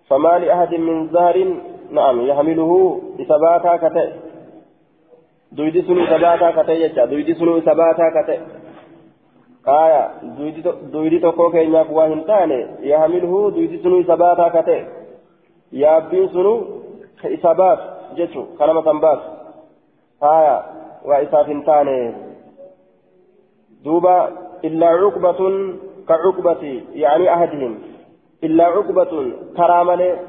فما 0.10 0.40
لأحد 0.40 0.74
من 0.74 1.08
ظهر 1.10 1.38
نعم 1.92 2.22
يحمله 2.22 3.02
إثباتا 3.22 3.78
كتئ. 3.78 4.10
دويدي 5.52 5.82
سنو 5.82 6.04
إثباتا 6.04 6.52
كتئ 6.52 6.74
يجا 6.84 7.06
دويدي 7.06 7.34
سنو 7.34 7.58
إثباتا 7.58 8.08
كتئ. 8.16 8.40
آية 9.68 10.12
دويدي 10.94 11.20
تقو 11.20 11.52
كينياف 11.52 11.92
واهن 11.92 12.26
تاني 12.26 12.60
يحمله 12.80 13.52
دويدي 13.52 13.78
سنو 13.84 14.00
إثباتا 14.00 14.48
كتئ 14.62 14.82
يابين 15.72 16.28
سنو 16.30 16.54
إثبات 17.26 17.80
جتشو 18.18 18.44
كلمة 18.60 18.82
تنبات 18.82 19.22
آية 20.24 20.64
وإساف 21.06 21.48
تاني. 21.66 22.14
دوبا 23.84 24.30
إلا 24.64 24.88
عقبة 24.88 25.42
كعقبة 26.08 26.84
يعني 26.94 27.34
أحدهم. 27.34 27.80
إلا 28.44 28.66
عقبة 28.66 29.32
ترى 29.58 29.84
ملي 29.84 30.20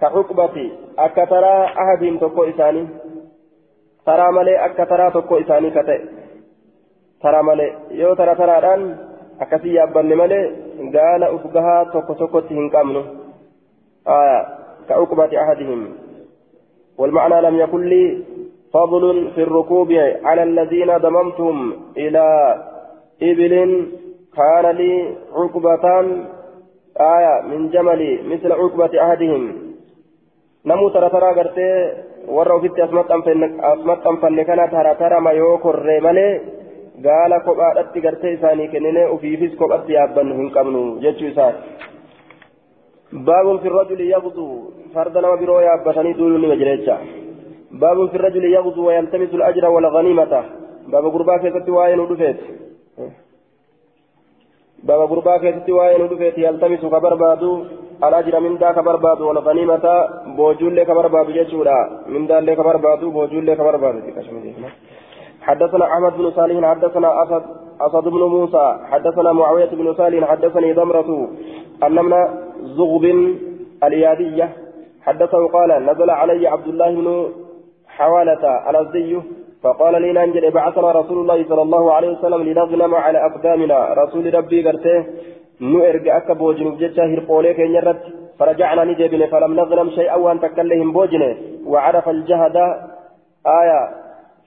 كعقبة 0.00 0.70
أكترى 0.98 1.64
أحدهم 1.64 2.18
تكو 2.18 2.44
إساني. 2.44 2.88
ترى 4.06 4.32
ملي 4.32 4.64
أكترى 4.64 5.10
تكو 5.10 5.38
إساني 5.38 5.70
كتئ. 5.70 6.00
ترى 7.22 7.42
ملي 7.42 7.74
يو 7.90 8.14
ترى 8.14 8.34
ترى 8.34 8.58
الآن 8.58 8.96
أكسي 9.40 9.74
يابن 9.74 10.06
ملي 10.06 10.42
قال 10.94 11.22
أفقها 11.22 11.84
تكو 11.84 12.12
تكو 12.14 12.40
تهنكامنو. 12.40 13.02
آية 14.08 14.46
كعقبة 14.88 15.42
أحدهم. 15.42 15.92
والمعنى 16.98 17.40
لم 17.40 17.56
يكن 17.56 17.82
لي 17.84 18.24
فضل 18.72 19.30
في 19.34 19.42
الركوب 19.42 19.92
على 20.24 20.42
الذين 20.42 20.90
ضممتهم 20.96 21.72
إلى 21.96 22.26
إبل 23.22 23.54
كان 24.36 24.66
لي 24.76 24.92
عقبتان 25.34 26.06
آية 27.16 27.34
من 27.50 27.70
جملي 27.70 28.12
مثل 28.30 28.52
عقبة 28.52 28.92
أحدهم 29.04 29.42
نمو 30.66 30.88
ترى 30.88 31.08
ترى 31.10 31.30
قرتي 31.38 31.70
anfanne 34.10 34.44
kana 34.44 34.68
tara 34.68 34.94
tarama 34.94 35.32
yoo 35.32 35.58
korree 35.58 36.00
malee 36.00 36.40
gaala 37.02 37.40
kophaadhatti 37.40 38.00
gartee 38.00 38.32
isaanii 38.34 38.68
kennine 38.68 39.06
ofiifis 39.14 39.56
kophatti 39.56 39.92
yaabbannu 39.92 40.34
hin 40.40 40.50
qabnu 40.56 41.00
jechuu 41.00 41.28
isaati 41.32 41.60
baabun 43.26 43.58
fi 43.62 43.68
rajuli 43.68 44.10
yabdu 44.10 44.44
farda 44.94 45.20
nama 45.20 45.36
biroo 45.36 45.60
yaabbatanii 45.60 46.14
duuluu 46.18 46.38
nima 46.38 46.56
jireecha 46.56 46.98
fi 48.12 48.18
rajuli 48.18 48.52
yabdu 48.52 48.86
wayaltamisu 48.86 49.36
alajra 49.36 49.70
walganiimata 49.70 50.44
baaba 50.90 51.10
gurbaa 51.10 51.38
keessatti 51.38 51.70
waa'ee 51.70 51.96
nu 51.96 52.06
dhufeet 52.06 52.40
بابا 54.84 55.04
غربا 55.04 55.36
كيستي 55.36 55.72
واين 55.72 56.00
ودفيت 56.02 56.38
يلتمس 56.38 56.80
كبربادو 56.80 57.64
الأجر 58.04 58.40
من 58.40 58.58
دا 58.58 58.72
كبربادو 58.72 59.28
والغنيمة. 59.28 59.86
بوجول 60.36 60.76
لك 60.76 60.86
كبربادو 60.86 61.30
جيشودا 61.32 61.78
من 62.12 62.26
دا 62.26 62.40
لك 62.40 62.56
كبربادو 62.56 63.10
بوجول 63.10 63.46
لك 63.46 63.56
كبربادو 63.56 63.98
حدثنا 65.42 65.84
أحمد 65.84 66.12
بن 66.18 66.30
صالح 66.30 66.56
حدثنا 66.72 67.22
أسد 67.22 67.42
أسد 67.80 68.04
بن 68.08 68.22
موسى 68.36 68.66
حدثنا 68.90 69.32
معاوية 69.32 69.70
بن 69.80 69.94
صالح 69.94 70.30
حدثني 70.30 70.72
ضمرة 70.72 71.28
أن 71.86 71.96
من 72.04 72.12
زغب 72.76 73.04
الإيادية 73.84 74.46
حدثه 75.06 75.48
قال 75.48 75.70
نزل 75.88 76.10
علي 76.10 76.46
عبد 76.48 76.68
الله 76.68 76.90
بن 76.94 77.06
حوالة 78.00 78.42
الأزدي 78.70 79.12
فقال 79.62 79.94
لي 80.02 80.10
ننجل 80.18 80.44
بعثنا 80.58 80.88
رسول 81.00 81.18
الله 81.22 81.38
صلى 81.50 81.62
الله 81.66 81.84
عليه 81.96 82.10
وسلم 82.14 82.40
لنغنم 82.48 82.92
على 83.04 83.18
أقدامنا. 83.28 83.78
رسول 84.02 84.24
ربي 84.38 84.58
قرته 84.66 84.98
نؤرق 85.72 86.04
أكا 86.18 86.32
بوجن 86.40 86.68
جتا 86.80 87.04
هرقوليك 87.12 87.58
ينرت 87.58 88.00
فرجعنا 88.38 88.82
نجيبنا 88.88 89.26
فلم 89.32 89.52
نغنم 89.58 89.88
شيئا 89.98 90.16
وأن 90.24 90.40
تكلهم 90.44 90.88
بوجنه. 90.96 91.30
وعرف 91.72 92.06
الجهد 92.16 92.56
آية 93.60 93.80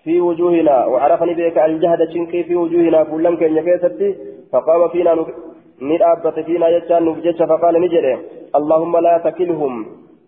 في 0.04 0.14
وجوهنا 0.28 0.86
وعرفني 0.92 1.34
بك 1.34 1.58
الجهد 1.58 2.02
شنكي 2.14 2.40
في 2.48 2.56
وجوهنا 2.62 3.00
كلهم 3.12 3.36
كن 3.40 3.58
يكيستي 3.58 4.10
فقام 4.52 4.82
فينا 4.94 5.14
ندابت 5.90 6.38
فينا 6.48 6.68
يجان 6.76 7.02
نفجت 7.06 7.40
فقال 7.50 7.74
نجري 7.84 8.14
اللهم 8.60 8.94
لا 9.06 9.16
تكلهم. 9.28 9.74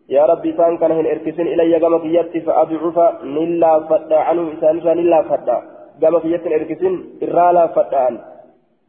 يا 0.09 0.25
ربي 0.25 0.51
سان 0.57 0.77
كان 0.77 0.91
هن 0.91 1.05
اركسن 1.05 1.47
إلي 1.53 1.79
كما 1.79 1.97
كيت 2.03 2.45
فاضعف 2.45 2.97
نلا 3.35 3.71
فدا 3.89 4.17
عنه 4.27 4.41
إنسان 4.53 4.75
نلا 4.99 5.19
فدا. 5.29 5.57
كما 6.01 6.19
كيت 6.19 6.45
اركسن 6.57 6.93
ارالا 7.23 7.63
فدا 7.75 8.05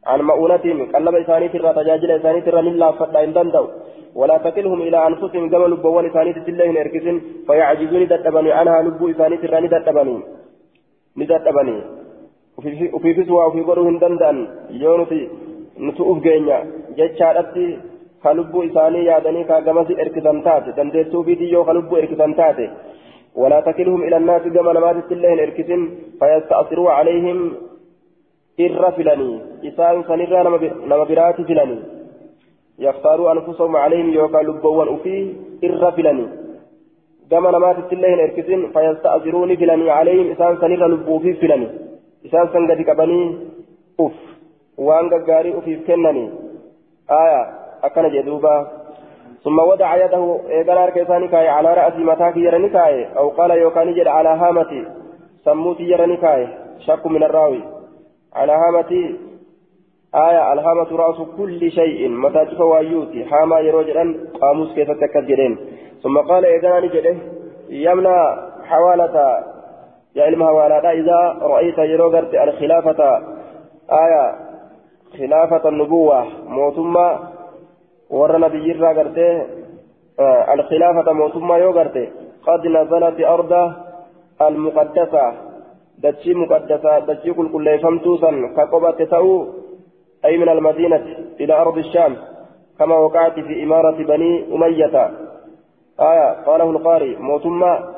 عن 0.09 0.21
مؤونتهم 0.29 0.77
قلب 0.93 1.15
إساني 1.15 1.47
ترى 1.53 1.73
تجاجل 1.77 2.11
إساني 2.11 2.41
ترى 2.45 2.61
نلا 2.67 2.91
فدا 2.99 3.19
إن 3.23 3.33
دندوا 3.33 3.67
ولا 4.19 4.37
تكلهم 4.45 4.79
إلى 4.87 4.97
أنفسهم 5.07 5.49
كما 5.51 5.67
لبوان 5.71 6.05
إساني 6.09 6.31
تسلهم 6.37 6.75
اركسن 6.83 7.15
فيعجزون 7.47 8.03
دتبني 8.11 8.51
عنها 8.57 8.81
لبو 8.85 9.05
إساني 9.11 9.37
ترى 9.41 9.59
ندتبني 9.63 10.17
ندتبني 11.19 11.77
وفي 12.95 13.09
فسوى 13.17 13.45
وفي 13.47 13.61
قرهم 13.67 13.95
دندان 14.03 14.37
يونتي 14.81 15.21
نتؤف 15.85 16.17
جينيا. 16.25 16.59
جتشارتي 16.97 17.67
yaadanii 18.23 19.43
kaa 19.43 19.61
gamasi 19.61 19.99
erkisan 20.05 20.43
taate. 20.43 20.75
Dandeettuu 20.77 21.23
biidiyyoo 21.23 21.65
ka 21.65 21.73
lubbuu 21.73 21.97
erkisan 21.97 22.35
taate. 22.35 22.69
ولا 23.37 23.59
تكلهم 23.59 24.03
إلى 24.03 24.17
الناس 24.17 24.41
كما 24.41 24.73
نمات 24.73 25.11
الله 25.11 25.43
إركسن 25.43 25.81
فيستأثروا 26.19 26.91
عليهم 26.91 27.53
إر 28.59 28.91
فلاني 28.91 29.31
إسان 29.67 30.03
سنرى 30.07 30.39
نما 30.89 31.03
برات 31.09 31.41
فلاني 31.41 31.79
يختاروا 32.79 33.31
أنفسهم 33.31 33.75
عليهم 33.75 34.09
يوكا 34.09 34.37
لبوا 34.37 34.95
أفي 34.95 35.17
إر 35.63 35.91
فلاني 35.97 36.25
كما 37.31 37.51
نمات 37.51 37.93
الله 37.93 38.23
إركسن 38.23 38.61
فيستأثرون 38.73 39.55
فلاني 39.55 39.89
عليهم 39.99 40.31
إسان 40.31 40.53
سنرى 40.61 40.87
لبوا 40.93 41.19
في 41.19 41.33
فلاني 41.41 41.67
إسان 42.25 42.45
سنجد 42.53 42.81
كبني 42.89 43.21
أف 43.99 44.17
وأنك 44.77 45.13
غاري 45.29 45.57
أفي 45.57 45.73
كنني 45.87 46.25
آية 47.21 47.41
jedhe 48.11 48.23
duuba. 48.23 48.55
ثم 49.43 49.59
وضع 49.59 50.05
يده 50.05 50.39
إيقنا 50.49 50.83
أركيساني 50.83 51.27
كاي 51.27 51.47
على 51.47 51.73
رأس 51.73 51.95
متاك 51.95 52.37
يرني 52.37 52.69
أو 53.17 53.29
قال 53.29 53.51
يوكاني 53.51 53.93
جد 53.93 54.07
على 54.07 54.29
هامتي 54.29 54.85
سموتي 55.45 55.83
يرني 55.83 56.17
كاي 56.17 56.47
شك 56.79 57.05
من 57.07 57.23
الراوي 57.23 57.61
على 58.35 58.51
هامتي 58.51 59.15
آية 60.15 60.53
الهامة 60.53 60.97
رأس 60.97 61.15
كل 61.37 61.71
شيء 61.71 62.09
متى 62.09 62.45
تشوف 62.45 62.59
وايوتي 62.59 63.25
حاما 63.25 63.59
يروجرا 63.59 64.15
قاموس 64.41 64.73
كيف 64.73 64.91
تكذرين 64.91 65.57
ثم 66.03 66.17
قال 66.17 66.45
إذا 66.45 66.79
نجده 66.79 67.15
يمنع 67.69 68.37
حوالة 68.63 69.43
يا 70.15 70.23
علم 70.23 70.43
حوالة 70.43 70.91
إذا 70.91 71.37
رأيت 71.41 71.77
يروغرت 71.77 72.33
الخلافة 72.33 73.17
آية 73.91 74.35
خلافة 75.17 75.69
النبوة 75.69 76.25
موتما 76.47 77.36
ور 78.09 78.37
نبي 78.37 78.71
غرته 78.71 79.45
آه 80.19 80.53
الخلافة 80.53 81.13
موتما 81.13 81.57
يوغرته 81.57 82.07
قد 82.47 82.67
نزلت 82.67 83.19
أرضه 83.19 83.73
المقدسة 84.41 85.33
دتشي 86.03 86.33
مقدسة 86.33 86.99
دتشي 86.99 87.33
كل 87.33 87.51
كل 87.51 87.79
فمتوسا 87.79 88.31
كقبة 88.57 89.05
تأو 89.05 89.47
أي 90.25 90.37
من 90.37 90.49
المدينة 90.49 91.03
إلى 91.39 91.53
أرض 91.53 91.77
الشام 91.77 92.15
كما 92.79 92.95
وقعت 92.95 93.33
في 93.39 93.63
إمارة 93.63 93.97
بني 94.03 94.53
أمية 94.55 95.11
آية 95.99 96.27
قاله 96.45 96.69
القاري 96.69 97.15
موتما 97.15 97.93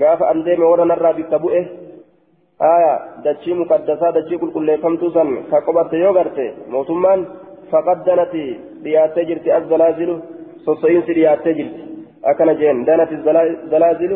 قاف 0.00 0.22
أن 0.22 0.42
ديم 0.44 0.62
ورنا 0.62 0.94
الرابي 0.94 1.22
تبؤه 1.22 1.66
آية 2.62 2.94
دتشي 3.24 3.54
مقدسة 3.54 4.10
دتشي 4.10 4.36
كل 4.38 4.52
كل 4.52 4.78
فمتوسا 4.82 5.24
كقبة 5.52 5.98
يوغرت 5.98 6.54
موتمان 6.68 7.26
فقد 7.72 8.04
دنت 8.04 8.34
دياتي 8.84 9.24
جرت 9.24 9.46
الزلازل 9.58 10.10
سوسينسي 10.64 11.12
دياتي 11.12 11.52
جرت 11.58 11.76
أكن 12.24 12.50
جين 12.60 12.84
دنت 12.84 13.10
الزلازل 13.12 14.12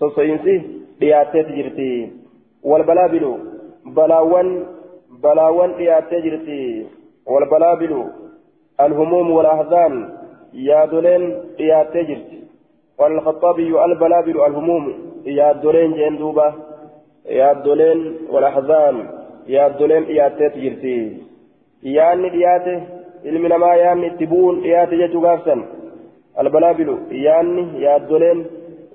سوسينسي 0.00 0.54
دياتي 1.00 1.42
جرت 1.42 1.80
والبلابل 2.62 3.24
بلاوان 3.96 4.48
بلاوان 5.22 5.70
دياتي 5.76 6.20
جرت 6.24 6.48
والبلابل 7.26 7.92
الهموم 8.80 9.30
والأحزان 9.30 9.92
يادولين 10.54 11.22
دياتي 11.58 12.02
جرت 12.08 12.30
والخطابي 12.98 13.84
البلابل 13.84 14.36
الهموم 14.46 14.84
يادولين 15.24 15.92
جين 15.92 16.16
دوبا. 16.18 16.48
يادولين 17.26 18.00
والأحزان 18.30 18.96
يادولين 19.46 20.04
دياتي 20.06 20.48
جرتي 20.62 21.28
yaanni 21.82 22.30
dhiyaate 22.30 22.82
ilmi 23.24 23.48
namaa 23.48 23.74
yaanni 23.74 24.06
itti 24.06 24.26
bu'uun 24.26 24.62
dhiyaate 24.62 24.96
jechuu 24.96 25.20
gaafsan. 25.20 25.64
Albalaabilu 26.36 26.98
yaanni 27.10 27.82
yaaddoleen 27.82 28.46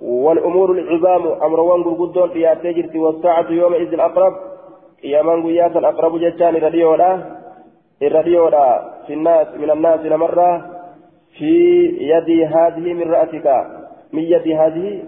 والأمور 0.03 0.71
العظام 0.71 1.43
أمروان 1.43 1.81
غرغدون 1.81 2.33
دياتي 2.33 2.73
جرتي 2.73 2.99
والساعة 2.99 3.51
يومئذ 3.51 3.93
الأقرب 3.93 4.33
قياما 5.03 5.33
قياسا 5.43 5.79
أقرب 5.79 6.19
جتان 6.19 6.55
الراديولا 6.55 7.11
الراديولا 8.01 8.93
في 9.07 9.13
الناس 9.13 9.47
من 9.61 9.71
الناس 9.71 9.99
لمرة 9.99 10.65
في 11.37 11.53
يد 12.11 12.29
هذه 12.55 12.93
من 12.93 13.11
رأسك 13.11 13.47
من 14.13 14.23
يد 14.23 14.47
هذه 14.47 15.03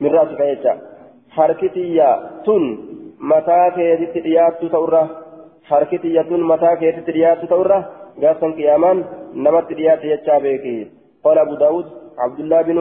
من 0.00 0.10
رأسك 0.10 0.40
يجا 0.40 0.78
حركتي 1.30 2.18
تن 2.46 2.78
متى 3.20 3.70
كيدت 3.74 4.72
تورة 4.72 5.23
يا 5.70 6.22
تن 6.22 6.42
متى 6.42 6.76
كيدت 6.76 7.10
ديات 7.10 7.44
تورة 7.44 7.78
قاسا 8.22 8.48
قياما 8.56 8.92
نمت 9.34 9.72
ديات 9.72 10.04
يجا 10.04 10.38
بيكي 10.38 10.90
قال 11.24 11.38
أبو 11.38 11.54
داود 11.54 11.86
عبد 12.18 12.38
الله 12.40 12.62
بن 12.62 12.78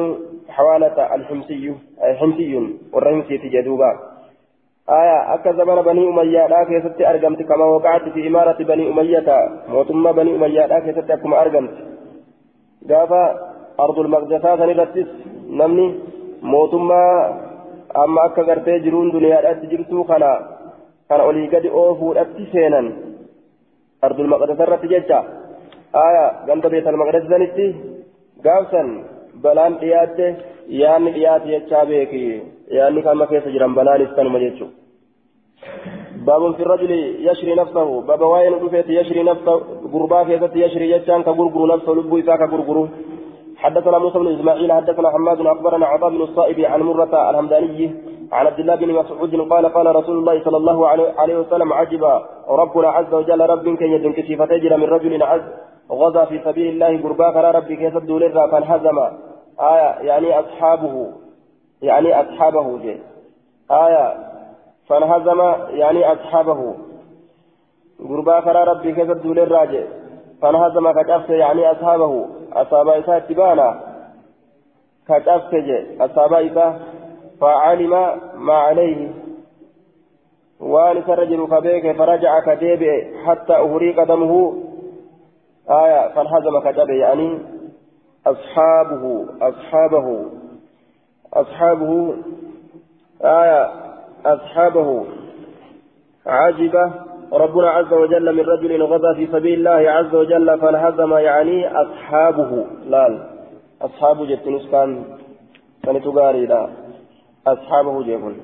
حوالة 0.49 1.15
الحمصي 1.15 1.75
حمصي 2.19 2.53
والرمسي 2.93 3.37
تجدوبا 3.37 3.91
آية 4.89 5.33
أكا 5.33 5.51
زمن 5.51 5.81
بني 5.81 6.09
أمية 6.09 6.47
لا 6.47 6.63
كيست 6.63 7.01
أرقمت 7.01 7.41
كما 7.41 7.65
وقعت 7.65 8.09
في 8.09 8.27
إمارة 8.27 8.63
بني 8.63 8.89
أمية 8.91 9.29
موتما 9.69 10.11
بني 10.11 10.35
أمية 10.35 10.65
لا 10.65 10.79
كيست 10.79 11.11
أكما 11.11 11.41
أرقمت 11.41 11.75
قافا 12.89 13.23
أرض 13.79 13.99
المقدسات 13.99 14.59
نرتس 14.59 15.09
نمني 15.49 15.87
موتما 16.41 17.03
أما 17.97 18.25
أكا 18.25 18.43
قرتي 18.43 18.79
جرون 18.79 19.11
دنيا 19.11 19.51
أتجرتو 19.51 20.03
خنا 20.03 20.52
كان 21.09 21.19
أولي 21.19 21.47
قد 21.53 21.65
أوفو 21.65 22.13
أتسينا 22.13 22.81
أرض 24.03 24.19
المقدسات 24.19 24.69
رتججا 24.69 25.19
آية 26.05 26.25
قند 26.47 26.67
بيت 26.67 26.87
المقدس 26.87 27.25
ذنتي 27.31 27.67
قافسا 28.45 28.83
balaan 29.41 29.73
dhiyaatte 29.81 30.25
yaanni 30.81 31.13
dhiyaate 31.15 31.47
jechaa 31.53 31.85
beeki. 31.85 32.21
Yaanni 32.77 33.01
kama 33.05 33.27
keessa 33.27 33.53
jiran 33.55 33.75
balaan 33.75 34.05
istanuma 34.05 34.39
jechu. 34.45 34.67
باب 36.27 36.55
في 36.55 36.63
الرجل 36.63 36.91
يشري 37.27 37.55
نفسه 37.55 38.01
باب 38.01 38.21
واين 38.21 38.53
رفيت 38.53 38.89
يشري 38.89 39.23
نفسه 39.23 39.55
قربا 39.93 40.23
كيست 40.23 40.55
يشري 40.55 40.91
يجان 40.91 41.23
كغرغر 41.23 41.75
نفسه 41.75 41.91
لبو 41.91 42.19
إساك 42.19 42.41
غرغر 42.51 42.87
حدثنا 43.57 43.97
موسى 43.97 44.19
بن 44.19 44.27
اسماعيل 44.35 44.71
حدثنا 44.71 45.09
حماد 45.09 45.39
اخبرنا 45.41 45.85
عطاء 45.85 46.09
بن 46.09 46.21
الصائب 46.21 46.59
عن 46.59 46.81
مرة 46.81 47.29
الهمداني 47.29 47.95
عن 48.33 48.47
عبد 48.47 48.59
الله 48.59 48.75
بن 48.75 48.93
مسعود 48.93 49.35
قال 49.49 49.65
قال 49.65 49.95
رسول 49.95 50.17
الله 50.17 50.43
صلى 50.43 50.57
الله 50.57 50.87
عليه 51.19 51.37
وسلم 51.37 51.73
عجب 51.73 52.03
ربنا 52.49 52.89
عز 52.89 53.13
وجل 53.13 53.41
رب 53.49 53.75
كي 53.75 53.85
يدنك 53.85 54.39
فتجر 54.39 54.77
من 54.77 54.83
رجل 54.83 55.23
عز 55.23 55.41
غزا 55.91 56.25
في 56.25 56.39
سبيل 56.45 56.67
الله 56.73 57.03
قربا 57.03 57.31
كرا 57.31 57.51
ربي 57.51 57.75
كيف 57.75 57.97
الدولر 57.97 58.47
فانهزم. 58.51 58.99
آية 59.59 59.89
يعني 60.09 60.39
أصحابه 60.39 61.11
يعني 61.81 62.21
أصحابه 62.21 62.77
جي. 62.77 62.97
آية 63.71 64.15
فانهزم 64.87 65.39
يعني 65.69 66.13
أصحابه. 66.13 66.75
قربا 68.09 68.39
كرا 68.39 68.63
ربي 68.63 68.93
كيف 68.93 69.11
الدولر 69.11 69.51
راجع 69.51 69.83
فانهزم 70.41 70.91
كتفت 70.91 71.29
يعني 71.29 71.71
أصحابه. 71.71 72.25
أصحاب 72.53 72.87
إساء 72.87 73.19
تبانا 73.19 73.79
كتفت 75.07 75.55
جي. 75.55 76.05
أصحاب 76.05 76.33
إساء 76.33 76.92
فعلم 77.43 78.19
ما 78.35 78.53
عليه. 78.53 79.11
وان 80.59 80.97
الرجل 80.97 81.47
فبيك 81.47 81.97
فرجع 81.97 82.39
كديبه 82.39 83.07
حتى 83.25 83.53
أهريق 83.53 84.03
دمه. 84.03 84.63
آية 85.69 86.13
فانهزم 86.13 86.59
كتبه 86.59 86.93
يعني 86.93 87.39
أصحابه 88.27 89.25
أصحابه 89.41 90.25
أصحابه. 91.33 92.13
آية 93.21 93.71
أصحابه. 94.25 95.05
عجب 96.25 96.91
ربنا 97.33 97.69
عز 97.69 97.93
وجل 97.93 98.35
من 98.35 98.39
رجل 98.39 98.83
غزا 98.83 99.13
في 99.13 99.27
سبيل 99.27 99.67
الله 99.67 99.91
عز 99.91 100.15
وجل 100.15 100.59
فانهزم 100.59 101.13
يعني 101.13 101.67
أصحابه. 101.81 102.65
لا 102.87 103.29
أصحاب 103.81 104.27
جت 104.27 104.43
كان 104.71 105.03
كان 105.83 106.01
تقاري 106.01 106.45
لا 106.45 106.82
أصحابه 107.47 108.03
جيبون 108.03 108.37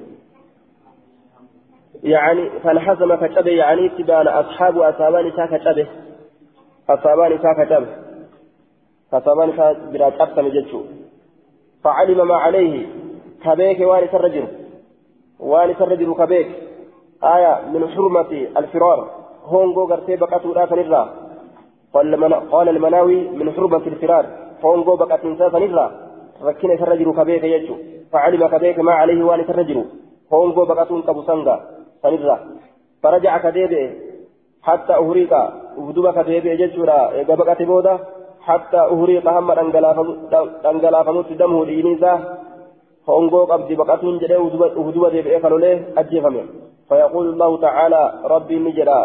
يعني 2.03 2.49
فانهزم 2.49 3.15
كتبه 3.15 3.51
يعني 3.51 3.89
تبان 3.89 4.27
أصحاب 4.27 4.77
أصابان 4.77 5.31
سا 5.31 5.57
كتبه. 5.57 5.87
أصابان 6.89 7.37
سا 7.37 7.65
كتبه. 7.65 7.87
فصابان 9.11 9.57
سا 9.57 9.73
برا 9.93 10.09
جتشو 10.49 10.81
فعلم 11.83 12.27
ما 12.27 12.35
عليه. 12.35 12.87
كبيك 13.43 13.79
وارث 13.79 14.15
الرجل 14.15 14.47
وارث 15.39 15.81
الرجل 15.81 16.13
كبيك. 16.13 16.47
آية 17.23 17.61
من 17.73 17.89
حرمة 17.89 18.31
الفرار. 18.57 19.09
هونغو 19.43 19.83
غرتي 19.83 20.15
بقاتو 20.15 20.53
لا 20.53 20.65
فنرا 20.65 21.03
قال 22.51 22.69
المناوي 22.69 23.29
من 23.29 23.51
حرمة 23.51 23.87
الفرار. 23.87 24.25
هونغو 24.63 24.95
بقاتو 24.95 25.29
لا 25.29 25.49
فنرا 25.49 26.08
ركنا 26.47 26.73
الرجل 26.73 27.09
كبيك 27.19 27.43
يجو 27.43 27.75
فعلم 28.11 28.47
كبيك 28.47 28.79
ما 28.79 28.91
عليه 28.91 29.23
وارث 29.23 29.49
الرجل 29.49 29.77
هونغو 30.33 30.65
بقاتو 30.65 31.01
كبو 31.07 31.21
سنغا 31.21 31.55
فنرا 32.03 32.37
فرجع 33.03 33.37
كديبه 33.37 33.83
حتى 34.67 34.93
أهريك 34.93 35.33
ودوبك 35.77 36.15
كديبه 36.25 36.53
جتشورا 36.59 36.99
إذا 37.21 37.35
بقاتي 37.35 37.65
بودا 37.65 37.99
حتى 38.47 38.79
أهريق 38.93 39.25
هم 39.29 39.53
دنقلافمت 40.63 41.29
دمه 41.39 41.65
دينيسا 41.65 42.13
هونغو 43.09 43.45
قبضي 43.51 43.75
بقاتون 43.75 44.17
جدي 44.17 44.35
وهدوبة 44.35 45.09
ديبئي 45.09 45.39
خلوله 45.39 45.83
أجيفمه 45.97 46.43
فيقول 46.89 47.25
الله 47.29 47.51
تعالى 47.61 48.13
ربي 48.23 48.59
نجرا 48.59 49.01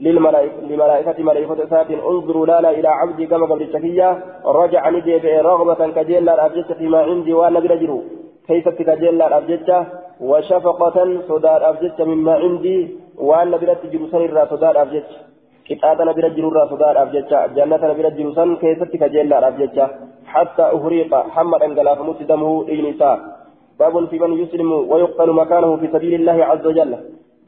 للملائكة 0.00 1.22
ملائكة 1.22 1.66
سات 1.70 1.90
انظروا 1.90 2.46
لالا 2.46 2.70
إلى 2.70 2.88
عبدي 2.88 3.26
كما 3.26 3.46
قبل 3.46 3.62
الشكية 3.62 4.08
رجع 4.44 4.90
ندي 4.90 5.16
رغبة 5.50 5.80
كجيلا 5.96 6.34
الأبجدة 6.34 6.74
فيما 6.74 6.98
عندي 6.98 7.32
وأنا 7.32 7.60
برجل 7.60 8.02
كيف 8.48 8.68
كجيلا 8.68 9.26
الأبجدة 9.26 9.86
وشفقة 10.20 10.96
صدار 11.28 11.56
الأبجدة 11.56 12.04
مما 12.04 12.34
عندي 12.42 12.78
وأنا 13.18 13.56
برجل 13.56 14.08
سنرى 14.12 14.46
صدار 14.50 14.76
qixaaxana 15.68 16.12
bira 16.16 16.28
jirurraa 16.36 16.68
sodaadhaaf 16.68 17.10
jecha 17.14 17.38
jannatana 17.56 17.96
bira 17.98 18.10
jiru 18.18 18.30
san 18.36 18.54
keessatti 18.60 19.00
kajeellaadhaaf 19.02 19.58
jecha 19.58 19.88
hatta 20.34 20.68
uhriiqa 20.76 21.18
hamma 21.34 21.60
dhangalaafamutti 21.62 22.28
damuhu 22.30 22.64
dhiigni 22.70 22.94
isaa 22.96 23.18
باب 23.78 23.94
في 24.10 24.18
من 24.18 24.32
يسلم 24.42 24.72
ويقتل 24.90 25.30
مكانه 25.32 25.76
في 25.76 25.86
سبيل 25.94 26.14
الله 26.14 26.38
عز 26.44 26.66
وجل. 26.66 26.92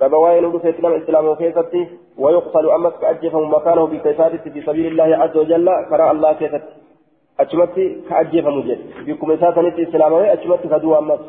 وين 0.03 0.45
ودف 0.45 0.67
إسلام 0.67 0.93
إسلام 0.93 1.27
وكيستي 1.27 1.89
ويقتل 2.19 2.71
أمس 2.71 2.93
كأجفهم 3.01 3.55
مكانه 3.55 3.87
بكيساتي 3.87 4.39
في 4.39 4.61
سبيل 4.63 4.87
الله 4.87 5.17
عز 5.17 5.37
وجل 5.37 5.71
كرى 5.91 6.11
الله 6.11 6.33
كيستي 6.33 6.73
أجمتي 7.41 8.01
كأجفهم 8.09 8.61
جد 8.61 8.81
بكم 9.07 9.31
إساتني 9.33 9.83
إسلامي 9.89 10.33
أجمتي 10.33 10.69
كدو 10.69 10.99
أمس 10.99 11.21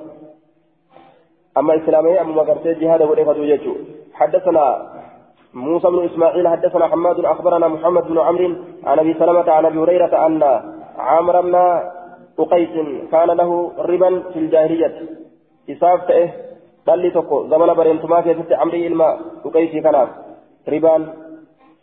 أما 1.57 1.75
إسلامي 1.75 2.21
أما 2.21 2.33
مقرتي 2.33 2.73
جهاد 2.73 3.01
ولي 3.01 3.23
كدو 3.25 3.43
يجو 3.43 3.73
حدثنا 4.13 4.65
موسى 5.53 5.87
بن 5.87 6.05
إسماعيل 6.05 6.47
حدثنا 6.47 6.87
حماد 6.87 7.19
أخبرنا 7.25 7.67
محمد 7.67 8.03
بن 8.07 8.17
عمرو 8.17 8.55
عن 8.83 8.99
أبي 8.99 9.13
سلمة 9.13 9.51
عن 9.51 9.65
أبي 9.65 9.79
هريرة 9.79 10.25
أن 10.25 10.43
عامر 10.97 11.41
بن 11.41 11.55
أقيس 12.39 12.69
كان 13.11 13.27
له 13.27 13.71
ربا 13.77 14.19
في 14.33 14.39
الجاهلية 14.39 14.95
إساف 15.69 15.99
تأه 16.85 16.95
دلي 16.95 17.09
تكو 17.09 17.47
زمن 17.47 17.73
برينتما 17.73 18.21
في 18.21 18.33
ست 18.33 18.53
عمري 18.53 18.87
الماء 18.87 19.19
أقيسي 19.45 19.81
كناف 19.81 20.09
ربان 20.69 21.01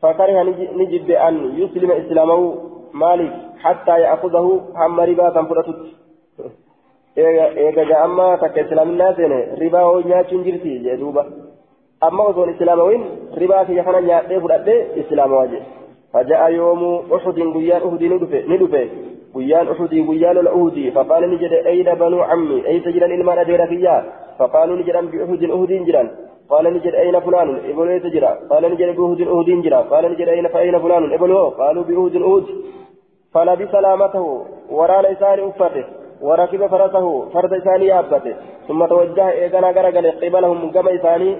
فكره 0.03 0.43
نجد 0.81 1.07
بأن 1.07 1.35
يسلم 1.61 1.91
إسلامه 1.91 2.55
مالك 2.93 3.33
حتى 3.59 4.01
يأخذه 4.01 4.61
هم 4.77 5.01
ربا 5.01 5.31
تنفرتت 5.31 5.81
eega 7.19 7.85
ja'amma 7.91 8.39
takka 8.39 8.61
islaaminaa 8.61 9.15
seene 9.19 9.39
ribaa 9.61 9.85
hoo 9.87 10.03
nyaachuun 10.11 10.45
jirti 10.45 10.75
jee 10.85 10.97
duuba 11.01 11.25
amma 12.09 12.27
osoon 12.31 12.53
islaamawin 12.55 13.05
ribaa 13.43 13.65
kiyya 13.65 13.85
kana 13.85 14.01
nyaadhee 14.01 14.41
fudhadhee 14.45 14.81
islaamawaa 15.03 15.49
jee 15.53 15.63
faja'a 16.13 16.49
yoomuu 16.57 16.95
uxudin 17.17 17.53
guyyaan 17.57 17.87
uhudii 17.89 18.09
ni 18.09 18.59
dhufe 18.63 18.83
guyyaan 19.35 19.69
uhudii 19.75 20.07
guyyaa 20.09 20.33
lola 20.39 20.55
uhudii 20.59 20.91
faqaala 20.97 21.27
ni 21.27 21.43
jedhe 21.43 21.59
ayna 21.73 22.01
banuu 22.01 22.25
cammi 22.31 22.63
eeysa 22.71 22.95
jiran 22.97 23.15
ilmaan 23.19 23.45
adeera 23.45 23.67
kiyyaa 23.73 24.01
faqaaluu 24.39 24.81
ni 24.81 24.89
jedhan 24.89 25.13
biuhudin 25.13 25.55
uhudiin 25.59 25.87
jiran 25.91 26.11
قال 26.51 26.65
نجد 26.75 26.95
أين 26.95 27.21
فلان؟ 27.21 27.49
إبلو 27.71 27.91
يتجرى 27.91 28.33
قال 28.51 28.63
نجد 28.73 28.97
بأهد 28.97 29.21
أهد 29.21 29.49
جرى 29.65 29.81
قال 29.91 30.05
نجد 30.13 30.29
أين 30.29 30.49
فأين 30.49 30.79
فلان؟ 30.79 31.13
إبلو 31.13 31.49
قالوا 31.49 31.85
بأهد 31.89 32.15
أهد 32.17 32.47
فلبس 33.35 33.69
سلامته 33.73 34.25
وراء 34.71 35.01
لسان 35.13 35.39
أفته 35.49 35.85
وركب 36.27 36.67
فرسه 36.73 37.07
فرد 37.33 37.53
إساني 37.53 37.87
يابته. 37.87 38.35
ثم 38.69 38.81
توجه 38.87 39.29
إيقنا 39.31 39.69
قرقل 39.77 40.07
قبلهم 40.23 40.59
قم 40.75 40.89
إساني 40.89 41.31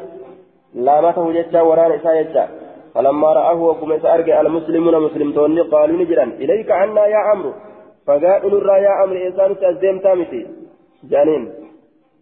لامته 0.75 1.33
جتا 1.37 1.61
وراء 1.69 1.95
إسان 1.97 2.17
جتا 2.23 2.45
فلما 2.95 3.29
رآه 3.39 3.59
وقم 3.69 3.93
إسأرق 3.93 4.29
المسلمون 4.41 4.95
مسلمتون 5.07 5.59
قالوا 5.73 6.01
نجرا 6.01 6.25
إليك 6.43 6.71
عنا 6.71 7.07
يا 7.15 7.21
عمرو. 7.29 7.53
فقالوا 8.09 8.61
نرى 8.61 8.77
يا 8.83 8.93
عمرو 8.99 9.21
إنسان 9.27 9.51
تأزيم 9.61 9.99
تامتي 10.05 10.41
جانين. 11.11 11.43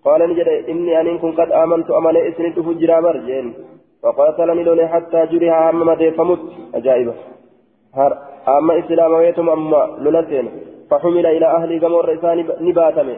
قال 0.04 0.20
نجد 0.30 0.48
إني 0.72 1.00
أن 1.00 1.18
كن 1.18 1.32
قد 1.38 1.50
آمنت 1.62 1.90
أمني 1.90 2.28
إسنت 2.28 2.56
فجرا 2.66 3.00
برجين 3.00 3.46
فقاتلني 4.02 4.62
لوني 4.62 4.86
حتى 4.88 5.26
جريها 5.32 5.70
أما 5.70 5.84
مدي 5.84 6.10
فمت. 6.10 6.42
أجائبة. 6.74 7.14
أما 8.48 8.72
إسلام 8.78 9.12
ويتم 9.12 9.48
أما 9.50 9.82
لولتين. 10.02 10.46
فحمل 10.90 11.26
إلى 11.26 11.46
أهل 11.46 11.70
قمر 11.82 12.04
رسان 12.12 12.38
نباتم 12.60 13.08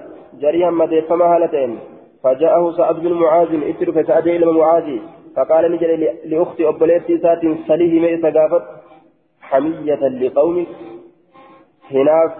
جريها 0.42 0.70
مدي 0.70 1.00
فما 1.08 1.26
هلتين. 1.36 1.78
فجاءه 2.22 2.64
سعد 2.78 2.96
بن 3.04 3.12
معاذ 3.12 3.52
إترك 3.70 3.96
سعد 4.08 4.26
إلى 4.26 4.46
معاذ. 4.58 4.88
فقال 5.36 5.72
نجد 5.72 5.90
لأختي 6.30 6.68
أبليتي 6.68 7.18
سات 7.18 7.42
سليه 7.68 7.94
ميس 8.00 8.24
قافت 8.36 8.64
حمية 9.48 10.02
لقومك. 10.22 10.66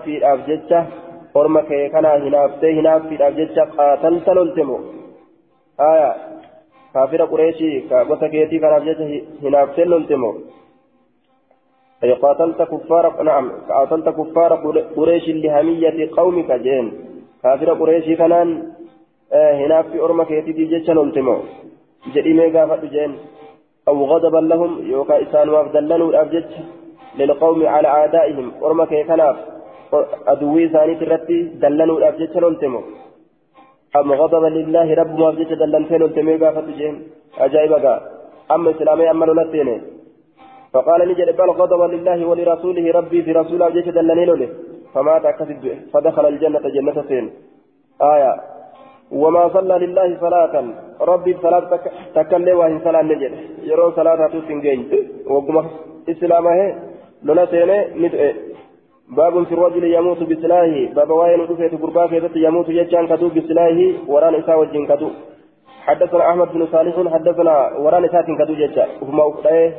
في 0.04 0.32
أبجدته 0.32 0.86
orma 1.34 1.62
kee 1.68 1.88
kana 1.94 2.10
hinaaftee 2.24 2.72
hinaaffiidhaaf 2.76 3.34
jecha 3.38 3.66
qaatalta 3.76 4.34
loltemo 4.38 4.76
aya 5.88 6.08
kaafira 6.92 7.26
qureeshii 7.32 7.82
ka 7.90 8.04
gosa 8.08 8.30
keetii 8.34 8.62
kanaaf 8.64 8.86
jecha 8.88 9.10
hinaaftee 9.42 9.90
loltemo 9.94 10.32
أي 12.04 12.12
قاتلت 12.12 12.62
كفار 12.62 13.22
نعم 13.22 13.46
قاتلت 13.68 14.08
كفار 14.08 14.52
قريش 14.96 15.28
لهمية 15.28 15.98
قومك 16.16 16.50
جين 16.66 16.86
كافر 17.42 17.70
قريش 17.80 18.06
كانان 18.18 18.48
آه 19.32 19.52
هنا 19.60 19.82
في 19.82 20.00
أرمى 20.00 20.24
كيتي 20.24 20.52
دي 20.52 20.64
جيتشا 20.64 20.92
لولتمو 20.92 21.36
جدي 22.14 22.32
ميغا 22.38 22.76
جين 22.94 23.12
أو 23.88 24.04
غضبا 24.10 24.40
لهم 24.50 24.72
يوكا 24.92 25.22
إسان 25.22 25.48
وافدلنوا 25.48 26.10
الأبجج 26.10 26.50
للقوم 27.18 27.66
على 27.66 27.88
أعدائهم 27.88 28.52
أرمى 28.64 28.86
كي 28.86 29.04
كناف 29.04 29.36
أدوي 30.26 30.68
ثاني 30.68 30.94
ترتي 30.94 31.38
دلنوا 31.62 32.00
لولتمو 32.42 32.80
أم 33.96 34.12
غضبا 34.12 34.46
لله 34.46 34.94
رب 34.94 35.18
ما 35.18 35.28
أبجج 35.28 35.54
دلن 35.54 35.84
فين 35.88 35.98
لولتمو 36.00 36.36
غافة 36.42 36.68
جين 36.78 36.94
أجايبا 37.38 37.94
أما 38.54 38.70
إسلامي 38.70 39.10
أما 39.10 39.24
لولتيني 39.24 39.76
فقال 40.72 41.00
نجد 41.08 41.36
بل 41.36 41.50
غضبا 41.60 41.86
لله 41.94 42.18
ولرسوله 42.28 42.86
ربي 42.98 43.22
في 43.22 43.32
رسول 43.32 43.62
أبجج 43.62 43.90
دلني 43.90 44.24
له 44.24 44.48
فمات 44.94 45.24
أكسب 45.24 45.64
فدخل 45.92 46.26
الجنة 46.32 46.64
جنة 46.74 47.02
فين 47.08 47.26
آية. 48.02 48.40
وما 49.12 49.48
صلى 49.48 49.86
لله 49.86 50.20
صلاة. 50.20 50.64
ربي 51.00 51.36
صلاة 51.42 51.80
تكلم 52.14 52.58
وهي 52.58 52.78
صلاة 52.84 53.02
نجد. 53.02 53.32
يرو 53.62 53.90
صلاة 53.90 54.26
تسنجين 54.26 54.80
وقم 55.26 55.66
إسلامه. 56.08 56.58
لولا 57.22 57.46
سينه 57.46 57.84
ندعي 57.96 58.34
باب 59.16 59.44
في 59.44 59.54
الرجل 59.54 59.84
يموت 59.84 60.22
بسلاحه 60.22 60.94
باب 60.94 61.10
واين 61.10 61.46
دفيت 61.46 61.82
قرباه 61.82 62.10
يموت 62.36 62.68
يجان 62.68 63.06
كدو 63.06 63.28
بسلاحه 63.28 63.80
وران 64.12 64.34
إساء 64.34 64.60
وجين 64.60 64.86
كدو 64.86 65.10
حدثنا 65.86 66.30
احمد 66.30 66.48
بن 66.54 66.66
صالح 66.72 66.94
حدثنا 67.14 67.54
وران 67.78 68.08
ساكن 68.08 68.36
كدو 68.38 68.54
جتا 68.54 68.86
وما 69.02 69.24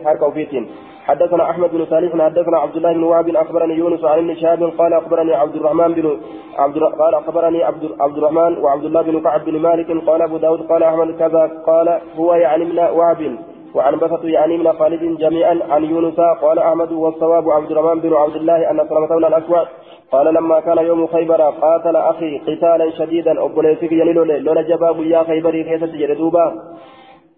حركه 0.05 0.27
وفيتين 0.27 0.65
حدثنا 1.09 1.49
احمد 1.49 1.69
بن 1.71 1.85
صالح 1.85 2.11
حدثنا 2.25 2.57
عبد 2.57 2.75
الله 2.75 2.93
بن 2.93 3.03
وهب 3.03 3.29
اخبرني 3.29 3.73
يونس 3.73 4.03
عن 4.05 4.31
ابن 4.43 4.69
قال 4.69 4.93
اخبرني 4.93 5.33
عبد 5.33 5.55
الرحمن 5.55 5.93
بن 5.93 6.19
عبد 6.57 6.77
قال 6.77 7.13
اخبرني 7.15 7.63
عبد 7.63 7.89
عبد 7.99 8.17
الرحمن 8.17 8.57
وعبد 8.57 8.85
الله 8.85 9.01
بن 9.01 9.19
كعب 9.19 9.45
بن 9.45 9.59
مالك 9.59 10.05
قال 10.07 10.21
ابو 10.21 10.37
داود 10.37 10.61
قال 10.61 10.83
احمد 10.83 11.15
كذا 11.19 11.51
قال 11.67 11.99
هو 12.17 12.33
يعني 12.33 12.65
من 12.65 12.79
وهب 12.79 13.37
وعن 13.75 13.95
بسط 13.95 14.23
يعني 14.23 14.57
من 14.57 14.73
خالد 14.73 15.17
جميعا 15.17 15.59
عن 15.69 15.83
يونس 15.83 16.19
قال 16.41 16.59
أحمد 16.59 16.91
والصواب 16.91 17.49
عبد 17.49 17.71
الرحمن 17.71 17.99
بن 17.99 18.13
عبد 18.13 18.35
الله 18.35 18.71
أن 18.71 18.77
سلمة 18.89 19.07
بن 19.07 19.25
الأسود 19.25 19.67
قال 20.11 20.33
لما 20.33 20.59
كان 20.59 20.77
يوم 20.77 21.07
خيبر 21.07 21.41
قاتل 21.41 21.95
أخي 21.95 22.37
قتالا 22.37 22.91
شديدا 22.91 23.45
ابوليسك 23.45 23.91
يليلو 23.91 24.23
لولا 24.23 24.61
جباب 24.61 24.99
يا 25.03 25.23
خيبري 25.23 25.63
كيف 25.63 25.83
تجري 25.83 26.15
دوبا 26.15 26.53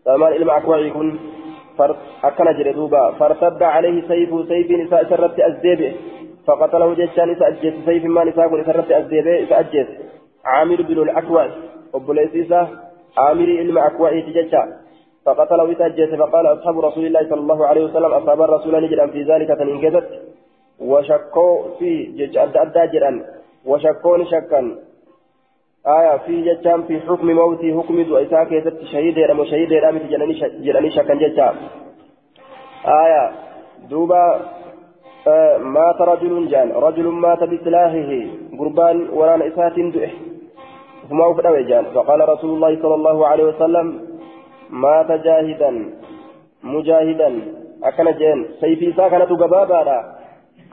سلمان 0.05 0.33
المع 0.33 0.59
كوعي 0.59 0.89
كن 0.89 1.17
أكن 2.23 2.45
جري 2.57 2.73
فارتد 3.19 3.63
عليه 3.63 4.07
سيف 4.07 4.47
سيف 4.47 4.71
نساء 4.71 5.09
سرت 5.09 5.39
أزديبه. 5.39 5.93
فقتله 6.47 6.93
جيشان 6.93 7.29
نساء 7.31 7.47
أجيت 7.47 7.75
سيف 7.85 8.05
ما 8.05 8.23
نساء 8.23 8.63
سرت 8.63 8.91
أزديبه. 8.91 9.59
أجيت 9.59 9.87
عامر 10.45 10.81
بن 10.81 11.01
الأكوع 11.01 11.47
ابوليسيسا 11.95 12.67
عامر 13.17 13.43
المع 13.43 13.89
كوعي 13.97 14.21
تجيشا 14.21 14.63
فقتله 15.25 15.71
إساجيت 15.71 16.15
فقال 16.15 16.45
أصحاب 16.47 16.79
رسول 16.79 17.05
الله 17.05 17.29
صلى 17.29 17.39
الله 17.39 17.67
عليه 17.67 17.83
وسلم 17.85 18.11
أصحاب 18.13 18.41
الرسول 18.41 18.83
نجد 18.83 19.09
في 19.11 19.23
ذلك 19.23 19.47
تنجزت 19.47 20.09
وشكوا 20.79 21.63
في 21.79 22.03
جج 22.03 22.37
أدى 22.37 22.61
أدى 22.61 22.83
جرا 22.93 23.11
وشكون 23.65 24.25
شكا 24.25 24.61
آية 25.87 26.17
في 26.17 26.41
جتام 26.41 26.83
في 26.83 26.99
حكم 26.99 27.27
موتي 27.27 27.73
حكم 27.73 28.01
دعيسا 28.01 28.43
كيست 28.43 28.77
شهيد 28.91 29.17
يرم 29.17 29.45
شهيد 29.45 29.71
يرم 29.71 29.97
جراني 30.63 30.91
شكا 30.91 31.13
جتا 31.13 31.47
آية 32.85 33.31
دوبا 33.89 34.23
آه 35.27 35.57
مات 35.57 36.01
رجل 36.01 36.47
جان. 36.47 36.71
رجل 36.71 37.07
مات 37.07 37.43
بسلاحه. 37.43 38.11
قربان 38.59 39.09
وران 39.09 39.41
إسات 39.41 39.79
دعه 39.79 40.11
ثم 41.09 41.21
أفدوا 41.21 41.61
جان. 41.69 41.85
فقال 41.95 42.29
رسول 42.29 42.51
الله 42.55 42.81
صلى 42.81 42.95
الله 42.95 43.27
عليه 43.27 43.43
وسلم 43.43 44.10
مات 44.71 45.11
جاهدا 45.11 45.71
مجاهدا 46.63 47.41
أكن 47.83 48.11
جين 48.11 48.45
سيفي 48.59 48.93
ساكنة 48.93 49.25
قبابا 49.25 50.15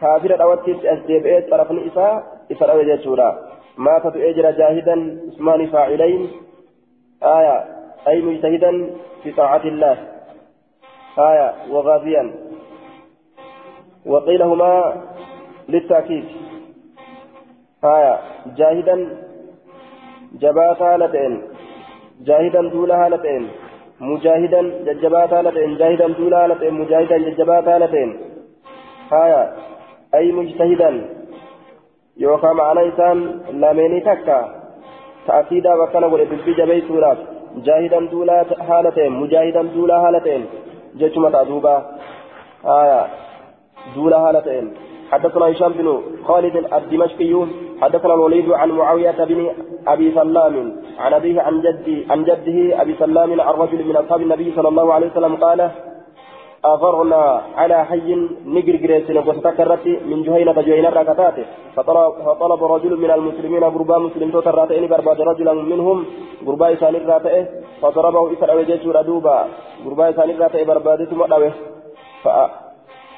كافر 0.01 0.43
أوتيت 0.43 0.85
أسديبئت 0.85 1.51
طرف 1.51 1.73
إساء 1.73 2.39
إساء 2.53 2.77
وجهتورا 2.79 3.49
ماتت 3.79 4.17
أجر 4.17 4.51
جاهدا 4.51 5.21
اسمان 5.29 5.67
فاعلين. 5.67 6.31
آية 7.23 7.65
أي 8.09 8.23
مجتهدا 8.23 8.91
في 9.23 9.33
طاعة 9.33 9.65
الله. 9.65 9.97
آية 11.19 11.55
وغازيا. 11.71 12.35
وقيل 14.07 14.43
هما 14.43 15.03
للتأكيد. 15.69 16.25
آية 17.85 18.21
جاهدا 18.57 18.97
جباتا 20.33 20.97
لتين 20.97 21.43
جاهدا 22.21 22.69
دولها 22.69 23.09
لتين 23.09 23.49
مجاهدا 24.01 24.63
ججباتا 24.87 25.43
لتين 25.43 25.77
جاهدا 25.77 26.09
دولها 26.09 26.49
لتين 26.49 26.75
مجاهدا 26.75 27.19
ججباتا 27.19 27.79
لتين 27.79 28.11
آية 29.13 29.53
أي 30.15 30.33
مجتهدا. 30.33 30.91
يوكا 32.17 32.53
معنى 32.53 32.81
إنسان 32.87 33.41
لاميني 33.53 34.01
تكا. 34.01 34.39
تأكيدا 35.27 35.75
وكان 35.75 36.05
ولدبي 36.05 36.55
جبيتوراف 36.55 37.19
جاهدا 37.57 38.01
دولا 38.01 38.45
حالتين 38.69 39.13
مجاهدا 39.13 39.63
دولا 39.63 40.01
حالتين. 40.03 40.47
جيتشما 40.97 41.31
تعذوبا 41.31 41.77
آية 42.65 43.07
دولا 43.95 44.19
حالتين. 44.25 44.73
حدثنا 45.11 45.51
هشام 45.51 45.73
بن 45.73 46.03
خالد 46.25 46.57
الدمشقي. 46.73 47.47
حدثنا 47.81 48.15
الوليد 48.15 48.51
عن 48.51 48.71
معاوية 48.71 49.25
بن 49.25 49.51
أبي 49.87 50.15
سلام. 50.15 50.77
عن 50.99 51.13
أبيه 51.15 51.41
عن 51.41 51.61
جدي 51.61 52.07
عن 52.11 52.25
جده 52.25 52.83
أبي 52.83 52.95
سلام 52.99 53.41
عن 53.41 53.55
رجل 53.55 53.85
من 53.89 53.97
أصحاب 53.97 54.21
النبي 54.23 54.53
صلى 54.57 54.69
الله 54.69 54.93
عليه 54.95 55.07
وسلم 55.11 55.37
قال 55.37 55.71
أغرنا 56.65 57.43
على 57.57 57.85
حي 57.85 58.15
نجر 58.47 58.77
جريسين 58.77 59.19
وستكرت 59.29 59.87
من 60.11 60.23
جهينة 60.23 60.61
جهينة 60.69 60.89
ركتاته 60.89 61.45
فطلب, 61.77 62.13
فطلب 62.27 62.65
رجل 62.65 62.93
من 62.97 63.11
المسلمين 63.11 63.65
غربا 63.65 63.99
مسلم 63.99 64.31
توتراتين 64.31 64.89
برباد 64.89 65.21
رجلا 65.21 65.53
منهم 65.53 66.05
غربا 66.47 66.73
إسان 66.73 66.95
الراتئه 66.97 67.47
فضربه 67.83 68.33
إسر 68.33 68.53
أوجيش 68.53 68.87
ردوبا 68.87 69.39
غربا 69.85 70.11
إسان 70.11 70.31
الراتئه 70.31 70.65
بربادة 70.65 71.11
مدوه 71.17 71.53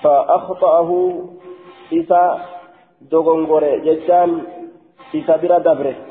فأخطأه 0.03 0.91
إسا 1.93 2.22
دوغنغوري 3.11 3.72
ججان 3.87 4.31
إسا 5.14 5.37
برا 5.37 5.59
دبره. 5.59 6.09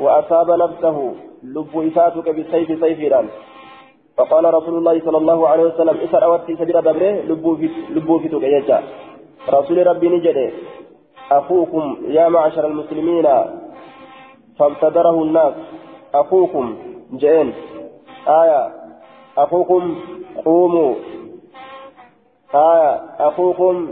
وأصاب 0.00 0.50
نفسه 0.50 1.14
لب 1.42 1.72
إساتك 1.92 2.28
بالسيف 2.28 2.80
سيفيران 2.80 3.28
فقال 4.16 4.54
رسول 4.54 4.78
الله 4.78 5.00
صلى 5.00 5.18
الله 5.18 5.48
عليه 5.48 5.62
وسلم 5.62 5.96
إسر 6.00 6.24
أوتي 6.24 6.56
سبيل 6.56 6.82
دبره 6.82 7.12
لبو 7.90 8.18
في 8.18 8.28
تقيجا 8.28 8.82
رسول 9.50 9.86
ربي 9.86 10.08
نجده 10.08 10.50
أخوكم 11.32 11.96
يا 12.08 12.28
معشر 12.28 12.66
المسلمين 12.66 13.26
فابتدره 14.58 15.22
الناس. 15.22 15.54
أخوكم 16.14 16.76
جئين. 17.12 17.52
آية 18.28 18.72
أخوكم 19.38 19.96
قوموا. 20.44 20.94
آية 22.54 23.00
أخوكم 23.20 23.88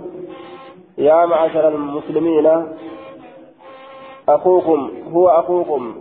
يا 0.98 1.26
معشر 1.26 1.68
المسلمين 1.68 2.46
أخوكم 4.28 4.90
هو 5.14 5.28
أخوكم 5.28 5.94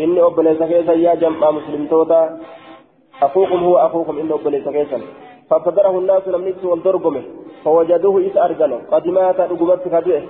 إني 0.00 0.22
أبليس 0.26 0.62
كيسا 0.62 0.92
يا 0.92 1.14
جمع 1.14 1.50
مسلم 1.50 1.86
توتا 1.86 2.38
أخوكم 3.22 3.64
هو 3.64 3.76
أخوكم 3.76 4.18
إنه 4.18 4.34
أبليس 4.34 4.68
كيسا 4.68 5.00
فابتدره 5.50 5.98
الناس 5.98 6.28
لم 6.28 6.48
نكسوا 6.48 6.70
والدرقمه 6.70 7.22
فوجدوه 7.64 8.20
إذ 8.20 8.38
أرجله 8.38 8.80
قد 8.92 9.08
مات 9.08 9.40
رقبت 9.40 9.88
كدوه 9.88 10.22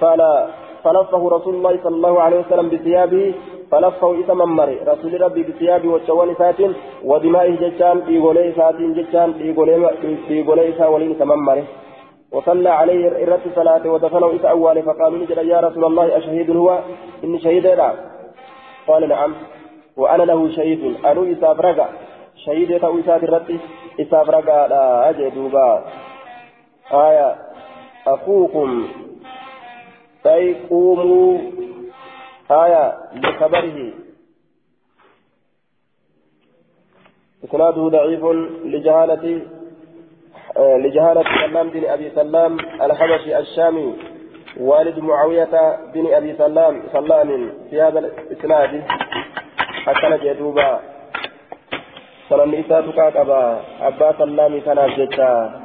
فلا 0.00 0.46
فلفه 0.84 1.28
رسول 1.28 1.54
الله 1.54 1.78
صلى 1.84 1.96
الله 1.96 2.20
عليه 2.20 2.40
وسلم 2.40 2.68
بثيابه 2.68 3.34
فلفه 3.70 4.12
إذا 4.14 4.34
ممري 4.34 4.76
رسول 4.86 5.20
ربي 5.20 5.42
بثيابه 5.42 5.88
والشوان 5.92 6.34
سات 6.38 6.60
ودمائه 7.04 7.54
جتان 7.62 8.00
بيغولي 8.00 8.52
سات 8.52 8.74
جتان 8.98 9.32
بيغولي 10.28 10.72
سا 10.78 10.86
ولين 10.86 11.18
تممري 11.18 11.64
وصلى 12.32 12.68
عليه 12.68 13.08
إرت 13.08 13.40
صلاة 13.54 13.90
ودفنه 13.90 14.30
إذا 14.30 14.48
أول 14.48 14.82
فقالوا 14.82 15.18
نجد 15.18 15.38
يا 15.38 15.60
رسول 15.60 15.84
الله 15.84 16.16
أشهيد 16.18 16.50
هو؟ 16.50 16.80
إني 17.24 17.40
شهيد 17.40 17.66
لا. 17.66 17.94
قال 18.86 19.08
نعم. 19.08 19.34
وأنا 19.96 20.22
له 20.22 20.50
شهيد. 20.56 21.04
أنو 21.04 21.32
إساف 21.32 21.60
رقع 21.60 21.88
شهيد 22.46 22.70
يتأو 22.70 23.00
إساف 23.00 23.24
الرد 23.24 23.60
إساف 24.00 24.30
رقع 24.30 24.66
لا 24.66 25.10
أجد 25.10 25.52
آية. 26.92 27.36
أخوكم. 28.06 28.88
أي 30.26 30.54
قوموا. 30.70 31.38
آية. 32.50 32.98
لخبره 33.14 33.92
إسناده 37.44 37.88
ضعيف 37.88 38.24
لجهالة. 38.64 39.42
لجهالة 40.58 41.22
سلام 41.22 41.68
بن 41.68 41.84
أبي 41.84 42.10
سلام 42.14 42.58
الحبشي 42.82 43.38
الشامي 43.38 43.94
والد 44.60 44.98
معاوية 44.98 45.78
بن 45.94 46.14
أبي 46.14 46.34
سلام 46.38 46.82
سلام 46.92 47.52
في 47.70 47.82
هذا 47.82 47.98
الإسناد. 47.98 48.82
حسن 49.86 50.18
جدوبا. 50.24 50.80
سلام 52.28 52.54
إساتك 52.54 52.98
أبا 52.98 53.60
أبا 53.82 54.14
سلام 54.18 54.60
سنة 54.60 54.96
جدا. 54.96 55.60